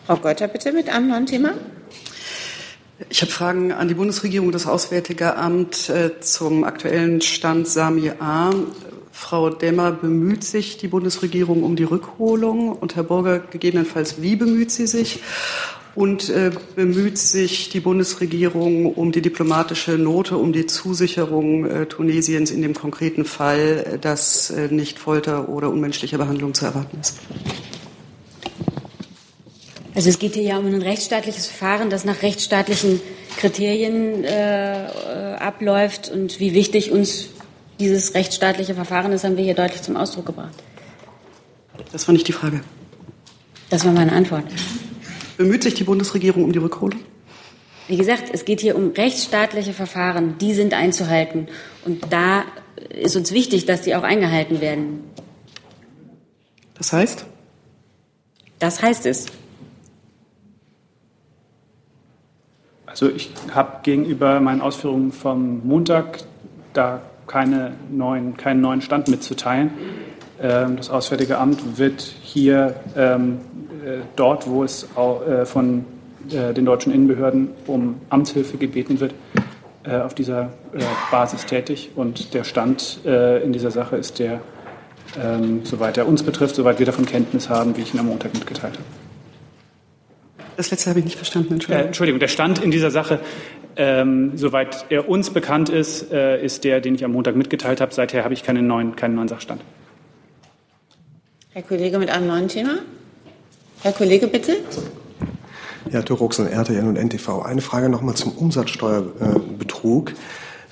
Frau 0.07 0.17
Götter, 0.17 0.49
bitte 0.49 0.73
mit 0.73 0.89
einem 0.89 1.09
neuen 1.09 1.27
Thema. 1.27 1.53
Ich 3.11 3.21
habe 3.21 3.31
Fragen 3.31 3.73
an 3.73 3.89
die 3.89 3.95
Bundesregierung, 3.95 4.53
das 4.53 4.67
Auswärtige 4.67 5.37
Amt 5.37 5.91
äh, 5.91 6.19
zum 6.21 6.65
aktuellen 6.65 7.21
Stand 7.21 7.69
Sami 7.69 8.11
A. 8.21 8.53
Frau 9.13 9.51
Demmer, 9.51 9.93
bemüht 9.93 10.45
sich 10.45 10.79
die 10.79 10.89
Bundesregierung 10.89 11.63
um 11.63 11.77
die 11.77 11.85
Rückholung? 11.85 12.73
Und 12.73 12.97
Herr 12.97 13.03
Burger, 13.03 13.39
gegebenenfalls, 13.39 14.23
wie 14.23 14.37
bemüht 14.37 14.71
sie 14.71 14.87
sich? 14.87 15.21
Und 16.01 16.31
äh, 16.31 16.51
bemüht 16.77 17.19
sich 17.19 17.69
die 17.69 17.81
Bundesregierung 17.81 18.95
um 18.95 19.13
die 19.13 19.21
diplomatische 19.21 19.99
Note, 19.99 20.39
um 20.39 20.51
die 20.55 20.65
Zusicherung 20.65 21.67
äh, 21.67 21.85
Tunesiens 21.85 22.51
in 22.51 22.63
dem 22.63 22.73
konkreten 22.73 23.27
Fall, 23.27 23.85
äh, 23.85 23.99
dass 23.99 24.49
äh, 24.49 24.69
nicht 24.69 24.99
Folter 24.99 25.51
oder 25.51 25.69
unmenschliche 25.69 26.17
Behandlung 26.17 26.55
zu 26.55 26.65
erwarten 26.65 26.97
ist? 26.99 27.19
Also 29.95 30.09
es 30.09 30.19
geht 30.19 30.33
hier 30.33 30.43
ja 30.43 30.57
um 30.57 30.65
ein 30.65 30.81
rechtsstaatliches 30.81 31.49
Verfahren, 31.49 31.91
das 31.91 32.07
nach 32.07 32.23
rechtsstaatlichen 32.23 33.03
Kriterien 33.37 34.25
abläuft. 34.25 36.09
Und 36.09 36.41
wie 36.41 36.55
wichtig 36.55 36.93
uns 36.93 37.29
dieses 37.79 38.15
rechtsstaatliche 38.15 38.75
Verfahren 38.75 39.13
ist, 39.13 39.25
haben 39.25 39.37
wir 39.37 39.45
hier 39.45 39.55
deutlich 39.55 39.83
zum 39.83 39.97
Ausdruck 39.97 40.25
gebracht. 40.25 40.55
Das 41.93 42.09
war 42.09 42.15
nicht 42.15 42.27
die 42.27 42.33
Frage. 42.33 42.63
Das 43.69 43.85
war 43.85 43.93
meine 43.93 44.13
Antwort. 44.13 44.45
Bemüht 45.41 45.63
sich 45.63 45.73
die 45.73 45.85
Bundesregierung 45.85 46.45
um 46.45 46.53
die 46.53 46.59
Rückholung? 46.59 47.01
Wie 47.89 47.97
gesagt, 47.97 48.25
es 48.31 48.45
geht 48.45 48.61
hier 48.61 48.77
um 48.77 48.91
rechtsstaatliche 48.91 49.73
Verfahren. 49.73 50.37
Die 50.37 50.53
sind 50.53 50.75
einzuhalten. 50.75 51.49
Und 51.87 52.13
da 52.13 52.45
ist 52.91 53.17
uns 53.17 53.33
wichtig, 53.33 53.65
dass 53.65 53.81
die 53.81 53.97
auch 53.97 54.03
eingehalten 54.03 54.61
werden. 54.61 55.03
Das 56.75 56.93
heißt? 56.93 57.25
Das 58.59 58.83
heißt 58.83 59.07
es. 59.07 59.25
Also 62.85 63.09
ich 63.09 63.31
habe 63.55 63.79
gegenüber 63.83 64.41
meinen 64.41 64.61
Ausführungen 64.61 65.11
vom 65.11 65.67
Montag 65.67 66.19
da 66.75 67.01
keine 67.27 67.77
neuen, 67.91 68.37
keinen 68.37 68.61
neuen 68.61 68.83
Stand 68.83 69.09
mitzuteilen. 69.09 69.71
Ähm, 70.39 70.77
das 70.77 70.91
Auswärtige 70.91 71.39
Amt 71.39 71.79
wird 71.79 72.03
hier 72.23 72.81
ähm, 72.95 73.39
äh, 73.69 73.70
dort, 74.17 74.49
wo 74.49 74.65
es 74.65 74.89
auch, 74.97 75.27
äh, 75.27 75.47
von 75.47 75.85
äh, 76.31 76.53
den 76.53 76.65
deutschen 76.65 76.93
Innenbehörden 76.93 77.51
um 77.67 78.01
Amtshilfe 78.11 78.57
gebeten 78.57 79.01
wird, 79.01 79.15
äh, 79.85 79.97
auf 79.97 80.15
dieser 80.15 80.51
äh, 80.75 80.83
Basis 81.11 81.47
tätig. 81.47 81.91
Und 81.97 82.35
der 82.35 82.45
Stand 82.45 83.01
äh, 83.05 83.43
in 83.43 83.53
dieser 83.53 83.71
Sache 83.71 83.97
ist 83.97 84.19
der, 84.19 84.41
ähm, 85.23 85.61
soweit 85.65 85.97
er 85.97 86.07
uns 86.07 86.23
betrifft, 86.23 86.55
soweit 86.55 86.79
wir 86.79 86.87
davon 86.87 87.07
Kenntnis 87.07 87.49
haben, 87.49 87.77
wie 87.77 87.83
ich 87.83 87.95
ihn 87.95 88.01
am 88.01 88.07
Montag 88.07 88.35
mitgeteilt 88.35 88.75
habe. 88.75 88.85
Das 90.57 90.71
letzte 90.71 90.91
habe 90.91 90.99
ich 90.99 91.07
nicht 91.07 91.17
verstanden, 91.17 91.55
Entschuldigung. 91.55 91.85
Äh, 91.85 91.87
Entschuldigung, 91.87 92.21
der 92.21 92.29
Stand 92.29 92.63
in 92.63 92.71
dieser 92.71 92.91
Sache, 92.91 93.21
ähm, 93.77 94.33
soweit 94.37 94.85
er 94.91 95.09
uns 95.09 95.31
bekannt 95.31 95.71
ist, 95.71 96.13
äh, 96.13 96.45
ist 96.45 96.65
der, 96.65 96.83
den 96.83 96.95
ich 96.95 97.05
am 97.05 97.13
Montag 97.13 97.35
mitgeteilt 97.35 97.81
habe. 97.81 97.95
Seither 97.95 98.25
habe 98.25 98.35
ich 98.35 98.43
keinen 98.43 98.67
neuen, 98.67 98.95
keinen 98.95 99.15
neuen 99.15 99.29
Sachstand. 99.29 99.63
Herr 101.53 101.63
Kollege 101.63 101.99
mit 101.99 102.11
einem 102.11 102.27
neuen 102.27 102.49
Thema? 102.49 102.81
Herr 103.83 103.93
Kollege, 103.93 104.27
bitte. 104.27 104.59
Ja, 105.91 106.03
Turuxen, 106.03 106.47
RTN 106.47 106.89
und 106.89 106.97
NTV. 106.97 107.43
Eine 107.43 107.63
Frage 107.63 107.89
nochmal 107.89 108.15
zum 108.15 108.33
Umsatzsteuerbetrug. 108.33 110.13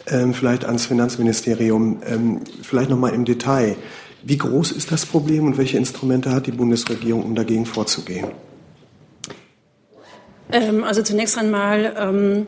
Ähm, 0.06 0.34
vielleicht 0.34 0.64
ans 0.66 0.86
Finanzministerium. 0.86 2.00
Ähm, 2.06 2.40
vielleicht 2.62 2.90
nochmal 2.90 3.14
im 3.14 3.24
Detail. 3.24 3.76
Wie 4.22 4.36
groß 4.36 4.72
ist 4.72 4.92
das 4.92 5.06
Problem 5.06 5.46
und 5.46 5.56
welche 5.56 5.78
Instrumente 5.78 6.32
hat 6.32 6.46
die 6.46 6.52
Bundesregierung, 6.52 7.24
um 7.24 7.34
dagegen 7.34 7.64
vorzugehen? 7.64 8.28
Ähm, 10.52 10.84
also 10.84 11.02
zunächst 11.02 11.38
einmal, 11.38 11.94
ähm, 11.98 12.46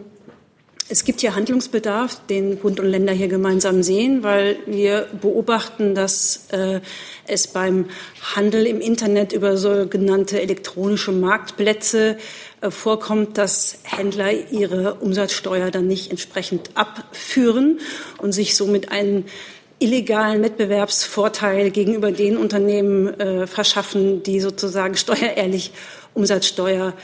es 0.90 1.04
gibt 1.04 1.20
hier 1.20 1.36
Handlungsbedarf, 1.36 2.20
den 2.28 2.56
Bund 2.56 2.80
und 2.80 2.86
Länder 2.88 3.12
hier 3.12 3.28
gemeinsam 3.28 3.84
sehen, 3.84 4.24
weil 4.24 4.56
wir 4.66 5.06
beobachten, 5.20 5.94
dass 5.94 6.48
äh, 6.50 6.80
es 7.28 7.46
beim 7.46 7.86
Handel 8.34 8.66
im 8.66 8.80
Internet 8.80 9.32
über 9.32 9.56
sogenannte 9.56 10.40
elektronische 10.40 11.12
Marktplätze 11.12 12.18
äh, 12.60 12.72
vorkommt, 12.72 13.38
dass 13.38 13.78
Händler 13.84 14.32
ihre 14.50 14.94
Umsatzsteuer 14.94 15.70
dann 15.70 15.86
nicht 15.86 16.10
entsprechend 16.10 16.70
abführen 16.74 17.78
und 18.18 18.32
sich 18.32 18.56
somit 18.56 18.90
einen 18.90 19.26
illegalen 19.78 20.42
Wettbewerbsvorteil 20.42 21.70
gegenüber 21.70 22.10
den 22.10 22.36
Unternehmen 22.36 23.08
äh, 23.20 23.46
verschaffen, 23.46 24.24
die 24.24 24.40
sozusagen 24.40 24.96
steuerehrlich 24.96 25.70
Umsatzsteuer 26.14 26.94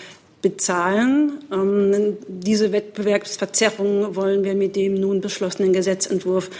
bezahlen. 0.43 1.39
Ähm, 1.53 2.17
diese 2.29 2.73
Wettbewerbsverzerrung 2.73 4.17
wollen 4.17 4.45
wir 4.45 4.55
mit 4.55 4.77
dem 4.77 4.95
nun 4.95 5.21
beschlossenen 5.21 5.73
Gesetzentwurf 5.73 6.51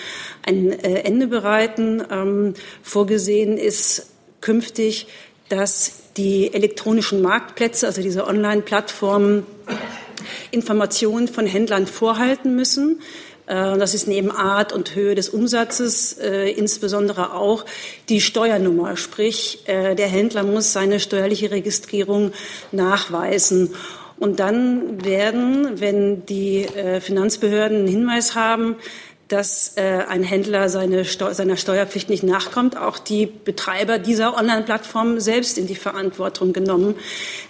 ein 0.45 0.73
äh, 0.73 1.01
Ende 1.01 1.27
bereiten. 1.27 2.03
Ähm, 2.11 2.55
vorgesehen 2.83 3.59
ist 3.59 4.09
künftig, 4.41 5.07
dass 5.49 6.13
die 6.17 6.53
elektronischen 6.53 7.23
Marktplätze, 7.23 7.87
also 7.87 8.03
diese 8.03 8.27
Online-Plattformen, 8.27 9.45
Informationen 10.51 11.29
von 11.29 11.47
Händlern 11.47 11.87
vorhalten 11.87 12.57
müssen. 12.57 13.01
Äh, 13.47 13.79
das 13.79 13.95
ist 13.95 14.07
neben 14.07 14.31
Art 14.31 14.73
und 14.73 14.95
Höhe 14.95 15.15
des 15.15 15.29
Umsatzes 15.29 16.15
äh, 16.15 16.51
insbesondere 16.51 17.35
auch 17.35 17.65
die 18.09 18.21
Steuernummer. 18.21 18.97
Sprich, 18.97 19.61
äh, 19.67 19.95
der 19.95 20.09
Händler 20.09 20.43
muss 20.43 20.73
seine 20.73 21.01
steuerliche 21.01 21.51
Registrierung 21.51 22.33
nachweisen. 22.73 23.75
Und 24.19 24.41
dann 24.41 25.05
werden, 25.05 25.79
wenn 25.79 26.25
die 26.25 26.67
Finanzbehörden 27.01 27.81
einen 27.81 27.87
Hinweis 27.87 28.35
haben, 28.35 28.77
dass 29.29 29.77
äh, 29.77 30.05
ein 30.09 30.23
Händler 30.23 30.69
seine 30.69 31.05
Steu 31.05 31.35
seiner 31.35 31.57
Steuerpflicht 31.57 32.09
nicht 32.09 32.23
nachkommt, 32.23 32.77
auch 32.77 32.99
die 32.99 33.27
Betreiber 33.27 33.99
dieser 33.99 34.37
Online-Plattform 34.37 35.19
selbst 35.19 35.59
in 35.59 35.67
die 35.67 35.75
Verantwortung 35.75 36.53
genommen. 36.53 36.95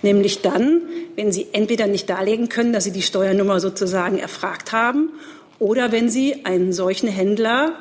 Nämlich 0.03 0.41
dann, 0.41 0.81
wenn 1.17 1.33
sie 1.33 1.49
entweder 1.53 1.87
nicht 1.87 2.09
darlegen 2.09 2.49
können, 2.49 2.73
dass 2.73 2.85
sie 2.85 2.93
die 2.93 3.03
Steuernummer 3.03 3.61
sozusagen 3.61 4.19
erfragt 4.19 4.73
haben 4.73 5.11
oder 5.59 5.93
wenn 5.93 6.09
Sie 6.09 6.45
einen 6.45 6.73
solchen 6.73 7.09
Händler 7.09 7.73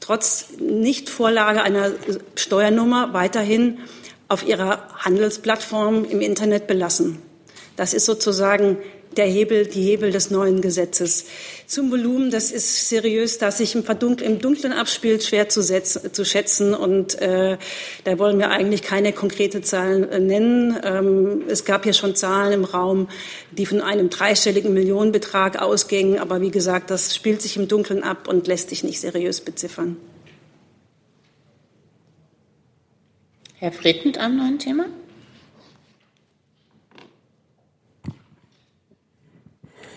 trotz 0.00 0.48
Nichtvorlage 0.58 1.62
einer 1.62 1.92
Steuernummer 2.34 3.12
weiterhin 3.12 3.78
auf 4.28 4.46
Ihrer 4.46 4.88
Handelsplattform 4.98 6.04
im 6.04 6.20
Internet 6.20 6.66
belassen. 6.66 7.18
Das 7.76 7.94
ist 7.94 8.04
sozusagen 8.04 8.78
der 9.16 9.26
Hebel, 9.26 9.66
die 9.66 9.82
Hebel 9.82 10.10
des 10.10 10.30
neuen 10.30 10.60
Gesetzes. 10.60 11.26
Zum 11.66 11.90
Volumen, 11.90 12.30
das 12.30 12.50
ist 12.50 12.88
seriös, 12.88 13.38
das 13.38 13.58
sich 13.58 13.74
im, 13.74 13.84
Verdunkel, 13.84 14.26
im 14.26 14.38
Dunklen 14.38 14.72
abspielt, 14.72 15.22
schwer 15.22 15.48
zu, 15.48 15.62
setzen, 15.62 16.12
zu 16.12 16.24
schätzen. 16.24 16.74
Und 16.74 17.20
äh, 17.20 17.58
da 18.04 18.18
wollen 18.18 18.38
wir 18.38 18.50
eigentlich 18.50 18.82
keine 18.82 19.12
konkrete 19.12 19.62
Zahlen 19.62 20.08
äh, 20.08 20.20
nennen. 20.20 20.78
Ähm, 20.82 21.42
es 21.48 21.64
gab 21.64 21.84
hier 21.84 21.92
schon 21.92 22.14
Zahlen 22.14 22.52
im 22.52 22.64
Raum, 22.64 23.08
die 23.50 23.66
von 23.66 23.80
einem 23.80 24.10
dreistelligen 24.10 24.72
Millionenbetrag 24.72 25.60
ausgingen. 25.60 26.18
Aber 26.18 26.40
wie 26.40 26.50
gesagt, 26.50 26.90
das 26.90 27.14
spielt 27.14 27.42
sich 27.42 27.56
im 27.56 27.68
Dunkeln 27.68 28.02
ab 28.02 28.28
und 28.28 28.46
lässt 28.46 28.70
sich 28.70 28.84
nicht 28.84 29.00
seriös 29.00 29.40
beziffern. 29.40 29.96
Herr 33.62 33.72
Fried 33.72 34.04
mit 34.04 34.18
einem 34.18 34.38
neuen 34.38 34.58
Thema? 34.58 34.86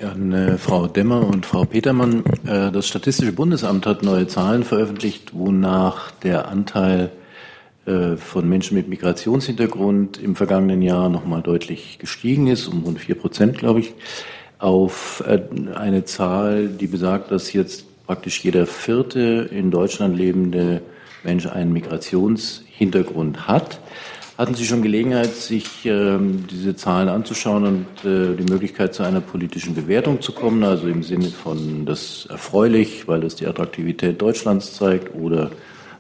An 0.02 0.34
äh, 0.34 0.58
Frau 0.58 0.88
Demmer 0.88 1.26
und 1.26 1.46
Frau 1.46 1.64
Petermann. 1.64 2.24
Äh, 2.46 2.72
das 2.72 2.88
Statistische 2.88 3.32
Bundesamt 3.32 3.86
hat 3.86 4.04
neue 4.04 4.28
Zahlen 4.28 4.64
veröffentlicht, 4.64 5.32
wonach 5.34 6.12
der 6.12 6.50
Anteil 6.50 7.12
äh, 7.86 8.18
von 8.18 8.48
Menschen 8.50 8.76
mit 8.76 8.90
Migrationshintergrund 8.90 10.22
im 10.22 10.36
vergangenen 10.36 10.82
Jahr 10.82 11.08
nochmal 11.08 11.42
deutlich 11.42 11.98
gestiegen 12.00 12.48
ist, 12.48 12.68
um 12.68 12.84
rund 12.84 13.00
vier 13.00 13.16
Prozent, 13.16 13.58
glaube 13.58 13.80
ich, 13.80 13.94
auf 14.60 15.24
eine 15.76 16.06
Zahl, 16.06 16.70
die 16.70 16.88
besagt, 16.88 17.30
dass 17.30 17.54
jetzt 17.54 17.86
praktisch 18.06 18.44
jeder 18.44 18.66
vierte 18.66 19.50
in 19.52 19.70
Deutschland 19.70 20.18
lebende 20.18 20.82
Mensch 21.24 21.46
einen 21.46 21.74
Migrationshintergrund 21.74 23.48
hat. 23.48 23.80
Hatten 24.38 24.54
Sie 24.54 24.66
schon 24.66 24.82
Gelegenheit, 24.82 25.34
sich 25.34 25.86
ähm, 25.86 26.44
diese 26.52 26.76
Zahlen 26.76 27.08
anzuschauen 27.08 27.64
und 27.64 27.86
äh, 28.04 28.36
die 28.36 28.52
Möglichkeit 28.52 28.94
zu 28.94 29.04
einer 29.04 29.22
politischen 29.22 29.76
Bewertung 29.76 30.20
zu 30.20 30.34
kommen, 30.34 30.62
also 30.66 30.90
im 30.90 31.04
Sinne 31.04 31.28
von 31.28 31.86
das 31.86 32.28
erfreulich, 32.30 33.08
weil 33.08 33.24
es 33.24 33.36
die 33.36 33.48
Attraktivität 33.48 34.22
Deutschlands 34.22 34.74
zeigt, 34.74 35.16
oder 35.16 35.52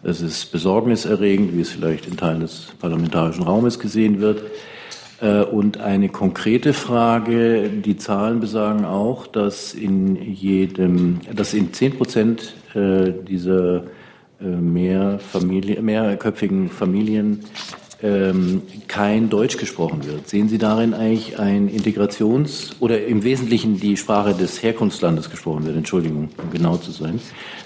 es 0.04 0.20
ist 0.20 0.52
besorgniserregend, 0.52 1.56
wie 1.56 1.62
es 1.62 1.70
vielleicht 1.70 2.08
in 2.08 2.18
Teilen 2.18 2.42
des 2.42 2.74
parlamentarischen 2.78 3.44
Raumes 3.44 3.80
gesehen 3.80 4.20
wird. 4.20 4.42
Äh, 5.22 5.44
und 5.44 5.78
eine 5.78 6.10
konkrete 6.10 6.74
Frage, 6.74 7.70
die 7.70 7.96
Zahlen 7.96 8.42
besagen 8.42 8.84
auch, 8.84 9.28
dass 9.28 9.74
in 9.74 10.18
jedem, 10.18 11.22
dass 11.34 11.54
in 11.54 11.72
zehn 11.72 11.96
Prozent 11.96 12.54
äh, 12.74 13.14
dieser 13.26 13.86
äh, 14.42 14.46
mehrköpfigen 14.46 16.70
Familien 16.70 17.46
ähm, 18.06 18.62
kein 18.88 19.30
Deutsch 19.30 19.58
gesprochen 19.58 20.06
wird. 20.06 20.30
Sehen 20.30 20.48
Sie 20.48 20.60
darin 20.60 20.94
eigentlich 20.94 21.40
ein 21.40 21.70
Integrations- 21.70 22.76
oder 22.80 23.04
im 23.06 23.24
Wesentlichen 23.24 23.80
die 23.80 23.98
Sprache 23.98 24.36
des 24.36 24.62
Herkunftslandes 24.62 25.32
gesprochen 25.32 25.66
wird, 25.66 25.76
Entschuldigung, 25.76 26.30
um 26.42 26.52
genau 26.52 26.78
zu 26.78 26.92
sein. 26.92 27.20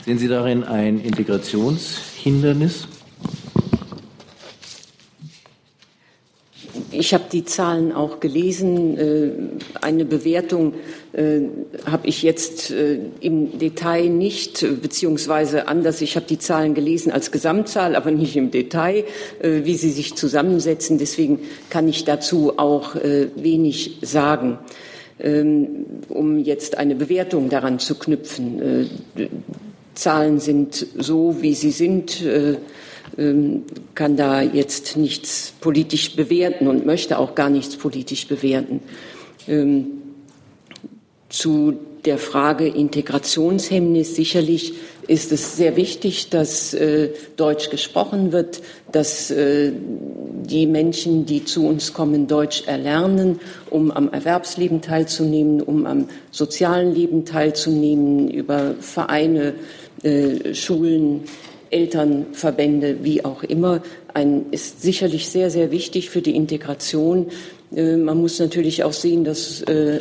Sehen 0.06 0.18
Sie 0.18 0.30
darin 0.30 0.64
ein 0.64 1.02
Integrationshindernis? 1.02 2.88
Ich 6.92 7.14
habe 7.14 7.26
die 7.32 7.46
Zahlen 7.46 7.92
auch 7.92 8.20
gelesen. 8.20 8.98
Äh, 8.98 9.32
eine 9.82 10.06
Bewertung 10.06 10.74
äh, 11.14 11.41
habe 11.86 12.07
ich 12.07 12.22
jetzt 12.24 12.72
äh, 12.72 12.99
im 13.20 13.57
Detail 13.57 14.10
nicht, 14.10 14.66
beziehungsweise 14.82 15.68
anders. 15.68 16.01
Ich 16.01 16.16
habe 16.16 16.26
die 16.26 16.39
Zahlen 16.39 16.74
gelesen 16.74 17.12
als 17.12 17.32
Gesamtzahl, 17.32 17.95
aber 17.95 18.12
nicht 18.12 18.36
im 18.36 18.51
Detail, 18.51 19.03
wie 19.41 19.76
sie 19.76 19.91
sich 19.91 20.16
zusammensetzen. 20.16 20.97
Deswegen 20.97 21.39
kann 21.70 21.88
ich 21.88 22.03
dazu 22.03 22.57
auch 22.57 22.95
wenig 22.95 23.97
sagen. 24.01 24.57
Ähm, 25.22 25.86
um 26.07 26.39
jetzt 26.39 26.78
eine 26.78 26.95
Bewertung 26.95 27.49
daran 27.49 27.80
zu 27.80 27.95
knüpfen. 27.95 28.89
Zahlen 29.93 30.39
sind 30.39 30.88
so, 30.97 31.41
wie 31.41 31.53
sie 31.53 31.72
sind 31.72 32.24
ähm, 33.18 33.64
kann 33.95 34.16
da 34.16 34.41
jetzt 34.41 34.97
nichts 34.97 35.53
politisch 35.60 36.16
bewerten 36.16 36.68
und 36.68 36.86
möchte 36.86 37.18
auch 37.18 37.36
gar 37.36 37.49
nichts 37.49 37.76
politisch 37.76 38.28
bewerten. 38.28 38.82
Ähm, 39.47 39.99
zu 41.30 41.73
der 42.05 42.17
Frage 42.17 42.67
Integrationshemmnis 42.67 44.15
sicherlich 44.15 44.73
ist 45.07 45.32
es 45.32 45.57
sehr 45.57 45.75
wichtig, 45.75 46.30
dass 46.30 46.73
äh, 46.73 47.09
Deutsch 47.36 47.69
gesprochen 47.69 48.32
wird, 48.32 48.61
dass 48.91 49.32
äh, 49.32 49.71
die 50.43 50.65
Menschen, 50.65 51.25
die 51.25 51.43
zu 51.45 51.67
uns 51.67 51.93
kommen, 51.93 52.27
Deutsch 52.27 52.63
erlernen, 52.67 53.39
um 53.69 53.91
am 53.91 54.11
Erwerbsleben 54.11 54.82
teilzunehmen, 54.82 55.61
um 55.61 55.86
am 55.86 56.07
sozialen 56.32 56.93
Leben 56.93 57.25
teilzunehmen, 57.25 58.30
über 58.30 58.75
Vereine, 58.80 59.55
äh, 60.03 60.53
Schulen, 60.53 61.23
Elternverbände, 61.71 62.97
wie 63.03 63.25
auch 63.25 63.43
immer, 63.43 63.82
ein, 64.13 64.45
ist 64.51 64.82
sicherlich 64.82 65.30
sehr, 65.30 65.49
sehr 65.51 65.71
wichtig 65.71 66.09
für 66.09 66.21
die 66.21 66.36
Integration. 66.36 67.27
Äh, 67.75 67.97
man 67.97 68.19
muss 68.19 68.39
natürlich 68.39 68.84
auch 68.84 68.93
sehen, 68.93 69.23
dass 69.23 69.61
äh, 69.63 69.99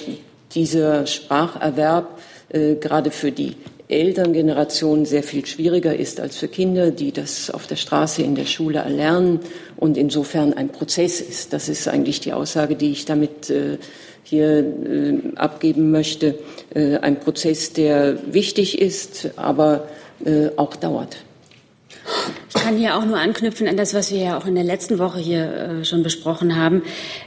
dieser 0.55 1.07
Spracherwerb 1.07 2.19
äh, 2.51 2.77
gerade 2.77 3.11
für 3.11 3.33
die 3.33 3.57
Elterngeneration 3.89 5.07
sehr 5.07 5.23
viel 5.23 5.47
schwieriger 5.47 5.97
ist 5.97 6.21
als 6.21 6.37
für 6.37 6.49
Kinder, 6.49 6.91
die 6.91 7.11
das 7.11 7.51
auf 7.51 7.67
der 7.67 7.77
Straße 7.77 8.23
in 8.23 8.35
der 8.35 8.45
Schule 8.45 8.81
erlernen 8.81 9.41
und 9.77 9.97
insofern 9.97 10.53
ein 10.53 10.69
Prozess 10.69 11.21
ist. 11.23 11.55
Das 11.55 11.69
ist 11.69 11.89
eigentlich 11.89 12.21
die 12.21 12.35
Aussage, 12.35 12.77
die 12.77 12.93
ich 12.93 13.07
damit 13.07 13.49
äh, 13.49 13.79
hier 14.25 14.59
äh, 14.59 15.37
abgeben 15.37 15.91
möchte. 15.91 16.39
Äh, 16.75 16.99
ein 16.99 17.19
Prozess, 17.19 17.73
der 17.73 18.19
wichtig 18.33 18.81
ist, 18.81 19.31
aber 19.37 19.89
auch 20.57 20.75
dauert. 20.75 21.17
Ich 22.49 22.63
kann 22.63 22.77
hier 22.77 22.97
auch 22.97 23.05
nur 23.05 23.19
anknüpfen 23.19 23.69
an 23.69 23.77
das, 23.77 23.95
was 23.95 24.11
wir 24.13 24.19
ja 24.19 24.39
auch 24.39 24.47
in 24.47 24.55
der 24.55 24.65
letzten 24.65 24.99
Woche 24.99 25.19
hier 25.19 25.53
äh, 25.53 25.85
schon 25.85 26.03
besprochen 26.03 26.57
haben. 26.57 26.83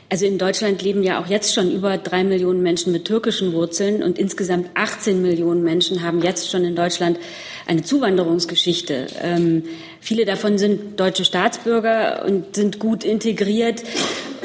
Also 0.10 0.26
in 0.26 0.38
Deutschland 0.38 0.82
leben 0.82 1.04
ja 1.04 1.22
auch 1.22 1.28
jetzt 1.28 1.54
schon 1.54 1.72
über 1.72 1.98
drei 1.98 2.24
Millionen 2.24 2.62
Menschen 2.62 2.92
mit 2.92 3.06
türkischen 3.06 3.54
Wurzeln 3.54 4.04
und 4.04 4.18
insgesamt 4.18 4.70
18 4.74 5.22
Millionen 5.22 5.64
Menschen 5.64 6.02
haben 6.02 6.22
jetzt 6.22 6.50
schon 6.50 6.66
in 6.66 6.76
Deutschland 6.76 7.20
eine 7.68 7.84
Zuwanderungsgeschichte. 7.84 9.08
Ähm, 9.22 9.64
viele 10.00 10.26
davon 10.26 10.58
sind 10.58 11.00
deutsche 11.00 11.26
Staatsbürger 11.26 12.26
und 12.26 12.56
sind 12.56 12.80
gut 12.80 13.04
integriert 13.04 13.84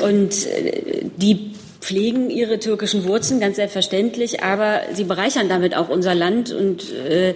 und 0.03 0.47
äh, 0.47 1.07
die 1.17 1.53
pflegen 1.81 2.31
ihre 2.31 2.59
türkischen 2.59 3.05
Wurzeln 3.05 3.39
ganz 3.39 3.57
selbstverständlich, 3.57 4.43
aber 4.43 4.81
sie 4.93 5.05
bereichern 5.05 5.49
damit 5.49 5.77
auch 5.77 5.89
unser 5.89 6.15
Land 6.15 6.53
und 6.53 6.93
äh, 6.93 7.35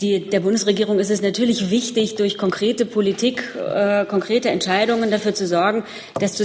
die, 0.00 0.28
der 0.28 0.40
Bundesregierung 0.40 0.98
ist 0.98 1.10
es 1.10 1.22
natürlich 1.22 1.70
wichtig, 1.70 2.16
durch 2.16 2.36
konkrete 2.36 2.84
Politik, 2.84 3.42
äh, 3.56 4.04
konkrete 4.04 4.50
Entscheidungen 4.50 5.10
dafür 5.10 5.34
zu 5.34 5.46
sorgen, 5.46 5.84
dass, 6.20 6.36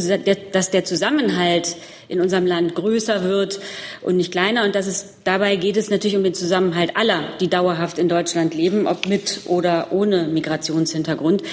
dass, 0.51 0.71
der 0.71 0.85
Zusammenhalt 0.85 1.75
in 2.07 2.21
unserem 2.21 2.45
Land 2.45 2.75
größer 2.75 3.23
wird 3.23 3.59
und 4.01 4.15
nicht 4.15 4.31
kleiner. 4.31 4.63
Und 4.63 4.75
dass 4.75 4.87
es, 4.87 5.15
dabei 5.25 5.57
geht 5.57 5.75
es 5.75 5.89
natürlich 5.89 6.15
um 6.15 6.23
den 6.23 6.33
Zusammenhalt 6.33 6.95
aller, 6.95 7.23
die 7.41 7.49
dauerhaft 7.49 7.97
in 7.99 8.07
Deutschland 8.07 8.53
leben, 8.53 8.87
ob 8.87 9.05
mit 9.07 9.41
oder 9.45 9.91
ohne 9.91 10.27
Migrationshintergrund. 10.27 11.43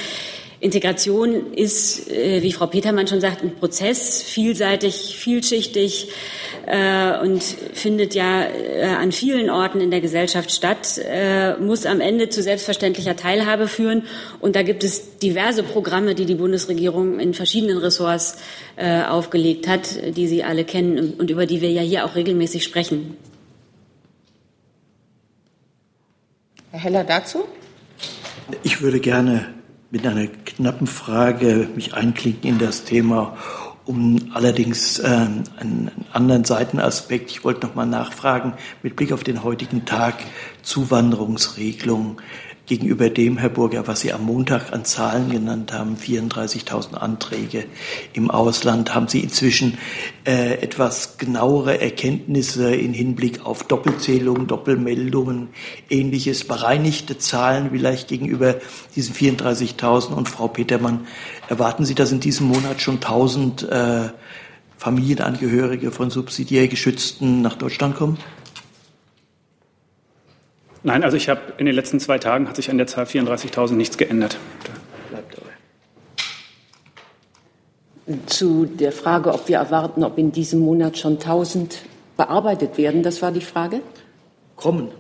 Integration 0.61 1.53
ist, 1.53 2.11
äh, 2.11 2.43
wie 2.43 2.53
Frau 2.53 2.67
Petermann 2.67 3.07
schon 3.07 3.21
sagt, 3.21 3.43
ein 3.45 3.55
Prozess, 3.55 4.23
vielseitig, 4.23 5.17
vielschichtig 5.17 6.09
äh, 6.67 7.17
und 7.21 7.43
findet 7.43 8.15
ja 8.17 8.43
äh, 8.43 8.83
an 8.83 9.13
vielen 9.13 9.51
Orten 9.51 9.81
in 9.81 9.93
der 9.93 10.01
Gesellschaft 10.01 10.51
statt, 10.51 11.01
muss 11.61 11.87
am 11.87 12.01
Ende 12.01 12.29
zu 12.29 12.43
selbstverständlicher 12.43 13.17
Teilhabe 13.17 13.69
führen. 13.69 14.03
Und 14.41 14.57
da 14.57 14.63
gibt 14.63 14.85
es 14.85 15.19
diverse 15.19 15.63
Programme, 15.63 16.15
die 16.15 16.25
die 16.25 16.35
Bundesregierung 16.35 17.21
in 17.21 17.35
verschiedenen 17.35 17.79
Ressorts 17.79 18.39
aufgelegt 18.77 19.69
hat, 19.69 20.17
die 20.17 20.27
Sie 20.27 20.45
alle 20.45 20.65
kennen 20.65 21.15
und 21.15 21.31
über 21.31 21.47
die 21.47 21.61
wir 21.61 21.71
ja 21.71 21.83
hier 21.83 22.05
auch 22.05 22.15
regelmäßig 22.15 22.65
sprechen. 22.65 23.17
Herr 26.71 26.81
Heller 26.81 27.05
dazu? 27.05 27.45
Ich 28.63 28.81
würde 28.81 29.01
gerne 29.01 29.58
mit 29.91 30.07
einer 30.07 30.27
knappen 30.27 30.87
Frage 30.87 31.69
mich 31.75 31.95
einklinken 31.95 32.51
in 32.51 32.59
das 32.59 32.85
Thema, 32.85 33.37
um 33.87 34.31
allerdings 34.35 34.99
äh, 34.99 35.07
einen 35.07 35.91
anderen 36.13 36.45
Seitenaspekt. 36.45 37.31
Ich 37.31 37.43
wollte 37.43 37.67
noch 37.67 37.75
mal 37.75 37.87
nachfragen 37.87 38.53
mit 38.83 38.97
Blick 38.97 39.13
auf 39.13 39.25
den 39.25 39.43
heutigen 39.43 39.87
Tag 39.87 40.17
Zuwanderungsregelung 40.63 42.21
gegenüber 42.69 43.09
dem, 43.11 43.39
Herr 43.39 43.49
Burger, 43.49 43.87
was 43.87 44.01
Sie 44.01 44.13
am 44.13 44.25
Montag 44.25 44.73
an 44.73 44.85
Zahlen 44.85 45.31
genannt 45.31 45.73
haben, 45.73 45.97
34.000 45.97 46.95
Anträge 46.95 47.65
im 48.13 48.31
Ausland, 48.31 48.95
haben 48.95 49.09
Sie 49.09 49.21
inzwischen 49.21 49.79
äh, 50.25 50.61
etwas 50.61 51.17
genauere 51.17 51.81
Erkenntnisse 51.81 52.75
in 52.75 52.93
Hinblick 52.93 53.45
auf 53.45 53.65
Doppelzählungen, 53.65 54.47
Doppelmeldungen, 54.47 55.49
ähnliches, 55.89 56.45
bereinigte 56.45 57.19
Zahlen 57.19 57.71
vielleicht 57.73 58.09
gegenüber 58.09 58.57
diesen 58.95 59.15
34.000? 59.15 60.13
Und 60.13 60.29
Frau 60.29 60.49
Petermann, 60.49 61.07
erwarten 61.49 61.85
Sie, 61.85 61.95
dass 61.95 62.13
in 62.13 62.21
diesem 62.21 62.49
Monat 62.49 62.81
schon 62.81 63.01
1.000 63.01 63.69
äh, 63.69 64.11
Familienangehörige 64.77 65.91
von 65.91 66.11
subsidiär 66.11 66.69
Geschützten 66.69 67.43
nach 67.43 67.57
Deutschland 67.57 67.97
kommen? 67.97 68.19
Nein, 70.83 71.03
also 71.03 71.17
ich 71.17 71.29
habe 71.29 71.41
in 71.59 71.67
den 71.67 71.75
letzten 71.75 71.99
zwei 72.01 72.19
Tagen 72.19 72.49
hat 72.49 72.57
sich 72.57 72.71
an 72.71 72.79
der 72.79 72.87
Zahl 72.87 73.05
34.000 73.05 73.73
nichts 73.73 73.99
geändert. 73.99 74.39
Bleibt 75.11 75.37
dabei. 75.37 75.51
Zu 78.27 78.67
der 78.67 78.93
Frage, 78.93 79.33
ob 79.33 79.49
wir 79.49 79.57
erwarten, 79.59 80.05
ob 80.05 80.19
in 80.19 80.33
diesem 80.33 80.61
Monat 80.61 80.97
schon 80.99 81.15
1000 81.15 81.83
bearbeitet 82.17 82.79
werden, 82.79 83.03
das 83.03 83.23
war 83.23 83.33
die 83.33 83.41
Frage? 83.41 83.81
Kommen 84.57 84.91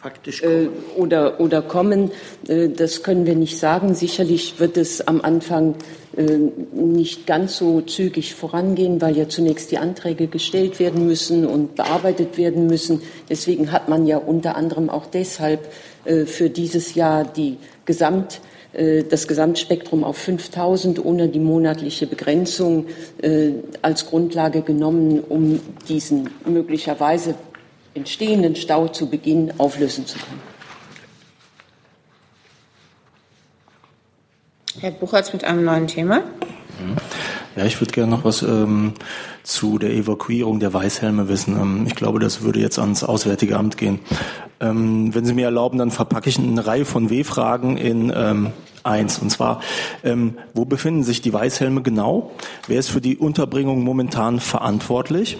faktisch 0.00 0.42
kommen. 0.42 0.66
Äh, 0.66 0.98
oder, 0.98 1.40
oder 1.40 1.62
kommen, 1.62 2.10
äh, 2.48 2.68
das 2.68 3.02
können 3.02 3.26
wir 3.26 3.34
nicht 3.34 3.58
sagen. 3.58 3.94
Sicherlich 3.94 4.58
wird 4.58 4.76
es 4.76 5.06
am 5.06 5.20
Anfang 5.20 5.74
äh, 6.16 6.38
nicht 6.72 7.26
ganz 7.26 7.56
so 7.56 7.80
zügig 7.82 8.34
vorangehen, 8.34 9.00
weil 9.00 9.16
ja 9.16 9.28
zunächst 9.28 9.70
die 9.70 9.78
Anträge 9.78 10.26
gestellt 10.26 10.80
werden 10.80 11.06
müssen 11.06 11.46
und 11.46 11.76
bearbeitet 11.76 12.38
werden 12.38 12.66
müssen. 12.66 13.02
Deswegen 13.28 13.72
hat 13.72 13.88
man 13.88 14.06
ja 14.06 14.16
unter 14.16 14.56
anderem 14.56 14.90
auch 14.90 15.06
deshalb 15.06 15.72
für 16.24 16.48
dieses 16.48 16.94
Jahr 16.94 17.24
die 17.24 17.58
Gesamt 17.84 18.40
das 18.72 19.28
Gesamtspektrum 19.28 20.02
auf 20.02 20.16
5000 20.16 21.04
ohne 21.04 21.28
die 21.28 21.40
monatliche 21.40 22.06
Begrenzung 22.06 22.86
als 23.82 24.06
Grundlage 24.06 24.62
genommen, 24.62 25.20
um 25.20 25.60
diesen 25.88 26.30
möglicherweise 26.46 27.34
entstehenden 27.94 28.56
Stau 28.56 28.88
zu 28.88 29.08
Beginn 29.08 29.52
auflösen 29.58 30.06
zu 30.06 30.18
können. 30.18 30.40
Herr 34.80 34.92
Buchholz 34.92 35.32
mit 35.32 35.44
einem 35.44 35.64
neuen 35.64 35.86
Thema. 35.86 36.22
Ja, 37.56 37.64
ich 37.64 37.80
würde 37.80 37.92
gerne 37.92 38.10
noch 38.10 38.24
was 38.24 38.42
ähm, 38.42 38.94
zu 39.42 39.78
der 39.78 39.90
Evakuierung 39.90 40.60
der 40.60 40.72
Weißhelme 40.72 41.28
wissen. 41.28 41.60
Ähm, 41.60 41.84
ich 41.86 41.94
glaube, 41.94 42.20
das 42.20 42.42
würde 42.42 42.60
jetzt 42.60 42.78
ans 42.78 43.02
Auswärtige 43.02 43.56
Amt 43.56 43.76
gehen. 43.76 43.98
Ähm, 44.60 45.14
wenn 45.14 45.24
Sie 45.24 45.34
mir 45.34 45.46
erlauben, 45.46 45.76
dann 45.76 45.90
verpacke 45.90 46.30
ich 46.30 46.38
eine 46.38 46.64
Reihe 46.66 46.84
von 46.84 47.10
W-Fragen 47.10 47.76
in 47.76 48.12
ähm, 48.14 48.52
eins. 48.84 49.18
Und 49.18 49.30
zwar, 49.30 49.60
ähm, 50.04 50.38
wo 50.54 50.64
befinden 50.64 51.02
sich 51.02 51.20
die 51.20 51.32
Weißhelme 51.32 51.82
genau? 51.82 52.30
Wer 52.66 52.78
ist 52.78 52.90
für 52.90 53.00
die 53.00 53.16
Unterbringung 53.16 53.82
momentan 53.82 54.40
verantwortlich? 54.40 55.36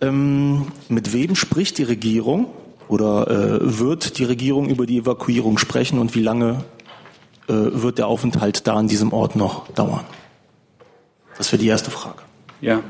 Ähm, 0.00 0.68
mit 0.88 1.12
wem 1.12 1.34
spricht 1.36 1.78
die 1.78 1.82
Regierung 1.82 2.46
oder 2.88 3.28
äh, 3.28 3.78
wird 3.78 4.18
die 4.18 4.24
Regierung 4.24 4.68
über 4.68 4.86
die 4.86 4.98
Evakuierung 4.98 5.58
sprechen 5.58 5.98
und 5.98 6.14
wie 6.14 6.22
lange 6.22 6.64
äh, 7.48 7.52
wird 7.52 7.98
der 7.98 8.06
Aufenthalt 8.06 8.66
da 8.66 8.74
an 8.74 8.88
diesem 8.88 9.12
Ort 9.12 9.36
noch 9.36 9.68
dauern? 9.68 10.04
Das 11.36 11.52
wäre 11.52 11.60
die 11.60 11.68
erste 11.68 11.90
Frage. 11.90 12.18
Ja, 12.60 12.82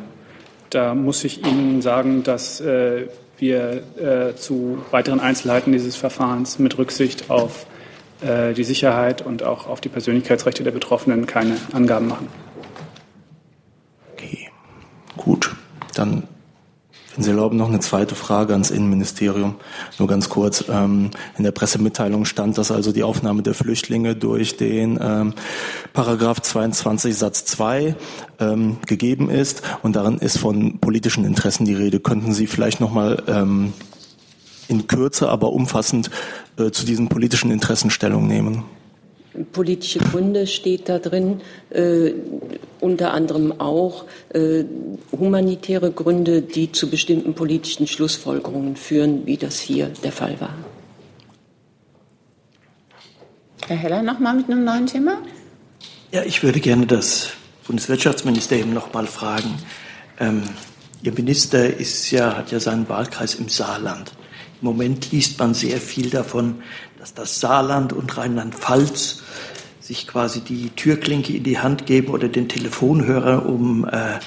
da 0.70 0.94
muss 0.94 1.24
ich 1.24 1.44
Ihnen 1.44 1.82
sagen, 1.82 2.22
dass 2.22 2.60
äh, 2.60 3.08
wir 3.38 3.82
äh, 3.98 4.36
zu 4.36 4.78
weiteren 4.90 5.20
Einzelheiten 5.20 5.72
dieses 5.72 5.96
Verfahrens 5.96 6.58
mit 6.58 6.78
Rücksicht 6.78 7.30
auf 7.30 7.66
äh, 8.20 8.52
die 8.54 8.64
Sicherheit 8.64 9.22
und 9.22 9.42
auch 9.42 9.66
auf 9.66 9.80
die 9.80 9.88
Persönlichkeitsrechte 9.88 10.62
der 10.62 10.70
Betroffenen 10.70 11.26
keine 11.26 11.56
Angaben 11.72 12.08
machen. 12.08 12.28
Okay, 14.12 14.48
gut. 15.16 15.54
Dann 15.94 16.24
Sie 17.22 17.30
erlauben, 17.30 17.56
noch 17.56 17.68
eine 17.68 17.80
zweite 17.80 18.14
Frage 18.14 18.52
ans 18.52 18.70
Innenministerium. 18.70 19.56
Nur 19.98 20.08
ganz 20.08 20.28
kurz. 20.28 20.64
Ähm, 20.68 21.10
in 21.36 21.44
der 21.44 21.52
Pressemitteilung 21.52 22.24
stand, 22.24 22.58
dass 22.58 22.70
also 22.70 22.92
die 22.92 23.02
Aufnahme 23.02 23.42
der 23.42 23.54
Flüchtlinge 23.54 24.16
durch 24.16 24.56
den 24.56 24.98
ähm, 25.02 25.34
Paragraph 25.92 26.40
22 26.40 27.16
Satz 27.16 27.44
2 27.44 27.94
ähm, 28.38 28.78
gegeben 28.86 29.30
ist 29.30 29.62
und 29.82 29.96
darin 29.96 30.18
ist 30.18 30.38
von 30.38 30.78
politischen 30.78 31.24
Interessen 31.24 31.64
die 31.64 31.74
Rede. 31.74 32.00
Könnten 32.00 32.32
Sie 32.32 32.46
vielleicht 32.46 32.80
noch 32.80 32.92
mal 32.92 33.22
in 34.70 34.86
Kürze, 34.86 35.28
aber 35.28 35.52
umfassend 35.52 36.10
äh, 36.56 36.70
zu 36.70 36.86
diesen 36.86 37.08
politischen 37.08 37.50
Interessen 37.50 37.90
Stellung 37.90 38.26
nehmen? 38.26 38.64
Politische 39.44 39.98
Gründe 39.98 40.46
steht 40.46 40.88
da 40.88 40.98
drin, 40.98 41.40
äh, 41.70 42.12
unter 42.80 43.12
anderem 43.12 43.60
auch 43.60 44.04
äh, 44.32 44.64
humanitäre 45.12 45.90
Gründe, 45.92 46.42
die 46.42 46.72
zu 46.72 46.90
bestimmten 46.90 47.34
politischen 47.34 47.86
Schlussfolgerungen 47.86 48.76
führen, 48.76 49.26
wie 49.26 49.36
das 49.36 49.60
hier 49.60 49.90
der 50.02 50.12
Fall 50.12 50.40
war. 50.40 50.54
Herr 53.66 53.76
Heller, 53.76 54.02
noch 54.02 54.18
mal 54.18 54.34
mit 54.34 54.50
einem 54.50 54.64
neuen 54.64 54.86
Thema? 54.86 55.18
Ja, 56.12 56.24
ich 56.24 56.42
würde 56.42 56.60
gerne 56.60 56.86
das 56.86 57.30
Bundeswirtschaftsministerium 57.66 58.74
noch 58.74 58.92
mal 58.92 59.06
fragen. 59.06 59.54
Ähm, 60.18 60.42
Ihr 61.02 61.12
Minister 61.12 61.66
ist 61.78 62.10
ja, 62.10 62.36
hat 62.36 62.52
ja 62.52 62.60
seinen 62.60 62.86
Wahlkreis 62.90 63.34
im 63.34 63.48
Saarland. 63.48 64.12
Im 64.60 64.66
Moment 64.66 65.10
liest 65.12 65.38
man 65.38 65.54
sehr 65.54 65.78
viel 65.80 66.10
davon, 66.10 66.62
dass 67.00 67.14
das 67.14 67.40
Saarland 67.40 67.94
und 67.94 68.14
Rheinland-Pfalz 68.18 69.22
sich 69.80 70.06
quasi 70.06 70.42
die 70.42 70.68
Türklinke 70.68 71.32
in 71.32 71.44
die 71.44 71.58
Hand 71.58 71.86
geben 71.86 72.08
oder 72.08 72.28
den 72.28 72.46
Telefonhörer, 72.46 73.46
um 73.46 73.88
äh, 73.88 74.18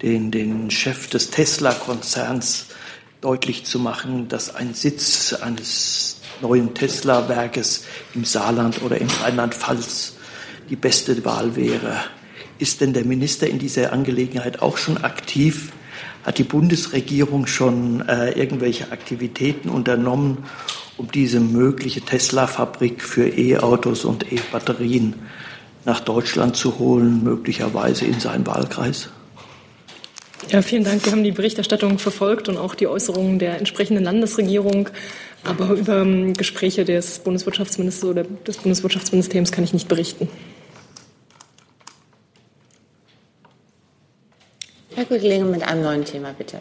den, 0.00 0.30
den 0.30 0.70
Chef 0.70 1.10
des 1.10 1.30
Tesla-Konzerns 1.30 2.68
deutlich 3.20 3.66
zu 3.66 3.78
machen, 3.78 4.26
dass 4.28 4.54
ein 4.54 4.72
Sitz 4.72 5.34
eines 5.34 6.22
neuen 6.40 6.72
Tesla-Werkes 6.72 7.84
im 8.14 8.24
Saarland 8.24 8.80
oder 8.80 8.98
in 8.98 9.08
Rheinland-Pfalz 9.10 10.14
die 10.70 10.76
beste 10.76 11.22
Wahl 11.26 11.56
wäre. 11.56 12.00
Ist 12.58 12.80
denn 12.80 12.94
der 12.94 13.04
Minister 13.04 13.46
in 13.46 13.58
dieser 13.58 13.92
Angelegenheit 13.92 14.62
auch 14.62 14.78
schon 14.78 14.96
aktiv? 15.04 15.72
Hat 16.24 16.38
die 16.38 16.44
Bundesregierung 16.44 17.46
schon 17.46 18.00
äh, 18.08 18.30
irgendwelche 18.30 18.92
Aktivitäten 18.92 19.68
unternommen, 19.68 20.38
um 20.96 21.10
diese 21.10 21.40
mögliche 21.40 22.00
Tesla-Fabrik 22.00 23.02
für 23.02 23.28
E-Autos 23.28 24.04
und 24.04 24.32
E-Batterien 24.32 25.14
nach 25.84 26.00
Deutschland 26.00 26.56
zu 26.56 26.78
holen, 26.78 27.22
möglicherweise 27.24 28.04
in 28.06 28.20
seinen 28.20 28.46
Wahlkreis? 28.46 29.10
Ja, 30.50 30.62
vielen 30.62 30.84
Dank. 30.84 31.04
Wir 31.04 31.12
haben 31.12 31.24
die 31.24 31.32
Berichterstattung 31.32 31.98
verfolgt 31.98 32.48
und 32.48 32.56
auch 32.58 32.74
die 32.74 32.86
Äußerungen 32.86 33.38
der 33.38 33.58
entsprechenden 33.58 34.04
Landesregierung. 34.04 34.88
Aber 35.42 35.70
über 35.74 36.02
ähm, 36.02 36.32
Gespräche 36.34 36.84
des 36.84 37.18
Bundeswirtschaftsministers 37.18 38.08
oder 38.08 38.24
des 38.24 38.58
Bundeswirtschaftsministeriums 38.58 39.52
kann 39.52 39.64
ich 39.64 39.72
nicht 39.72 39.88
berichten. 39.88 40.28
Herr 44.94 45.04
Kollege, 45.04 45.44
mit 45.44 45.62
einem 45.62 45.82
neuen 45.82 46.04
Thema, 46.04 46.32
bitte. 46.32 46.60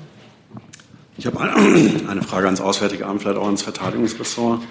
Ich 1.24 1.28
habe 1.28 1.39
eine 2.09 2.21
Frage 2.21 2.47
ans 2.47 2.59
Auswärtige 2.59 3.05
Amt, 3.05 3.21
vielleicht 3.21 3.38
auch 3.38 3.45
ans 3.45 3.61
Verteidigungsressort. 3.61 4.61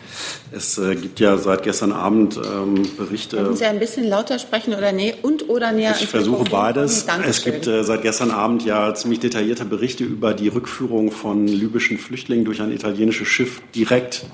Es 0.50 0.76
äh, 0.76 0.96
gibt 0.96 1.18
ja 1.18 1.38
seit 1.38 1.62
gestern 1.62 1.92
Abend 1.92 2.36
ähm, 2.36 2.86
Berichte. 2.98 3.38
Können 3.38 3.56
Sie 3.56 3.64
ein 3.64 3.78
bisschen 3.78 4.06
lauter 4.06 4.38
sprechen 4.38 4.74
oder 4.74 4.92
nee 4.92 5.14
und 5.22 5.48
oder 5.48 5.72
näher? 5.72 5.94
Ich 5.98 6.08
versuche 6.08 6.44
beides. 6.44 7.06
Es 7.26 7.42
gibt 7.42 7.66
äh, 7.66 7.84
seit 7.84 8.02
gestern 8.02 8.30
Abend 8.30 8.66
ja 8.66 8.92
ziemlich 8.92 9.20
detaillierte 9.20 9.64
Berichte 9.64 10.04
über 10.04 10.34
die 10.34 10.48
Rückführung 10.48 11.10
von 11.10 11.46
libyschen 11.46 11.96
Flüchtlingen 11.96 12.44
durch 12.44 12.60
ein 12.60 12.70
italienisches 12.70 13.28
Schiff 13.28 13.62
direkt 13.74 14.26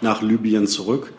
nach 0.00 0.22
Libyen 0.22 0.68
zurück. 0.68 1.12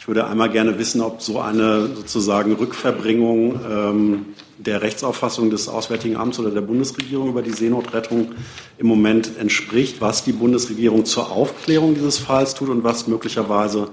Ich 0.00 0.08
würde 0.08 0.26
einmal 0.26 0.48
gerne 0.48 0.78
wissen, 0.78 1.02
ob 1.02 1.20
so 1.20 1.38
eine 1.38 1.86
sozusagen 1.94 2.54
Rückverbringung 2.54 3.60
ähm, 3.70 4.26
der 4.58 4.82
Rechtsauffassung 4.82 5.50
des 5.50 5.68
Auswärtigen 5.68 6.16
Amts 6.16 6.38
oder 6.38 6.50
der 6.50 6.60
Bundesregierung 6.60 7.28
über 7.28 7.42
die 7.42 7.52
Seenotrettung 7.52 8.32
im 8.76 8.86
Moment 8.86 9.38
entspricht, 9.38 10.00
was 10.00 10.24
die 10.24 10.32
Bundesregierung 10.32 11.04
zur 11.04 11.30
Aufklärung 11.30 11.94
dieses 11.94 12.18
Falls 12.18 12.54
tut 12.54 12.68
und 12.68 12.82
was 12.82 13.06
möglicherweise 13.06 13.90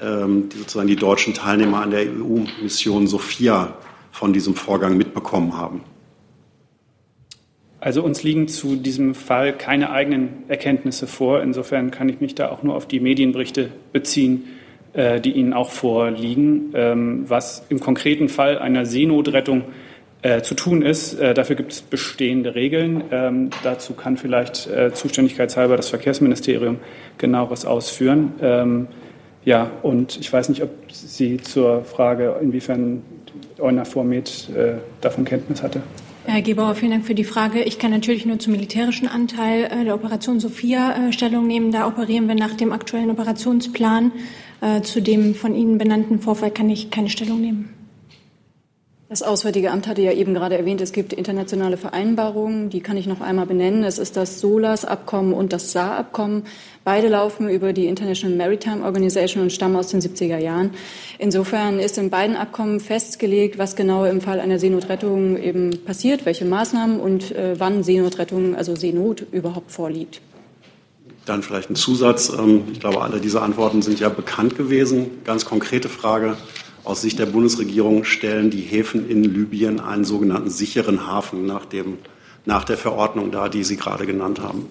ähm, 0.00 0.48
die, 0.48 0.58
sozusagen 0.58 0.88
die 0.88 0.96
deutschen 0.96 1.34
Teilnehmer 1.34 1.82
an 1.82 1.90
der 1.90 2.06
EU-Mission 2.06 3.06
Sophia 3.06 3.76
von 4.10 4.32
diesem 4.32 4.54
Vorgang 4.54 4.96
mitbekommen 4.96 5.56
haben. 5.56 5.82
Also 7.78 8.02
uns 8.02 8.22
liegen 8.22 8.46
zu 8.46 8.76
diesem 8.76 9.14
Fall 9.14 9.56
keine 9.56 9.90
eigenen 9.90 10.44
Erkenntnisse 10.48 11.06
vor. 11.06 11.42
Insofern 11.42 11.90
kann 11.90 12.08
ich 12.08 12.20
mich 12.20 12.34
da 12.34 12.48
auch 12.50 12.62
nur 12.62 12.76
auf 12.76 12.86
die 12.86 13.00
Medienberichte 13.00 13.72
beziehen, 13.92 14.44
äh, 14.94 15.20
die 15.20 15.32
Ihnen 15.32 15.52
auch 15.52 15.70
vorliegen. 15.70 16.72
Ähm, 16.74 17.24
was 17.28 17.64
im 17.68 17.80
konkreten 17.80 18.28
Fall 18.28 18.58
einer 18.58 18.86
Seenotrettung 18.86 19.64
äh, 20.22 20.42
zu 20.42 20.54
tun 20.54 20.82
ist. 20.82 21.14
Äh, 21.14 21.34
dafür 21.34 21.56
gibt 21.56 21.72
es 21.72 21.82
bestehende 21.82 22.54
Regeln. 22.54 23.02
Ähm, 23.10 23.50
dazu 23.64 23.92
kann 23.94 24.16
vielleicht 24.16 24.68
äh, 24.68 24.92
zuständigkeitshalber 24.94 25.76
das 25.76 25.88
Verkehrsministerium 25.88 26.78
genaueres 27.18 27.64
ausführen. 27.64 28.32
Ähm, 28.40 28.86
ja, 29.44 29.72
und 29.82 30.20
ich 30.20 30.32
weiß 30.32 30.48
nicht, 30.48 30.62
ob 30.62 30.70
Sie 30.92 31.38
zur 31.38 31.84
Frage, 31.84 32.36
inwiefern 32.40 33.02
EUNAVFOR-Med 33.58 34.50
äh, 34.56 34.74
davon 35.00 35.24
Kenntnis 35.24 35.60
hatte. 35.60 35.82
Herr 36.24 36.40
Gebauer, 36.40 36.76
vielen 36.76 36.92
Dank 36.92 37.04
für 37.04 37.16
die 37.16 37.24
Frage. 37.24 37.64
Ich 37.64 37.80
kann 37.80 37.90
natürlich 37.90 38.24
nur 38.24 38.38
zum 38.38 38.52
militärischen 38.52 39.08
Anteil 39.08 39.64
äh, 39.64 39.84
der 39.84 39.96
Operation 39.96 40.38
Sophia 40.38 41.10
Stellung 41.10 41.48
nehmen. 41.48 41.72
Da 41.72 41.88
operieren 41.88 42.28
wir 42.28 42.36
nach 42.36 42.54
dem 42.54 42.70
aktuellen 42.70 43.10
Operationsplan. 43.10 44.12
Zu 44.84 45.02
dem 45.02 45.34
von 45.34 45.56
Ihnen 45.56 45.76
benannten 45.76 46.20
Vorfall 46.20 46.52
kann 46.52 46.70
ich 46.70 46.90
keine 46.90 47.10
Stellung 47.10 47.40
nehmen. 47.40 47.82
Das 49.12 49.22
Auswärtige 49.22 49.70
Amt 49.70 49.88
hatte 49.88 50.00
ja 50.00 50.12
eben 50.12 50.32
gerade 50.32 50.56
erwähnt, 50.56 50.80
es 50.80 50.92
gibt 50.92 51.12
internationale 51.12 51.76
Vereinbarungen, 51.76 52.70
die 52.70 52.80
kann 52.80 52.96
ich 52.96 53.06
noch 53.06 53.20
einmal 53.20 53.44
benennen. 53.44 53.84
Es 53.84 53.98
ist 53.98 54.16
das 54.16 54.40
SOLAS-Abkommen 54.40 55.34
und 55.34 55.52
das 55.52 55.70
SAR-Abkommen. 55.72 56.44
Beide 56.82 57.08
laufen 57.08 57.50
über 57.50 57.74
die 57.74 57.88
International 57.88 58.34
Maritime 58.34 58.82
Organization 58.82 59.42
und 59.42 59.52
stammen 59.52 59.76
aus 59.76 59.88
den 59.88 60.00
70er 60.00 60.38
Jahren. 60.38 60.70
Insofern 61.18 61.78
ist 61.78 61.98
in 61.98 62.08
beiden 62.08 62.36
Abkommen 62.36 62.80
festgelegt, 62.80 63.58
was 63.58 63.76
genau 63.76 64.06
im 64.06 64.22
Fall 64.22 64.40
einer 64.40 64.58
Seenotrettung 64.58 65.36
eben 65.36 65.84
passiert, 65.84 66.24
welche 66.24 66.46
Maßnahmen 66.46 66.98
und 66.98 67.32
äh, 67.32 67.60
wann 67.60 67.82
Seenotrettung, 67.82 68.56
also 68.56 68.76
Seenot 68.76 69.26
überhaupt 69.30 69.72
vorliegt. 69.72 70.22
Dann 71.24 71.42
vielleicht 71.42 71.70
ein 71.70 71.76
Zusatz. 71.76 72.30
Ähm, 72.30 72.64
ich 72.72 72.80
glaube, 72.80 73.00
alle 73.00 73.20
diese 73.20 73.42
Antworten 73.42 73.82
sind 73.82 74.00
ja 74.00 74.08
bekannt 74.08 74.56
gewesen. 74.56 75.22
Ganz 75.24 75.44
konkrete 75.44 75.88
Frage. 75.88 76.36
Aus 76.84 77.02
Sicht 77.02 77.18
der 77.18 77.26
Bundesregierung 77.26 78.02
stellen 78.04 78.50
die 78.50 78.60
Häfen 78.60 79.08
in 79.08 79.22
Libyen 79.22 79.78
einen 79.78 80.04
sogenannten 80.04 80.50
sicheren 80.50 81.06
Hafen 81.06 81.46
nach, 81.46 81.64
dem, 81.64 81.98
nach 82.44 82.64
der 82.64 82.76
Verordnung 82.76 83.30
da, 83.30 83.48
die 83.48 83.62
Sie 83.62 83.76
gerade 83.76 84.04
genannt 84.04 84.40
haben. 84.40 84.66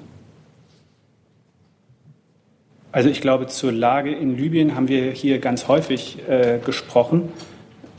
Also 2.91 3.07
ich 3.07 3.21
glaube, 3.21 3.47
zur 3.47 3.71
Lage 3.71 4.11
in 4.11 4.37
Libyen 4.37 4.75
haben 4.75 4.89
wir 4.89 5.11
hier 5.11 5.39
ganz 5.39 5.69
häufig 5.69 6.17
äh, 6.27 6.59
gesprochen. 6.63 7.29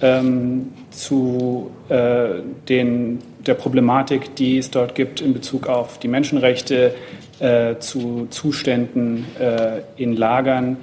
Ähm, 0.03 0.73
zu 0.91 1.71
äh, 1.89 2.41
den, 2.69 3.21
der 3.47 3.55
Problematik, 3.55 4.35
die 4.35 4.59
es 4.59 4.71
dort 4.71 4.95
gibt 4.95 5.21
in 5.21 5.33
Bezug 5.33 5.69
auf 5.69 5.99
die 5.99 6.09
Menschenrechte, 6.09 6.95
äh, 7.41 7.77
zu 7.79 8.27
Zuständen 8.31 9.27
äh, 9.39 9.81
in 9.97 10.17
Lagern, 10.17 10.77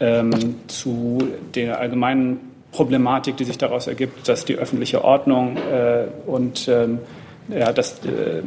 ähm, 0.00 0.56
zu 0.66 1.18
der 1.54 1.80
allgemeinen 1.80 2.52
Problematik, 2.72 3.36
die 3.36 3.44
sich 3.44 3.58
daraus 3.58 3.86
ergibt, 3.86 4.28
dass 4.28 4.44
die 4.44 4.56
öffentliche 4.56 5.04
Ordnung 5.04 5.56
äh, 5.56 6.04
und 6.26 6.68
ähm, 6.68 7.00
ja, 7.48 7.72
dass 7.72 8.04
äh, 8.04 8.42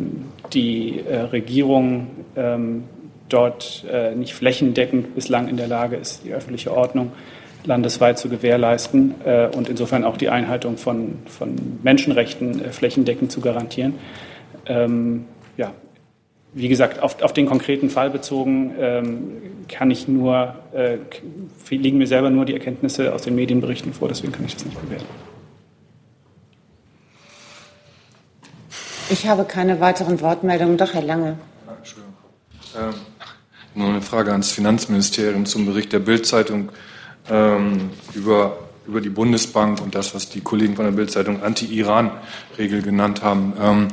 die 0.53 0.99
äh, 0.99 1.21
Regierung 1.21 2.07
ähm, 2.35 2.85
dort 3.29 3.85
äh, 3.91 4.15
nicht 4.15 4.33
flächendeckend 4.33 5.15
bislang 5.15 5.47
in 5.47 5.57
der 5.57 5.67
Lage 5.67 5.95
ist, 5.95 6.23
die 6.25 6.33
öffentliche 6.33 6.75
Ordnung 6.75 7.11
landesweit 7.65 8.19
zu 8.19 8.29
gewährleisten 8.29 9.15
äh, 9.25 9.47
und 9.47 9.69
insofern 9.69 10.03
auch 10.03 10.17
die 10.17 10.29
Einhaltung 10.29 10.77
von, 10.77 11.19
von 11.25 11.55
Menschenrechten 11.83 12.61
flächendeckend 12.71 13.31
zu 13.31 13.41
garantieren. 13.41 13.95
Ähm, 14.67 15.25
ja, 15.57 15.71
wie 16.55 16.69
gesagt, 16.69 17.03
auf, 17.03 17.21
auf, 17.21 17.33
den 17.33 17.47
konkreten 17.47 17.89
Fall 17.89 18.09
bezogen 18.09 18.73
ähm, 18.79 19.31
kann 19.67 19.91
ich 19.91 20.07
nur, 20.07 20.55
äh, 20.73 20.97
liegen 21.69 21.97
mir 21.97 22.07
selber 22.07 22.29
nur 22.29 22.45
die 22.45 22.53
Erkenntnisse 22.53 23.13
aus 23.13 23.23
den 23.23 23.35
Medienberichten 23.35 23.93
vor, 23.93 24.07
deswegen 24.07 24.31
kann 24.31 24.45
ich 24.45 24.53
das 24.53 24.63
nicht 24.65 24.81
bewerten. 24.81 25.05
Ich 29.09 29.27
habe 29.27 29.43
keine 29.43 29.81
weiteren 29.81 30.21
Wortmeldungen. 30.21 30.77
Doch, 30.77 30.93
Herr 30.93 31.03
Lange. 31.03 31.37
Dankeschön. 31.67 32.03
Ähm, 32.75 32.93
nur 33.75 33.89
eine 33.89 34.01
Frage 34.01 34.31
ans 34.31 34.51
Finanzministerium 34.51 35.45
zum 35.45 35.65
Bericht 35.65 35.91
der 35.91 35.99
Bildzeitung 35.99 36.71
ähm, 37.29 37.89
über, 38.13 38.59
über 38.87 39.01
die 39.01 39.09
Bundesbank 39.09 39.81
und 39.81 39.93
das, 39.93 40.15
was 40.15 40.29
die 40.29 40.39
Kollegen 40.39 40.77
von 40.77 40.85
der 40.85 40.93
Bildzeitung 40.93 41.43
Anti-Iran-Regel 41.43 42.81
genannt 42.81 43.21
haben. 43.21 43.91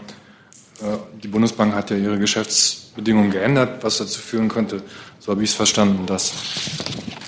Äh, 0.82 0.98
die 1.22 1.28
Bundesbank 1.28 1.74
hat 1.74 1.90
ja 1.90 1.96
ihre 1.96 2.18
Geschäftsbedingungen 2.18 3.30
geändert, 3.30 3.84
was 3.84 3.98
dazu 3.98 4.20
führen 4.20 4.48
könnte, 4.48 4.82
so 5.20 5.30
habe 5.30 5.42
ich 5.44 5.50
es 5.50 5.56
verstanden, 5.56 6.06
dass 6.06 6.32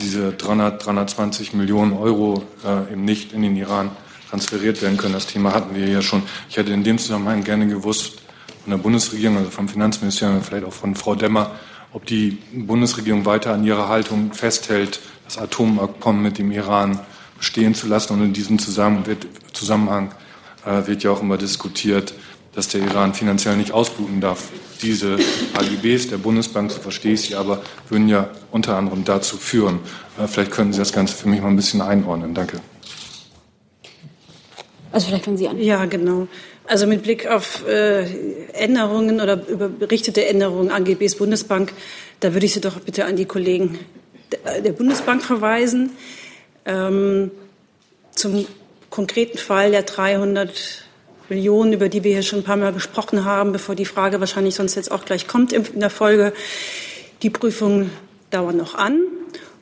diese 0.00 0.32
300, 0.32 0.84
320 0.84 1.54
Millionen 1.54 1.92
Euro 1.92 2.42
äh, 2.64 2.92
eben 2.92 3.04
nicht 3.04 3.32
in 3.32 3.42
den 3.42 3.56
Iran 3.56 3.90
transferiert 4.28 4.82
werden 4.82 4.96
können. 4.96 5.14
Das 5.14 5.26
Thema 5.26 5.54
hatten 5.54 5.76
wir 5.76 5.86
ja 5.86 6.02
schon. 6.02 6.22
Ich 6.48 6.56
hätte 6.56 6.72
in 6.72 6.82
dem 6.82 6.98
Zusammenhang 6.98 7.44
gerne 7.44 7.68
gewusst 7.68 8.14
von 8.64 8.70
der 8.72 8.78
Bundesregierung, 8.78 9.36
also 9.36 9.50
vom 9.50 9.68
Finanzministerium, 9.68 10.42
vielleicht 10.42 10.64
auch 10.64 10.72
von 10.72 10.96
Frau 10.96 11.14
Demmer, 11.14 11.52
ob 11.92 12.06
die 12.06 12.38
Bundesregierung 12.52 13.24
weiter 13.24 13.52
an 13.52 13.62
ihrer 13.62 13.88
Haltung 13.88 14.32
festhält, 14.32 14.98
das 15.24 15.38
Atomabkommen 15.38 16.22
mit 16.22 16.38
dem 16.38 16.50
Iran 16.50 16.98
bestehen 17.38 17.74
zu 17.74 17.86
lassen. 17.86 18.14
Und 18.14 18.24
in 18.24 18.32
diesem 18.32 18.58
Zusammenhang 18.58 20.12
äh, 20.66 20.86
wird 20.86 21.04
ja 21.04 21.12
auch 21.12 21.22
immer 21.22 21.36
diskutiert, 21.36 22.14
dass 22.54 22.68
der 22.68 22.82
Iran 22.82 23.14
finanziell 23.14 23.56
nicht 23.56 23.72
ausbluten 23.72 24.20
darf. 24.20 24.48
Diese 24.82 25.16
AGBs 25.54 26.08
der 26.08 26.18
Bundesbank, 26.18 26.70
so 26.70 26.80
verstehe 26.80 27.14
ich 27.14 27.22
sie, 27.22 27.34
aber 27.34 27.62
würden 27.88 28.08
ja 28.08 28.30
unter 28.50 28.76
anderem 28.76 29.04
dazu 29.04 29.36
führen. 29.36 29.80
Äh, 30.18 30.26
vielleicht 30.26 30.50
können 30.50 30.72
Sie 30.72 30.78
das 30.78 30.92
Ganze 30.92 31.14
für 31.14 31.28
mich 31.28 31.40
mal 31.40 31.48
ein 31.48 31.56
bisschen 31.56 31.80
einordnen. 31.80 32.34
Danke. 32.34 32.60
Also 34.92 35.08
vielleicht 35.08 35.24
können 35.24 35.36
Sie 35.36 35.48
an. 35.48 35.58
Ja, 35.58 35.84
genau. 35.86 36.28
Also 36.66 36.86
mit 36.86 37.02
Blick 37.02 37.26
auf 37.26 37.66
äh, 37.66 38.04
Änderungen 38.52 39.20
oder 39.20 39.46
über 39.48 39.68
berichtete 39.68 40.24
Änderungen 40.26 40.70
AGBs 40.70 41.16
Bundesbank, 41.16 41.72
da 42.20 42.32
würde 42.32 42.46
ich 42.46 42.54
Sie 42.54 42.60
doch 42.60 42.80
bitte 42.80 43.04
an 43.04 43.16
die 43.16 43.26
Kollegen 43.26 43.78
der 44.64 44.72
Bundesbank 44.72 45.22
verweisen. 45.22 45.90
Ähm, 46.64 47.30
zum 48.14 48.46
konkreten 48.90 49.38
Fall 49.38 49.72
der 49.72 49.82
300 49.82 50.83
Millionen, 51.28 51.72
über 51.72 51.88
die 51.88 52.04
wir 52.04 52.12
hier 52.12 52.22
schon 52.22 52.40
ein 52.40 52.44
paar 52.44 52.56
Mal 52.56 52.72
gesprochen 52.72 53.24
haben, 53.24 53.52
bevor 53.52 53.74
die 53.74 53.84
Frage 53.84 54.20
wahrscheinlich 54.20 54.54
sonst 54.54 54.74
jetzt 54.74 54.90
auch 54.90 55.04
gleich 55.04 55.26
kommt 55.26 55.52
in 55.52 55.80
der 55.80 55.90
Folge. 55.90 56.32
Die 57.22 57.30
Prüfungen 57.30 57.90
dauern 58.30 58.56
noch 58.56 58.74
an. 58.74 59.00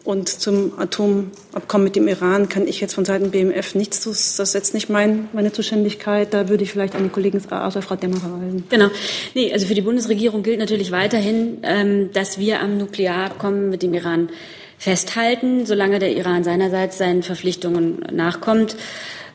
Und 0.04 0.28
zum 0.28 0.72
Atomabkommen 0.80 1.84
mit 1.84 1.94
dem 1.94 2.08
Iran 2.08 2.48
kann 2.48 2.66
ich 2.66 2.80
jetzt 2.80 2.94
von 2.94 3.04
Seiten 3.04 3.30
BMF 3.30 3.76
nichts 3.76 4.00
tun. 4.00 4.12
Das 4.12 4.40
ist 4.40 4.52
jetzt 4.52 4.74
nicht 4.74 4.88
mein, 4.88 5.28
meine 5.32 5.52
Zuständigkeit. 5.52 6.34
Da 6.34 6.48
würde 6.48 6.64
ich 6.64 6.72
vielleicht 6.72 6.96
an 6.96 7.04
die 7.04 7.08
Kollegin 7.08 7.40
also 7.50 7.80
Frau 7.80 7.94
Demmer 7.94 8.16
verweisen. 8.16 8.64
Genau. 8.68 8.88
Nee, 9.34 9.52
also 9.52 9.66
für 9.66 9.74
die 9.74 9.82
Bundesregierung 9.82 10.42
gilt 10.42 10.58
natürlich 10.58 10.90
weiterhin, 10.90 11.58
ähm, 11.62 12.10
dass 12.12 12.38
wir 12.38 12.60
am 12.60 12.78
Nuklearabkommen 12.78 13.70
mit 13.70 13.84
dem 13.84 13.94
Iran 13.94 14.30
festhalten, 14.76 15.66
solange 15.66 16.00
der 16.00 16.16
Iran 16.16 16.42
seinerseits 16.42 16.98
seinen 16.98 17.22
Verpflichtungen 17.22 18.04
nachkommt. 18.10 18.74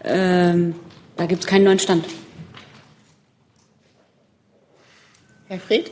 Ähm, 0.03 0.75
da 1.18 1.26
gibt 1.26 1.41
es 1.41 1.47
keinen 1.47 1.65
neuen 1.65 1.80
Stand. 1.80 2.05
Herr 5.47 5.59
Fried? 5.59 5.91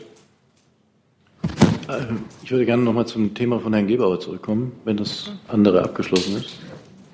Äh, 1.88 2.06
ich 2.44 2.52
würde 2.52 2.66
gerne 2.66 2.84
noch 2.84 2.94
mal 2.94 3.06
zum 3.06 3.34
Thema 3.34 3.60
von 3.60 3.74
Herrn 3.74 3.88
Gebauer 3.88 4.20
zurückkommen, 4.20 4.74
wenn 4.86 4.98
das 4.98 5.32
andere 5.48 5.84
abgeschlossen 5.84 6.38
ist. 6.38 6.60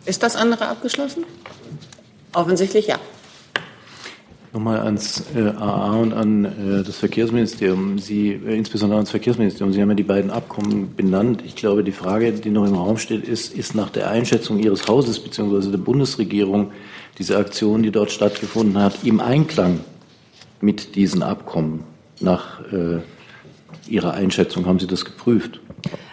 Ist 0.06 0.24
das 0.24 0.36
andere 0.36 0.68
abgeschlossen? 0.68 1.24
Offensichtlich 2.34 2.88
ja. 2.88 3.00
Nochmal 4.54 4.80
ans 4.82 5.24
äh, 5.34 5.48
AA 5.48 5.96
und 5.96 6.14
an 6.14 6.46
äh, 6.46 6.84
das 6.84 6.98
Verkehrsministerium. 6.98 8.00
Sie, 8.00 8.32
äh, 8.32 8.58
insbesondere 8.58 8.98
ans 8.98 9.12
Verkehrsministerium, 9.12 9.72
Sie 9.72 9.82
haben 9.82 9.90
ja 9.90 9.96
die 9.96 10.04
beiden 10.04 10.30
Abkommen 10.30 10.94
benannt. 10.96 11.42
Ich 11.46 11.56
glaube, 11.56 11.86
die 11.86 11.94
Frage, 11.94 12.34
die 12.34 12.50
noch 12.50 12.66
im 12.66 12.76
Raum 12.76 12.98
steht, 12.98 13.26
ist, 13.26 13.54
ist 13.54 13.76
nach 13.76 13.90
der 13.90 14.10
Einschätzung 14.10 14.60
Ihres 14.60 14.88
Hauses 14.88 15.20
bzw. 15.20 15.72
der 15.72 15.78
Bundesregierung 15.78 16.72
diese 17.18 17.38
Aktion, 17.38 17.84
die 17.84 17.92
dort 17.92 18.12
stattgefunden 18.12 18.82
hat, 18.82 19.04
im 19.04 19.20
Einklang 19.20 19.82
mit 20.62 20.96
diesen 20.96 21.24
Abkommen 21.24 21.84
nach 22.20 22.62
äh, 22.72 23.00
Ihrer 23.88 24.14
Einschätzung? 24.14 24.66
Haben 24.66 24.80
Sie 24.80 24.88
das 24.88 25.06
geprüft? 25.06 25.60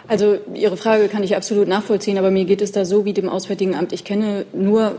Also 0.07 0.39
Ihre 0.53 0.77
Frage 0.77 1.07
kann 1.07 1.23
ich 1.23 1.35
absolut 1.35 1.67
nachvollziehen, 1.67 2.17
aber 2.17 2.31
mir 2.31 2.45
geht 2.45 2.61
es 2.61 2.71
da 2.71 2.85
so 2.85 3.05
wie 3.05 3.13
dem 3.13 3.29
Auswärtigen 3.29 3.75
Amt. 3.75 3.93
Ich 3.93 4.03
kenne 4.03 4.45
nur 4.53 4.95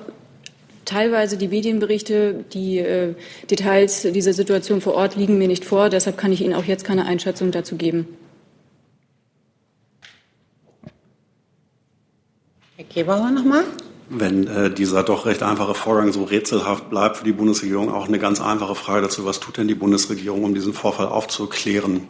teilweise 0.84 1.36
die 1.36 1.48
Medienberichte, 1.48 2.44
die 2.53 2.78
äh, 2.78 3.14
Details 3.51 4.03
dieser 4.03 4.32
Situation 4.32 4.80
vor 4.80 4.94
Ort 4.94 5.16
liegen 5.16 5.38
mir 5.38 5.48
nicht 5.48 5.64
vor. 5.64 5.88
Deshalb 5.88 6.16
kann 6.16 6.32
ich 6.32 6.40
Ihnen 6.40 6.55
auch 6.55 6.64
jetzt 6.64 6.84
keine 6.84 7.07
Einschätzung 7.07 7.51
dazu 7.51 7.76
geben. 7.76 8.07
Herr 12.76 12.84
Gebauer 12.92 13.30
nochmal 13.30 13.64
wenn 14.11 14.48
äh, 14.48 14.70
dieser 14.70 15.04
doch 15.04 15.24
recht 15.24 15.42
einfache 15.42 15.74
Vorgang 15.74 16.12
so 16.12 16.24
rätselhaft 16.24 16.90
bleibt 16.90 17.18
für 17.18 17.24
die 17.24 17.32
Bundesregierung, 17.32 17.90
auch 17.90 18.08
eine 18.08 18.18
ganz 18.18 18.40
einfache 18.40 18.74
Frage 18.74 19.02
dazu, 19.02 19.24
was 19.24 19.38
tut 19.38 19.56
denn 19.56 19.68
die 19.68 19.76
Bundesregierung, 19.76 20.42
um 20.42 20.52
diesen 20.52 20.74
Vorfall 20.74 21.06
aufzuklären? 21.06 22.08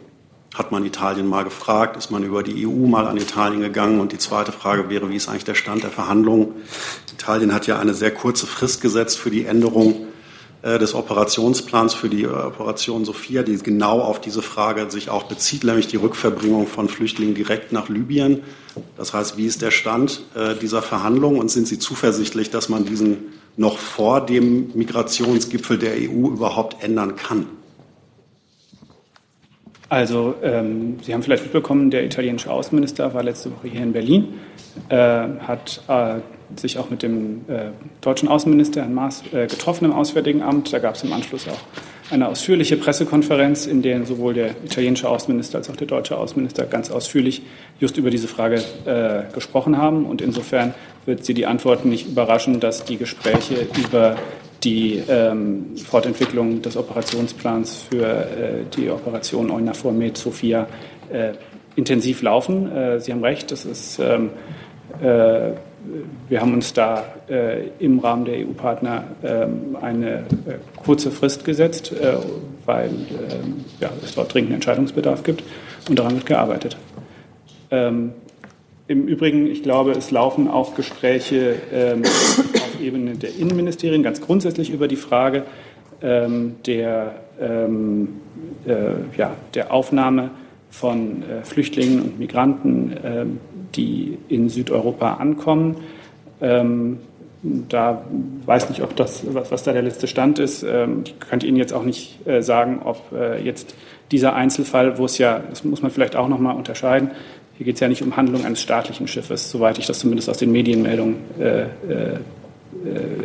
Hat 0.55 0.71
man 0.71 0.83
Italien 0.83 1.27
mal 1.27 1.43
gefragt? 1.43 1.95
Ist 1.95 2.11
man 2.11 2.23
über 2.23 2.43
die 2.43 2.67
EU 2.67 2.87
mal 2.87 3.07
an 3.07 3.15
Italien 3.15 3.61
gegangen? 3.61 4.01
Und 4.01 4.11
die 4.11 4.17
zweite 4.17 4.51
Frage 4.51 4.89
wäre, 4.89 5.09
wie 5.09 5.15
ist 5.15 5.29
eigentlich 5.29 5.45
der 5.45 5.55
Stand 5.55 5.83
der 5.83 5.91
Verhandlungen? 5.91 6.55
Italien 7.13 7.53
hat 7.53 7.67
ja 7.67 7.79
eine 7.79 7.93
sehr 7.93 8.11
kurze 8.11 8.47
Frist 8.47 8.81
gesetzt 8.81 9.17
für 9.17 9.29
die 9.29 9.45
Änderung 9.45 10.07
des 10.63 10.93
Operationsplans 10.93 11.93
für 11.93 12.09
die 12.09 12.23
äh, 12.23 12.27
Operation 12.27 13.03
Sophia, 13.03 13.43
die 13.43 13.57
genau 13.57 13.99
auf 13.99 14.21
diese 14.21 14.41
Frage 14.41 14.91
sich 14.91 15.09
auch 15.09 15.23
bezieht, 15.23 15.63
nämlich 15.63 15.87
die 15.87 15.97
Rückverbringung 15.97 16.67
von 16.67 16.87
Flüchtlingen 16.87 17.33
direkt 17.33 17.71
nach 17.71 17.89
Libyen. 17.89 18.41
Das 18.95 19.13
heißt, 19.13 19.37
wie 19.37 19.45
ist 19.45 19.61
der 19.61 19.71
Stand 19.71 20.23
äh, 20.35 20.55
dieser 20.55 20.81
Verhandlungen 20.81 21.39
und 21.39 21.49
sind 21.49 21.67
Sie 21.67 21.79
zuversichtlich, 21.79 22.51
dass 22.51 22.69
man 22.69 22.85
diesen 22.85 23.33
noch 23.57 23.77
vor 23.77 24.25
dem 24.25 24.71
Migrationsgipfel 24.75 25.77
der 25.77 25.93
EU 25.93 26.27
überhaupt 26.27 26.83
ändern 26.83 27.15
kann? 27.15 27.47
Also, 29.89 30.35
ähm, 30.41 30.99
Sie 31.01 31.13
haben 31.13 31.21
vielleicht 31.21 31.43
mitbekommen, 31.43 31.91
der 31.91 32.05
italienische 32.05 32.49
Außenminister 32.49 33.13
war 33.13 33.23
letzte 33.23 33.51
Woche 33.51 33.67
hier 33.67 33.81
in 33.81 33.91
Berlin, 33.91 34.35
äh, 34.87 34.95
hat 34.95 35.81
äh, 35.89 36.19
sich 36.55 36.77
auch 36.77 36.89
mit 36.89 37.03
dem 37.03 37.41
äh, 37.47 37.71
deutschen 38.01 38.27
Außenminister 38.27 38.81
Herrn 38.81 38.93
Maas 38.93 39.23
äh, 39.31 39.47
getroffen 39.47 39.85
im 39.85 39.93
Auswärtigen 39.93 40.41
Amt. 40.41 40.73
Da 40.73 40.79
gab 40.79 40.95
es 40.95 41.03
im 41.03 41.13
Anschluss 41.13 41.47
auch 41.47 41.59
eine 42.11 42.27
ausführliche 42.27 42.75
Pressekonferenz, 42.75 43.65
in 43.65 43.81
der 43.81 44.05
sowohl 44.05 44.33
der 44.33 44.49
italienische 44.65 45.07
Außenminister 45.07 45.59
als 45.59 45.69
auch 45.69 45.77
der 45.77 45.87
deutsche 45.87 46.17
Außenminister 46.17 46.65
ganz 46.65 46.91
ausführlich 46.91 47.41
just 47.79 47.97
über 47.97 48.09
diese 48.09 48.27
Frage 48.27 48.61
äh, 48.85 49.33
gesprochen 49.33 49.77
haben. 49.77 50.05
Und 50.05 50.21
insofern 50.21 50.73
wird 51.05 51.23
Sie 51.23 51.33
die 51.33 51.45
Antworten 51.45 51.89
nicht 51.89 52.07
überraschen, 52.07 52.59
dass 52.59 52.83
die 52.83 52.97
Gespräche 52.97 53.67
über 53.83 54.17
die 54.63 55.01
ähm, 55.07 55.77
Fortentwicklung 55.77 56.61
des 56.61 56.77
Operationsplans 56.77 57.85
für 57.89 58.05
äh, 58.05 58.25
die 58.75 58.89
Operation 58.89 59.49
EUNAVFOR 59.49 59.91
Med 59.91 60.17
Sophia 60.17 60.67
äh, 61.11 61.31
intensiv 61.75 62.21
laufen. 62.21 62.71
Äh, 62.71 62.99
Sie 62.99 63.11
haben 63.11 63.23
recht, 63.23 63.51
das 63.51 63.65
ist 63.65 63.99
ähm, 63.99 64.29
äh, 65.01 65.51
wir 66.29 66.41
haben 66.41 66.53
uns 66.53 66.73
da 66.73 67.03
äh, 67.29 67.67
im 67.79 67.99
Rahmen 67.99 68.25
der 68.25 68.45
EU-Partner 68.45 69.03
ähm, 69.23 69.77
eine 69.81 70.19
äh, 70.19 70.23
kurze 70.83 71.11
Frist 71.11 71.43
gesetzt, 71.43 71.91
äh, 71.91 72.15
weil 72.65 72.89
ähm, 72.89 73.65
ja, 73.79 73.89
es 74.03 74.15
dort 74.15 74.33
dringenden 74.33 74.55
Entscheidungsbedarf 74.55 75.23
gibt 75.23 75.43
und 75.89 75.97
daran 75.97 76.15
wird 76.15 76.25
gearbeitet. 76.25 76.77
Ähm, 77.71 78.13
Im 78.87 79.07
Übrigen, 79.07 79.47
ich 79.47 79.63
glaube, 79.63 79.91
es 79.91 80.11
laufen 80.11 80.47
auch 80.47 80.75
Gespräche 80.75 81.55
ähm, 81.73 82.03
auf 82.03 82.81
Ebene 82.81 83.15
der 83.15 83.35
Innenministerien 83.35 84.03
ganz 84.03 84.21
grundsätzlich 84.21 84.69
über 84.69 84.87
die 84.87 84.97
Frage 84.97 85.43
ähm, 86.01 86.55
der, 86.65 87.15
ähm, 87.39 88.21
äh, 88.65 89.17
ja, 89.17 89.35
der 89.53 89.71
Aufnahme 89.73 90.31
von 90.69 91.23
äh, 91.23 91.43
Flüchtlingen 91.43 92.01
und 92.01 92.19
Migranten 92.19 92.95
die 93.75 94.17
in 94.27 94.49
Südeuropa 94.49 95.15
ankommen. 95.15 95.77
Ähm, 96.41 96.99
da 97.43 98.03
weiß 98.45 98.69
nicht, 98.69 98.83
ob 98.83 98.95
das, 98.95 99.23
was, 99.33 99.51
was, 99.51 99.63
da 99.63 99.73
der 99.73 99.81
letzte 99.81 100.07
Stand 100.07 100.37
ist. 100.37 100.63
Ähm, 100.63 101.03
ich 101.05 101.19
könnte 101.19 101.47
Ihnen 101.47 101.57
jetzt 101.57 101.73
auch 101.73 101.83
nicht 101.83 102.25
äh, 102.27 102.41
sagen, 102.41 102.81
ob 102.83 103.11
äh, 103.13 103.43
jetzt 103.43 103.75
dieser 104.11 104.35
Einzelfall, 104.35 104.97
wo 104.97 105.05
es 105.05 105.17
ja, 105.17 105.41
das 105.49 105.63
muss 105.63 105.81
man 105.81 105.91
vielleicht 105.91 106.15
auch 106.15 106.27
noch 106.27 106.39
mal 106.39 106.51
unterscheiden, 106.51 107.11
hier 107.57 107.65
geht 107.65 107.75
es 107.75 107.81
ja 107.81 107.87
nicht 107.87 108.01
um 108.01 108.17
Handlung 108.17 108.43
eines 108.45 108.61
staatlichen 108.61 109.07
Schiffes, 109.07 109.49
soweit 109.51 109.77
ich 109.77 109.85
das 109.85 109.99
zumindest 109.99 110.29
aus 110.29 110.37
den 110.37 110.51
Medienmeldungen 110.51 111.17
äh, 111.39 111.61
äh 111.61 112.19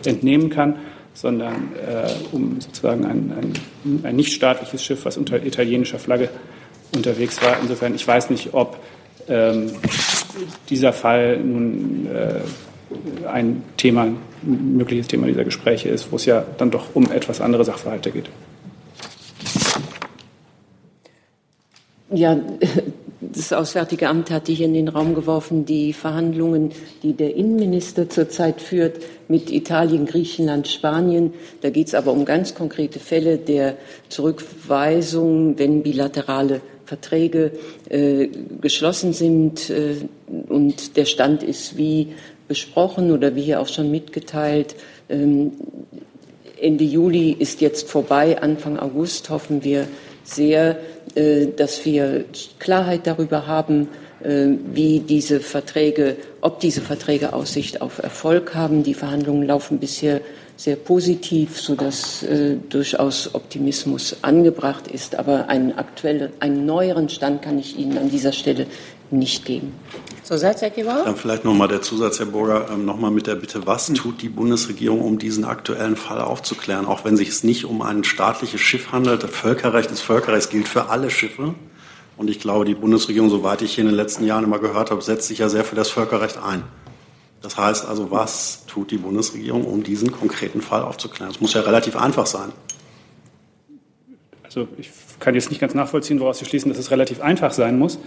entnehmen 0.05 0.51
kann, 0.51 0.77
sondern 1.15 1.73
äh, 1.75 2.11
um 2.33 2.61
sozusagen 2.61 3.07
ein, 3.07 3.33
ein, 3.85 4.01
ein 4.05 4.17
nichtstaatliches 4.17 4.85
Schiff, 4.85 5.05
was 5.05 5.17
unter 5.17 5.43
italienischer 5.43 5.99
Flagge 5.99 6.29
unterwegs 6.95 7.43
war. 7.43 7.57
Insofern, 7.63 7.95
ich 7.95 8.07
weiß 8.07 8.29
nicht, 8.29 8.53
ob 8.53 8.77
ähm, 9.29 9.71
dieser 10.69 10.93
Fall 10.93 11.39
nun 11.39 12.07
äh, 12.13 13.29
ein 13.29 13.63
Thema, 13.77 14.05
ein 14.05 14.77
mögliches 14.77 15.09
Thema 15.09 15.27
dieser 15.27 15.45
Gespräche 15.45 15.89
ist, 15.89 16.13
wo 16.13 16.17
es 16.17 16.25
ja 16.25 16.45
dann 16.59 16.71
doch 16.71 16.95
um 16.95 17.11
etwas 17.11 17.41
andere 17.41 17.65
Sachverhalte 17.65 18.11
geht. 18.11 18.31
Ja, 22.11 22.39
das 23.21 23.53
Auswärtige 23.53 24.09
Amt 24.09 24.31
hatte 24.31 24.53
hier 24.53 24.67
in 24.67 24.75
den 24.75 24.89
Raum 24.89 25.15
geworfen, 25.15 25.67
die 25.67 25.93
Verhandlungen, 25.93 26.71
die 27.03 27.13
der 27.13 27.35
Innenminister 27.35 28.09
zurzeit 28.09 28.61
führt 28.61 28.99
mit 29.29 29.51
Italien, 29.51 30.07
Griechenland, 30.07 30.69
Spanien. 30.69 31.35
Da 31.63 31.71
geht 31.71 31.89
es 31.89 31.95
aber 31.95 32.13
um 32.13 32.25
ganz 32.25 32.55
konkrete 32.55 33.01
Fälle 33.01 33.39
der 33.39 33.77
Zurückweisung, 34.09 35.59
wenn 35.59 35.83
bilaterale 35.83 36.61
Verträge 36.87 37.53
äh, 37.91 38.29
geschlossen 38.61 39.13
sind 39.13 39.69
äh, 39.71 39.97
und 40.49 40.97
der 40.97 41.05
Stand 41.05 41.43
ist 41.43 41.77
wie 41.77 42.15
besprochen 42.49 43.11
oder 43.11 43.35
wie 43.35 43.43
hier 43.43 43.61
auch 43.61 43.69
schon 43.69 43.91
mitgeteilt. 43.91 44.77
Ähm, 45.09 45.53
Ende 46.59 46.85
Juli 46.85 47.37
ist 47.39 47.61
jetzt 47.61 47.91
vorbei, 47.91 48.41
Anfang 48.41 48.79
August 48.79 49.29
hoffen 49.29 49.63
wir 49.63 49.89
sehr, 50.25 50.79
äh, 51.15 51.49
dass 51.55 51.85
wir 51.85 52.25
Klarheit 52.59 53.07
darüber 53.07 53.47
haben, 53.47 53.89
äh, 54.23 54.47
wie 54.73 55.01
diese 55.01 55.41
Verträge, 55.41 56.17
ob 56.41 56.61
diese 56.61 56.81
Verträge 56.81 57.33
Aussicht 57.33 57.83
auf 57.83 58.03
Erfolg 58.03 58.55
haben. 58.55 58.83
Die 58.83 58.95
Verhandlungen 58.95 59.43
laufen 59.47 59.79
bisher 59.79 60.21
sehr 60.57 60.77
positiv, 60.77 61.61
sodass 61.61 62.23
äh, 62.23 62.57
durchaus 62.69 63.35
Optimismus 63.35 64.17
angebracht 64.23 64.89
ist. 64.89 65.17
Aber 65.17 65.49
einen 65.49 65.77
aktuellen, 65.77 66.33
einen 66.41 66.65
neueren 66.65 67.09
Stand 67.09 67.43
kann 67.43 67.59
ich 67.59 67.79
Ihnen 67.79 67.99
an 67.99 68.11
dieser 68.11 68.33
Stelle 68.33 68.67
nicht 69.11 69.45
geben. 69.45 69.73
Zusatz, 70.23 70.63
Herr 70.63 70.71
Gebauer? 70.71 71.05
Dann 71.05 71.17
vielleicht 71.17 71.45
nochmal 71.45 71.69
der 71.69 71.83
Zusatz, 71.83 72.19
Herr 72.19 72.27
Burger, 72.27 72.69
ähm, 72.73 72.85
nochmal 72.85 73.11
mit 73.11 73.27
der 73.27 73.37
Bitte, 73.37 73.67
was 73.67 73.87
tut 73.87 74.23
die 74.23 74.29
Bundesregierung, 74.29 75.01
um 75.01 75.19
diesen 75.19 75.45
aktuellen 75.45 75.95
Fall 75.95 76.21
aufzuklären, 76.21 76.87
auch 76.87 77.05
wenn 77.05 77.17
sich 77.17 77.29
es 77.29 77.45
nicht 77.45 77.65
um 77.65 77.83
ein 77.83 78.03
staatliches 78.03 78.61
Schiff 78.61 78.91
handelt. 78.91 79.23
Das 79.23 79.31
Völkerrecht 79.31 79.91
des 79.91 80.01
Völkerrechts 80.01 80.49
gilt 80.49 80.69
für 80.69 80.89
alle 80.89 81.11
Schiffe. 81.11 81.55
Und 82.17 82.31
ich 82.31 82.41
glaube, 82.41 82.65
die 82.65 82.75
Bundesregierung, 82.75 83.29
soweit 83.29 83.63
ich 83.63 83.75
hier 83.75 83.83
in 83.83 83.89
den 83.89 83.97
letzten 83.97 84.25
Jahren 84.25 84.43
immer 84.43 84.59
gehört 84.59 84.91
habe, 84.91 85.03
setzt 85.03 85.29
sich 85.29 85.39
ja 85.39 85.49
sehr 85.49 85.65
für 85.65 85.77
das 85.77 85.91
Völkerrecht 85.91 86.39
ein. 86.39 86.65
Das 87.47 87.57
heißt 87.57 87.87
also, 87.87 88.11
was 88.11 88.67
tut 88.67 88.91
die 88.91 88.97
Bundesregierung, 88.97 89.65
um 89.67 89.85
diesen 89.85 90.11
konkreten 90.11 90.61
Fall 90.61 90.83
aufzuklären? 90.83 91.31
Das 91.31 91.41
muss 91.41 91.55
ja 91.55 91.61
relativ 91.61 91.95
einfach 91.95 92.27
sein. 92.27 92.51
Also 94.43 94.67
ich 94.79 94.91
kann 95.21 95.37
jetzt 95.37 95.51
nicht 95.51 95.61
ganz 95.61 95.73
nachvollziehen, 95.73 96.19
woraus 96.19 96.41
Sie 96.41 96.45
schließen, 96.45 96.71
dass 96.71 96.79
es 96.79 96.91
relativ 96.91 97.21
einfach 97.21 97.53
sein 97.53 97.79
muss. 97.79 98.01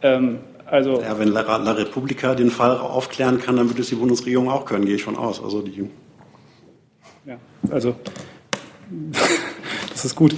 Ähm, 0.00 0.38
also 0.64 1.02
ja, 1.02 1.18
wenn 1.18 1.28
La, 1.28 1.42
La 1.58 1.72
Repubblica 1.72 2.34
den 2.34 2.50
Fall 2.50 2.78
aufklären 2.78 3.42
kann, 3.42 3.58
dann 3.58 3.68
wird 3.68 3.78
es 3.78 3.90
die 3.90 3.94
Bundesregierung 3.94 4.48
auch 4.48 4.64
können, 4.64 4.86
gehe 4.86 4.94
ich 4.94 5.04
von 5.04 5.18
aus. 5.18 5.42
Also 5.42 5.60
die 5.60 5.90
ja, 7.26 7.36
also 7.70 7.94
das 9.90 10.06
ist 10.06 10.16
gut. 10.16 10.34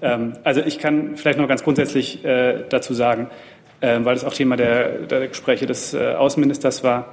Ähm, 0.00 0.38
also 0.42 0.62
ich 0.62 0.78
kann 0.78 1.18
vielleicht 1.18 1.38
noch 1.38 1.48
ganz 1.48 1.62
grundsätzlich 1.62 2.24
äh, 2.24 2.64
dazu 2.66 2.94
sagen, 2.94 3.28
äh, 3.82 3.98
weil 4.04 4.14
das 4.14 4.24
auch 4.24 4.32
Thema 4.32 4.56
der, 4.56 5.00
der 5.00 5.28
Gespräche 5.28 5.66
des 5.66 5.92
äh, 5.92 6.14
Außenministers 6.14 6.82
war 6.82 7.12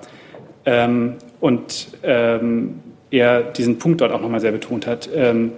ähm, 0.68 1.15
und 1.39 1.88
ähm, 2.03 2.82
er 3.09 3.41
diesen 3.41 3.80
Punkt 3.80 4.01
dort 4.01 4.11
auch 4.11 4.22
nochmal 4.22 4.41
sehr 4.41 4.51
betont 4.51 4.86
hat. 4.86 5.09
Ähm, 5.15 5.53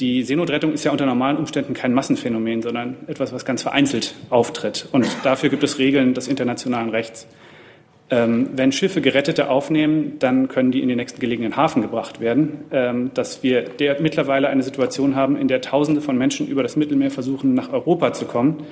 die 0.00 0.22
Seenotrettung 0.22 0.72
ist 0.72 0.84
ja 0.84 0.92
unter 0.92 1.06
normalen 1.06 1.38
Umständen 1.38 1.72
kein 1.72 1.94
Massenphänomen, 1.94 2.62
sondern 2.62 2.96
etwas, 3.08 3.32
was 3.32 3.44
ganz 3.46 3.62
vereinzelt 3.62 4.14
auftritt. 4.28 4.86
Und 4.92 5.06
dafür 5.24 5.48
gibt 5.48 5.64
es 5.64 5.78
Regeln 5.78 6.12
des 6.12 6.28
internationalen 6.28 6.90
Rechts. 6.90 7.26
Ähm, 8.10 8.50
wenn 8.54 8.70
Schiffe 8.70 9.00
Gerettete 9.00 9.48
aufnehmen, 9.48 10.18
dann 10.18 10.48
können 10.48 10.72
die 10.72 10.82
in 10.82 10.88
den 10.88 10.98
nächsten 10.98 11.20
gelegenen 11.20 11.56
Hafen 11.56 11.80
gebracht 11.80 12.20
werden. 12.20 12.64
Ähm, 12.70 13.10
dass 13.14 13.42
wir 13.42 13.64
mittlerweile 14.00 14.48
eine 14.48 14.62
Situation 14.62 15.16
haben, 15.16 15.36
in 15.36 15.48
der 15.48 15.62
Tausende 15.62 16.02
von 16.02 16.18
Menschen 16.18 16.48
über 16.48 16.62
das 16.62 16.76
Mittelmeer 16.76 17.10
versuchen, 17.10 17.54
nach 17.54 17.72
Europa 17.72 18.12
zu 18.12 18.26
kommen, 18.26 18.64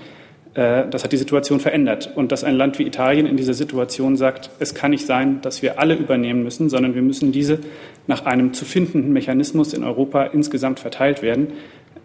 das 0.56 1.04
hat 1.04 1.12
die 1.12 1.18
Situation 1.18 1.60
verändert. 1.60 2.10
Und 2.14 2.32
dass 2.32 2.42
ein 2.42 2.56
Land 2.56 2.78
wie 2.78 2.84
Italien 2.84 3.26
in 3.26 3.36
dieser 3.36 3.52
Situation 3.52 4.16
sagt, 4.16 4.48
es 4.58 4.74
kann 4.74 4.90
nicht 4.90 5.04
sein, 5.04 5.42
dass 5.42 5.60
wir 5.60 5.78
alle 5.78 5.94
übernehmen 5.94 6.42
müssen, 6.42 6.70
sondern 6.70 6.94
wir 6.94 7.02
müssen 7.02 7.30
diese 7.30 7.58
nach 8.06 8.24
einem 8.24 8.54
zu 8.54 8.64
findenden 8.64 9.12
Mechanismus 9.12 9.74
in 9.74 9.84
Europa 9.84 10.24
insgesamt 10.24 10.80
verteilt 10.80 11.20
werden. 11.20 11.48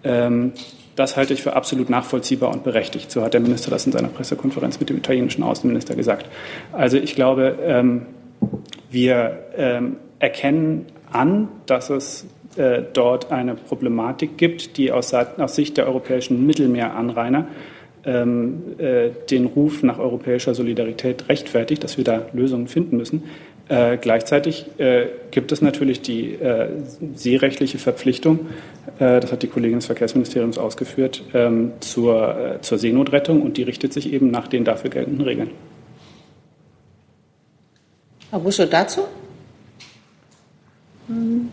Ähm, 0.04 0.52
das 0.96 1.16
halte 1.16 1.34
ich 1.34 1.42
für 1.42 1.56
absolut 1.56 1.90
nachvollziehbar 1.90 2.52
und 2.52 2.64
berechtigt. 2.64 3.10
So 3.12 3.24
hat 3.24 3.34
der 3.34 3.42
Minister 3.42 3.72
das 3.72 3.86
in 3.86 3.92
seiner 3.92 4.10
Pressekonferenz 4.10 4.80
mit 4.80 4.90
dem 4.90 4.98
italienischen 4.98 5.44
Außenminister 5.44 5.96
gesagt. 5.96 6.28
Also 6.74 6.98
ich 6.98 7.16
glaube, 7.16 7.58
ähm, 7.64 8.06
wir 8.90 9.46
ähm, 9.56 9.96
erkennen 10.20 10.88
an, 11.12 11.48
dass 11.66 11.90
es 11.90 12.28
äh, 12.58 12.82
dort 12.94 13.32
eine 13.32 13.56
Problematik 13.56 14.38
gibt, 14.38 14.78
die 14.78 14.92
aus, 14.92 15.16
Sicht 15.48 15.78
der 15.78 15.88
europäischen 15.88 16.46
Mittelmeeranrainer 16.46 17.48
ähm, 18.06 18.62
äh, 18.78 19.10
den 19.30 19.46
Ruf 19.46 19.84
nach 19.84 20.00
europäischer 20.00 20.56
Solidarität 20.56 21.30
rechtfertigt, 21.30 21.84
dass 21.84 21.98
wir 21.98 22.04
da 22.04 22.26
Lösungen 22.34 22.68
finden 22.68 22.98
müssen. 22.98 23.24
Äh, 23.70 23.98
gleichzeitig 23.98 24.66
äh, 24.80 25.08
gibt 25.30 25.52
es 25.52 25.62
natürlich 25.62 26.02
die 26.02 26.34
äh, 26.34 26.68
seerechtliche 27.16 27.78
Verpflichtung, 27.78 28.48
äh, 29.00 29.20
das 29.20 29.32
hat 29.32 29.44
die 29.44 29.48
Kollegin 29.48 29.78
des 29.78 29.86
Verkehrsministeriums 29.86 30.58
ausgeführt, 30.58 31.24
ähm, 31.34 31.72
zur, 31.80 32.38
äh, 32.38 32.62
zur 32.62 32.78
Seenotrettung 32.78 33.42
und 33.42 33.58
die 33.58 33.64
richtet 33.64 33.94
sich 33.94 34.12
eben 34.12 34.30
nach 34.30 34.48
den 34.48 34.66
dafür 34.66 34.90
geltenden 34.90 35.22
Regeln. 35.22 35.52
Herr 38.32 38.40
Buschow 38.40 38.70
dazu? 38.70 39.02
Mhm. 41.08 41.50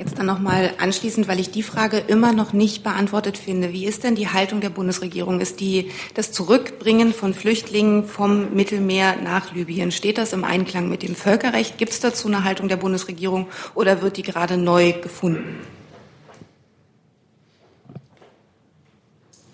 Jetzt 0.00 0.18
dann 0.18 0.24
nochmal 0.24 0.70
anschließend, 0.78 1.28
weil 1.28 1.38
ich 1.40 1.50
die 1.50 1.62
Frage 1.62 1.98
immer 1.98 2.32
noch 2.32 2.54
nicht 2.54 2.82
beantwortet 2.82 3.36
finde. 3.36 3.74
Wie 3.74 3.84
ist 3.84 4.02
denn 4.02 4.14
die 4.14 4.28
Haltung 4.28 4.62
der 4.62 4.70
Bundesregierung? 4.70 5.40
Ist 5.40 5.60
die, 5.60 5.90
das 6.14 6.32
Zurückbringen 6.32 7.12
von 7.12 7.34
Flüchtlingen 7.34 8.04
vom 8.04 8.54
Mittelmeer 8.54 9.16
nach 9.22 9.54
Libyen, 9.54 9.90
steht 9.90 10.16
das 10.16 10.32
im 10.32 10.42
Einklang 10.42 10.88
mit 10.88 11.02
dem 11.02 11.14
Völkerrecht? 11.14 11.76
Gibt 11.76 11.92
es 11.92 12.00
dazu 12.00 12.28
eine 12.28 12.44
Haltung 12.44 12.68
der 12.68 12.78
Bundesregierung 12.78 13.48
oder 13.74 14.00
wird 14.00 14.16
die 14.16 14.22
gerade 14.22 14.56
neu 14.56 14.92
gefunden? 14.92 15.58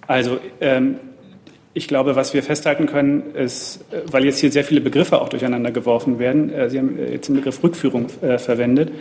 Also, 0.06 0.38
ähm, 0.60 1.00
ich 1.74 1.88
glaube, 1.88 2.14
was 2.14 2.32
wir 2.34 2.44
festhalten 2.44 2.86
können, 2.86 3.34
ist, 3.34 3.84
äh, 3.90 4.02
weil 4.10 4.24
jetzt 4.24 4.38
hier 4.38 4.52
sehr 4.52 4.64
viele 4.64 4.80
Begriffe 4.80 5.20
auch 5.20 5.28
durcheinander 5.28 5.72
geworfen 5.72 6.20
werden. 6.20 6.50
Äh, 6.50 6.70
Sie 6.70 6.78
haben 6.78 6.98
jetzt 6.98 7.28
den 7.28 7.34
Begriff 7.34 7.62
Rückführung 7.64 8.06
äh, 8.22 8.38
verwendet. 8.38 8.92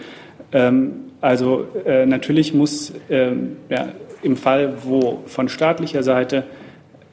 Ähm, 0.51 1.11
also 1.21 1.67
äh, 1.85 2.05
natürlich 2.05 2.53
muss 2.53 2.93
ähm, 3.09 3.57
ja, 3.69 3.89
im 4.21 4.37
Fall, 4.37 4.73
wo 4.83 5.23
von 5.25 5.49
staatlicher 5.49 6.03
Seite 6.03 6.43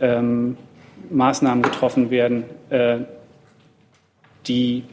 ähm, 0.01 0.57
Maßnahmen 1.11 1.63
getroffen 1.63 2.11
werden, 2.11 2.45
äh, 2.71 2.99
die 4.47 4.85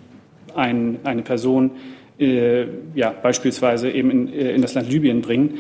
ein, 0.56 1.00
eine 1.04 1.22
Person 1.22 1.72
äh, 2.20 2.66
ja, 2.96 3.12
beispielsweise 3.12 3.90
eben 3.90 4.12
in, 4.12 4.34
äh, 4.34 4.52
in, 4.52 4.62
das 4.62 4.74
Land 4.74 4.90
Libyen 4.90 5.22
bringen, 5.22 5.58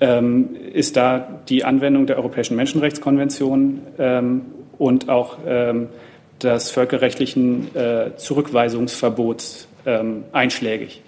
ähm, 0.00 0.56
ist 0.72 0.96
da 0.96 1.40
die 1.48 1.64
Anwendung 1.64 2.06
der 2.06 2.16
Europäischen 2.16 2.56
Menschenrechtskonvention 2.56 3.80
ähm, 3.98 4.42
und 4.78 5.08
auch 5.08 5.38
ähm, 5.46 5.88
des 6.42 6.70
völkerrechtlichen 6.70 7.74
äh, 7.74 8.16
Zurückweisungsverbots 8.16 9.68
einschlägig. 10.32 11.02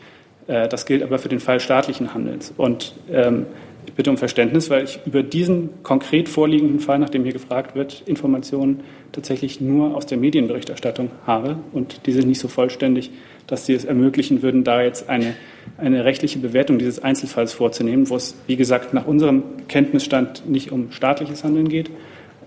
Äh, 0.46 0.68
das 0.68 0.86
gilt 0.86 1.02
aber 1.02 1.18
für 1.18 1.28
den 1.28 1.40
Fall 1.40 1.60
staatlichen 1.60 2.14
Handelns. 2.14 2.52
Und 2.56 2.94
ähm, 3.10 3.46
ich 3.86 3.94
bitte 3.94 4.10
um 4.10 4.16
Verständnis, 4.16 4.70
weil 4.70 4.84
ich 4.84 5.00
über 5.06 5.22
diesen 5.22 5.82
konkret 5.82 6.28
vorliegenden 6.28 6.80
Fall, 6.80 6.98
nach 6.98 7.10
dem 7.10 7.24
hier 7.24 7.32
gefragt 7.32 7.74
wird, 7.74 8.02
Informationen 8.06 8.80
tatsächlich 9.10 9.60
nur 9.60 9.96
aus 9.96 10.06
der 10.06 10.18
Medienberichterstattung 10.18 11.10
habe. 11.26 11.56
Und 11.72 12.06
die 12.06 12.12
sind 12.12 12.28
nicht 12.28 12.38
so 12.38 12.48
vollständig, 12.48 13.10
dass 13.46 13.66
sie 13.66 13.74
es 13.74 13.84
ermöglichen 13.84 14.42
würden, 14.42 14.64
da 14.64 14.82
jetzt 14.82 15.08
eine, 15.08 15.34
eine 15.78 16.04
rechtliche 16.04 16.38
Bewertung 16.38 16.78
dieses 16.78 17.02
Einzelfalls 17.02 17.52
vorzunehmen, 17.52 18.08
wo 18.08 18.16
es, 18.16 18.36
wie 18.46 18.56
gesagt, 18.56 18.94
nach 18.94 19.06
unserem 19.06 19.42
Kenntnisstand 19.68 20.48
nicht 20.48 20.70
um 20.70 20.92
staatliches 20.92 21.42
Handeln 21.42 21.68
geht, 21.68 21.90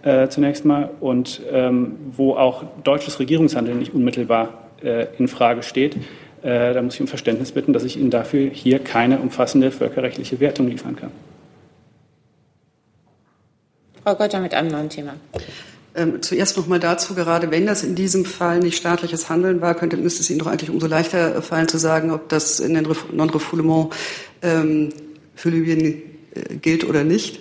äh, 0.04 0.30
zunächst 0.30 0.66
mal, 0.66 0.90
und 1.02 1.42
ähm, 1.52 1.96
wo 2.16 2.36
auch 2.36 2.64
deutsches 2.84 3.20
Regierungshandeln 3.20 3.78
nicht 3.78 3.94
unmittelbar 3.94 4.70
äh, 4.84 5.08
in 5.20 5.28
Frage 5.28 5.64
steht. 5.64 5.98
Äh, 6.46 6.76
da 6.76 6.82
muss 6.84 6.94
ich 6.94 7.02
um 7.02 7.08
Verständnis 7.08 7.52
bitten, 7.52 7.74
dass 7.74 7.84
ich 7.84 7.98
Ihnen 7.98 8.12
dafür 8.12 8.52
hier 8.52 8.78
keine 8.78 9.20
umfassende 9.20 9.72
völkerrechtliche 9.72 10.40
Wertung 10.40 10.68
liefern 10.68 10.96
kann. 10.96 11.12
Frau 14.04 14.14
Gotter 14.14 14.40
mit 14.40 14.54
einem 14.54 14.70
neuen 14.70 14.90
Thema. 14.90 15.16
Ähm, 15.96 16.22
zuerst 16.22 16.56
noch 16.58 16.68
mal 16.68 16.80
dazu, 16.80 17.16
gerade 17.16 17.50
wenn 17.50 17.66
das 17.66 17.84
in 17.84 17.96
diesem 17.96 18.26
Fall 18.26 18.60
nicht 18.60 18.78
staatliches 18.78 19.28
Handeln 19.28 19.60
war, 19.62 19.74
könnte, 19.74 19.98
müsste 19.98 20.22
es 20.22 20.30
Ihnen 20.30 20.38
doch 20.38 20.46
eigentlich 20.46 20.70
umso 20.70 20.86
leichter 20.86 21.42
fallen 21.42 21.68
zu 21.68 21.80
sagen, 21.80 22.12
ob 22.12 22.30
das 22.30 22.60
in 22.60 22.76
den 22.76 22.88
Non-Refoulement 23.12 23.96
ähm, 24.44 24.90
für 25.34 25.50
Libyen 25.50 25.84
äh, 26.36 26.56
gilt 26.62 26.88
oder 26.88 27.04
nicht. 27.04 27.40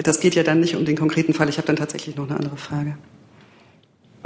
das 0.00 0.20
geht 0.20 0.36
ja 0.36 0.44
dann 0.44 0.60
nicht 0.60 0.76
um 0.76 0.84
den 0.84 0.96
konkreten 0.96 1.34
Fall. 1.34 1.48
Ich 1.48 1.56
habe 1.56 1.66
dann 1.66 1.74
tatsächlich 1.74 2.14
noch 2.14 2.30
eine 2.30 2.36
andere 2.36 2.56
Frage. 2.56 2.96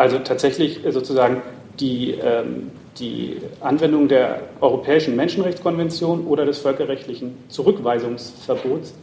Also 0.02 0.18
tatsächlich 0.18 0.80
sozusagen 0.90 1.42
die, 1.78 2.18
ähm, 2.20 2.72
die 2.98 3.36
Anwendung 3.60 4.08
der 4.08 4.40
Europäischen 4.60 5.14
Menschenrechtskonvention 5.14 6.26
oder 6.26 6.44
des 6.44 6.58
völkerrechtlichen 6.58 7.36
Zurückweisungsverbots 7.46 8.94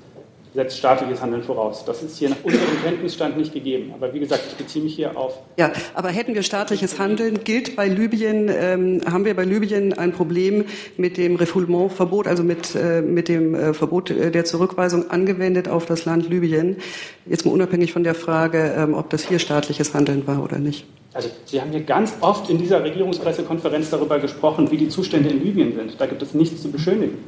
setzt 0.53 0.77
staatliches 0.77 1.21
Handeln 1.21 1.43
voraus. 1.43 1.83
Das 1.85 2.01
ist 2.01 2.17
hier 2.17 2.29
nach 2.29 2.43
unserem 2.43 2.81
Kenntnisstand 2.83 3.37
nicht 3.37 3.53
gegeben. 3.53 3.93
Aber 3.93 4.13
wie 4.13 4.19
gesagt, 4.19 4.43
ich 4.49 4.55
beziehe 4.55 4.83
mich 4.83 4.95
hier 4.95 5.15
auf. 5.15 5.37
Ja, 5.57 5.71
aber 5.93 6.09
hätten 6.09 6.33
wir 6.33 6.41
staatliches 6.41 6.97
Handeln, 6.97 7.43
gilt 7.43 7.75
bei 7.75 7.87
Libyen, 7.87 8.49
ähm, 8.49 9.01
haben 9.09 9.25
wir 9.25 9.35
bei 9.35 9.43
Libyen 9.43 9.93
ein 9.93 10.11
Problem 10.11 10.65
mit 10.97 11.17
dem 11.17 11.35
Refoulement-Verbot, 11.35 12.27
also 12.27 12.43
mit, 12.43 12.75
äh, 12.75 13.01
mit 13.01 13.27
dem 13.27 13.53
äh, 13.53 13.73
Verbot 13.73 14.09
der 14.09 14.45
Zurückweisung 14.45 15.11
angewendet 15.11 15.69
auf 15.69 15.85
das 15.85 16.05
Land 16.05 16.29
Libyen. 16.29 16.77
Jetzt 17.27 17.45
mal 17.45 17.51
unabhängig 17.51 17.93
von 17.93 18.03
der 18.03 18.15
Frage, 18.15 18.73
ähm, 18.75 18.95
ob 18.95 19.11
das 19.11 19.27
hier 19.27 19.37
staatliches 19.37 19.93
Handeln 19.93 20.25
war 20.25 20.43
oder 20.43 20.57
nicht. 20.57 20.85
Also 21.13 21.29
Sie 21.45 21.59
haben 21.61 21.71
hier 21.71 21.83
ganz 21.83 22.13
oft 22.21 22.49
in 22.49 22.57
dieser 22.57 22.83
Regierungspressekonferenz 22.83 23.89
darüber 23.89 24.19
gesprochen, 24.19 24.69
wie 24.71 24.77
die 24.77 24.89
Zustände 24.89 25.29
in 25.29 25.43
Libyen 25.43 25.75
sind. 25.75 25.99
Da 25.99 26.05
gibt 26.07 26.21
es 26.21 26.33
nichts 26.33 26.61
zu 26.61 26.71
beschönigen. 26.71 27.19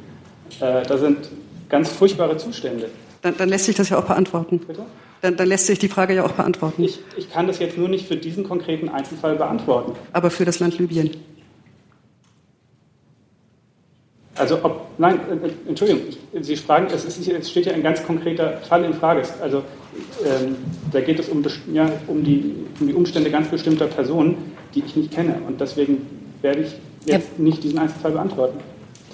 Äh, 0.60 0.82
da 0.82 0.98
sind 0.98 1.30
ganz 1.68 1.88
furchtbare 1.90 2.36
Zustände. 2.36 2.90
Dann, 3.22 3.36
dann 3.36 3.48
lässt 3.48 3.66
sich 3.66 3.76
das 3.76 3.88
ja 3.88 3.98
auch 3.98 4.04
beantworten. 4.04 4.58
Bitte? 4.58 4.84
Dann, 5.20 5.36
dann 5.36 5.48
lässt 5.48 5.66
sich 5.66 5.78
die 5.78 5.88
Frage 5.88 6.14
ja 6.14 6.24
auch 6.24 6.32
beantworten. 6.32 6.82
Ich, 6.82 6.98
ich 7.16 7.30
kann 7.30 7.46
das 7.46 7.60
jetzt 7.60 7.78
nur 7.78 7.88
nicht 7.88 8.08
für 8.08 8.16
diesen 8.16 8.42
konkreten 8.42 8.88
Einzelfall 8.88 9.36
beantworten. 9.36 9.92
Aber 10.12 10.30
für 10.30 10.44
das 10.44 10.58
Land 10.58 10.78
Libyen. 10.78 11.10
Also 14.34 14.58
ob, 14.64 14.86
nein, 14.98 15.20
äh, 15.30 15.68
Entschuldigung, 15.68 16.02
ich, 16.08 16.18
Sie 16.44 16.56
fragen, 16.56 16.88
es, 16.92 17.04
ist, 17.04 17.28
es 17.28 17.50
steht 17.50 17.66
ja 17.66 17.72
ein 17.72 17.82
ganz 17.82 18.02
konkreter 18.02 18.58
Fall 18.68 18.84
in 18.84 18.94
Frage. 18.94 19.22
Also 19.40 19.62
ähm, 20.24 20.56
da 20.90 21.00
geht 21.00 21.20
es 21.20 21.28
um, 21.28 21.44
ja, 21.72 21.88
um, 22.08 22.24
die, 22.24 22.56
um 22.80 22.88
die 22.88 22.94
Umstände 22.94 23.30
ganz 23.30 23.48
bestimmter 23.48 23.86
Personen, 23.86 24.52
die 24.74 24.82
ich 24.84 24.96
nicht 24.96 25.12
kenne. 25.12 25.36
Und 25.46 25.60
deswegen 25.60 26.06
werde 26.40 26.62
ich 26.62 26.72
jetzt 27.04 27.28
ja. 27.38 27.44
nicht 27.44 27.62
diesen 27.62 27.78
Einzelfall 27.78 28.12
beantworten 28.12 28.58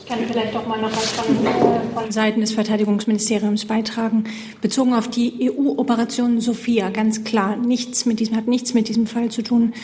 kann 0.09 0.21
vielleicht 0.27 0.55
doch 0.55 0.67
mal 0.67 0.81
noch 0.81 0.91
was 0.91 1.11
von, 1.13 1.47
äh, 1.47 1.95
von 1.95 2.11
Seiten 2.11 2.41
des 2.41 2.53
Verteidigungsministeriums 2.53 3.67
beitragen. 3.67 4.25
Bezogen 4.63 4.95
auf 4.95 5.09
die 5.09 5.51
EU-Operation 5.51 6.41
Sophia, 6.41 6.89
ganz 6.89 7.25
klar, 7.25 7.57
nichts 7.57 8.07
mit 8.07 8.19
diesem, 8.19 8.37
hat 8.37 8.49
nichts 8.49 8.73
mit 8.75 8.89
diesem 8.89 9.07
Fall 9.07 9.31
zu 9.31 9.43
tun. 9.43 9.75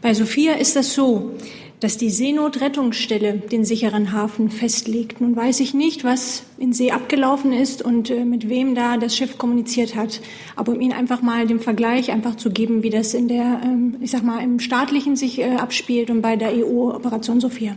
Bei 0.00 0.14
Sophia 0.14 0.54
ist 0.54 0.76
das 0.76 0.94
so, 0.94 1.32
dass 1.80 1.96
die 1.96 2.10
Seenotrettungsstelle 2.10 3.34
den 3.34 3.64
sicheren 3.64 4.12
Hafen 4.12 4.50
festlegt. 4.50 5.20
Nun 5.20 5.34
weiß 5.34 5.58
ich 5.58 5.74
nicht, 5.74 6.04
was 6.04 6.44
in 6.58 6.72
See 6.72 6.92
abgelaufen 6.92 7.52
ist 7.52 7.82
und 7.82 8.08
äh, 8.08 8.24
mit 8.24 8.48
wem 8.48 8.76
da 8.76 8.96
das 8.98 9.16
Schiff 9.16 9.36
kommuniziert 9.36 9.96
hat. 9.96 10.20
Aber 10.54 10.72
um 10.72 10.80
Ihnen 10.80 10.92
einfach 10.92 11.22
mal 11.22 11.48
den 11.48 11.58
Vergleich 11.58 12.12
einfach 12.12 12.36
zu 12.36 12.50
geben, 12.52 12.84
wie 12.84 12.90
das 12.90 13.14
in 13.14 13.26
der, 13.26 13.60
ähm, 13.64 13.96
ich 14.00 14.12
sag 14.12 14.22
mal, 14.22 14.40
im 14.44 14.60
staatlichen 14.60 15.16
sich 15.16 15.40
äh, 15.40 15.56
abspielt 15.56 16.08
und 16.08 16.22
bei 16.22 16.36
der 16.36 16.52
EU-Operation 16.54 17.40
Sophia. 17.40 17.76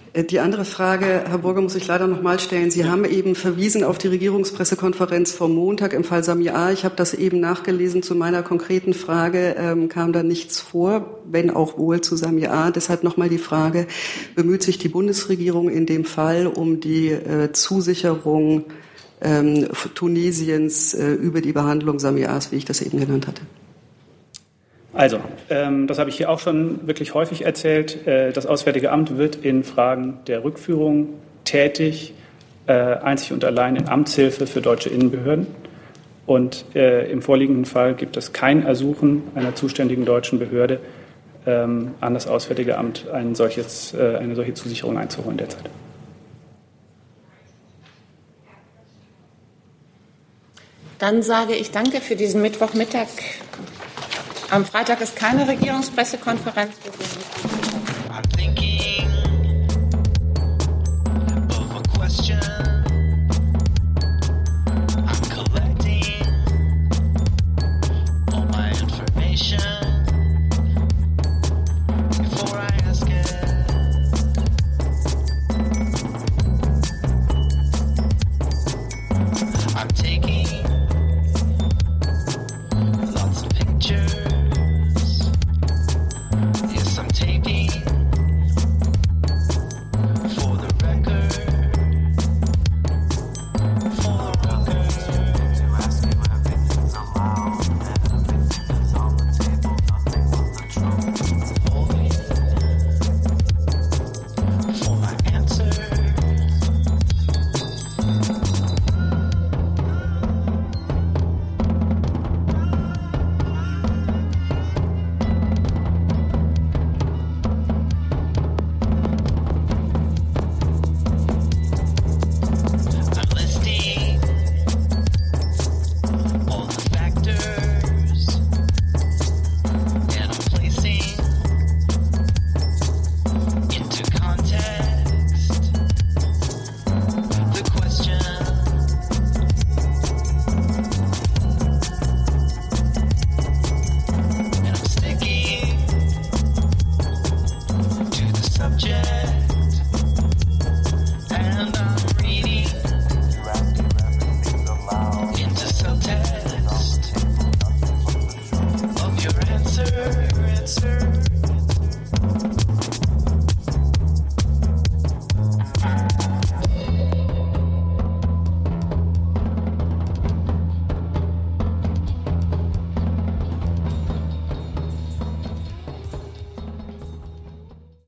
Äh, 0.13 0.23
die 0.23 0.39
andere 0.39 0.65
Frage, 0.65 1.05
Herr 1.27 1.37
Burger, 1.37 1.61
muss 1.61 1.75
ich 1.75 1.87
leider 1.87 2.07
noch 2.07 2.21
mal 2.21 2.39
stellen. 2.39 2.71
Sie 2.71 2.85
haben 2.85 3.05
eben 3.05 3.35
verwiesen 3.35 3.83
auf 3.83 3.97
die 3.97 4.07
Regierungspressekonferenz 4.07 5.33
vom 5.33 5.53
Montag 5.53 5.93
im 5.93 6.03
Fall 6.03 6.23
Samia. 6.23 6.71
Ich 6.71 6.83
habe 6.83 6.95
das 6.95 7.13
eben 7.13 7.39
nachgelesen. 7.39 8.03
Zu 8.03 8.15
meiner 8.15 8.43
konkreten 8.43 8.93
Frage 8.93 9.55
ähm, 9.57 9.89
kam 9.89 10.13
da 10.13 10.23
nichts 10.23 10.59
vor, 10.59 11.19
wenn 11.25 11.49
auch 11.49 11.77
wohl 11.77 12.01
zu 12.01 12.15
Samia. 12.15 12.71
Deshalb 12.71 13.03
noch 13.03 13.17
mal 13.17 13.29
die 13.29 13.37
Frage, 13.37 13.87
bemüht 14.35 14.63
sich 14.63 14.77
die 14.77 14.89
Bundesregierung 14.89 15.69
in 15.69 15.85
dem 15.85 16.05
Fall 16.05 16.47
um 16.47 16.79
die 16.79 17.09
äh, 17.09 17.51
Zusicherung 17.51 18.65
ähm, 19.21 19.67
Tunesiens 19.93 20.93
äh, 20.93 21.11
über 21.11 21.41
die 21.41 21.53
Behandlung 21.53 21.99
Samias, 21.99 22.51
wie 22.51 22.57
ich 22.57 22.65
das 22.65 22.81
eben 22.81 22.99
genannt 22.99 23.27
hatte? 23.27 23.43
Also, 24.93 25.19
ähm, 25.49 25.87
das 25.87 25.99
habe 25.99 26.09
ich 26.09 26.17
hier 26.17 26.29
auch 26.29 26.39
schon 26.39 26.85
wirklich 26.85 27.13
häufig 27.13 27.45
erzählt. 27.45 28.05
Äh, 28.05 28.33
das 28.33 28.45
Auswärtige 28.45 28.91
Amt 28.91 29.17
wird 29.17 29.37
in 29.37 29.63
Fragen 29.63 30.19
der 30.27 30.43
Rückführung 30.43 31.13
tätig, 31.45 32.13
äh, 32.67 32.73
einzig 32.73 33.31
und 33.31 33.45
allein 33.45 33.77
in 33.77 33.87
Amtshilfe 33.87 34.47
für 34.47 34.61
deutsche 34.61 34.89
Innenbehörden. 34.89 35.47
Und 36.25 36.65
äh, 36.75 37.09
im 37.09 37.21
vorliegenden 37.21 37.65
Fall 37.65 37.93
gibt 37.95 38.17
es 38.17 38.33
kein 38.33 38.65
Ersuchen 38.65 39.23
einer 39.33 39.55
zuständigen 39.55 40.05
deutschen 40.05 40.39
Behörde 40.39 40.79
ähm, 41.45 41.93
an 42.01 42.13
das 42.13 42.27
Auswärtige 42.27 42.77
Amt, 42.77 43.09
ein 43.09 43.33
solches, 43.33 43.93
äh, 43.93 44.17
eine 44.17 44.35
solche 44.35 44.53
Zusicherung 44.53 44.97
einzuholen 44.97 45.37
derzeit. 45.37 45.69
Dann 50.99 51.23
sage 51.23 51.55
ich 51.55 51.71
danke 51.71 51.99
für 51.99 52.15
diesen 52.15 52.43
Mittwochmittag. 52.43 53.07
Am 54.51 54.65
Freitag 54.65 54.99
ist 54.99 55.15
keine 55.15 55.47
Regierungspressekonferenz. 55.47 56.73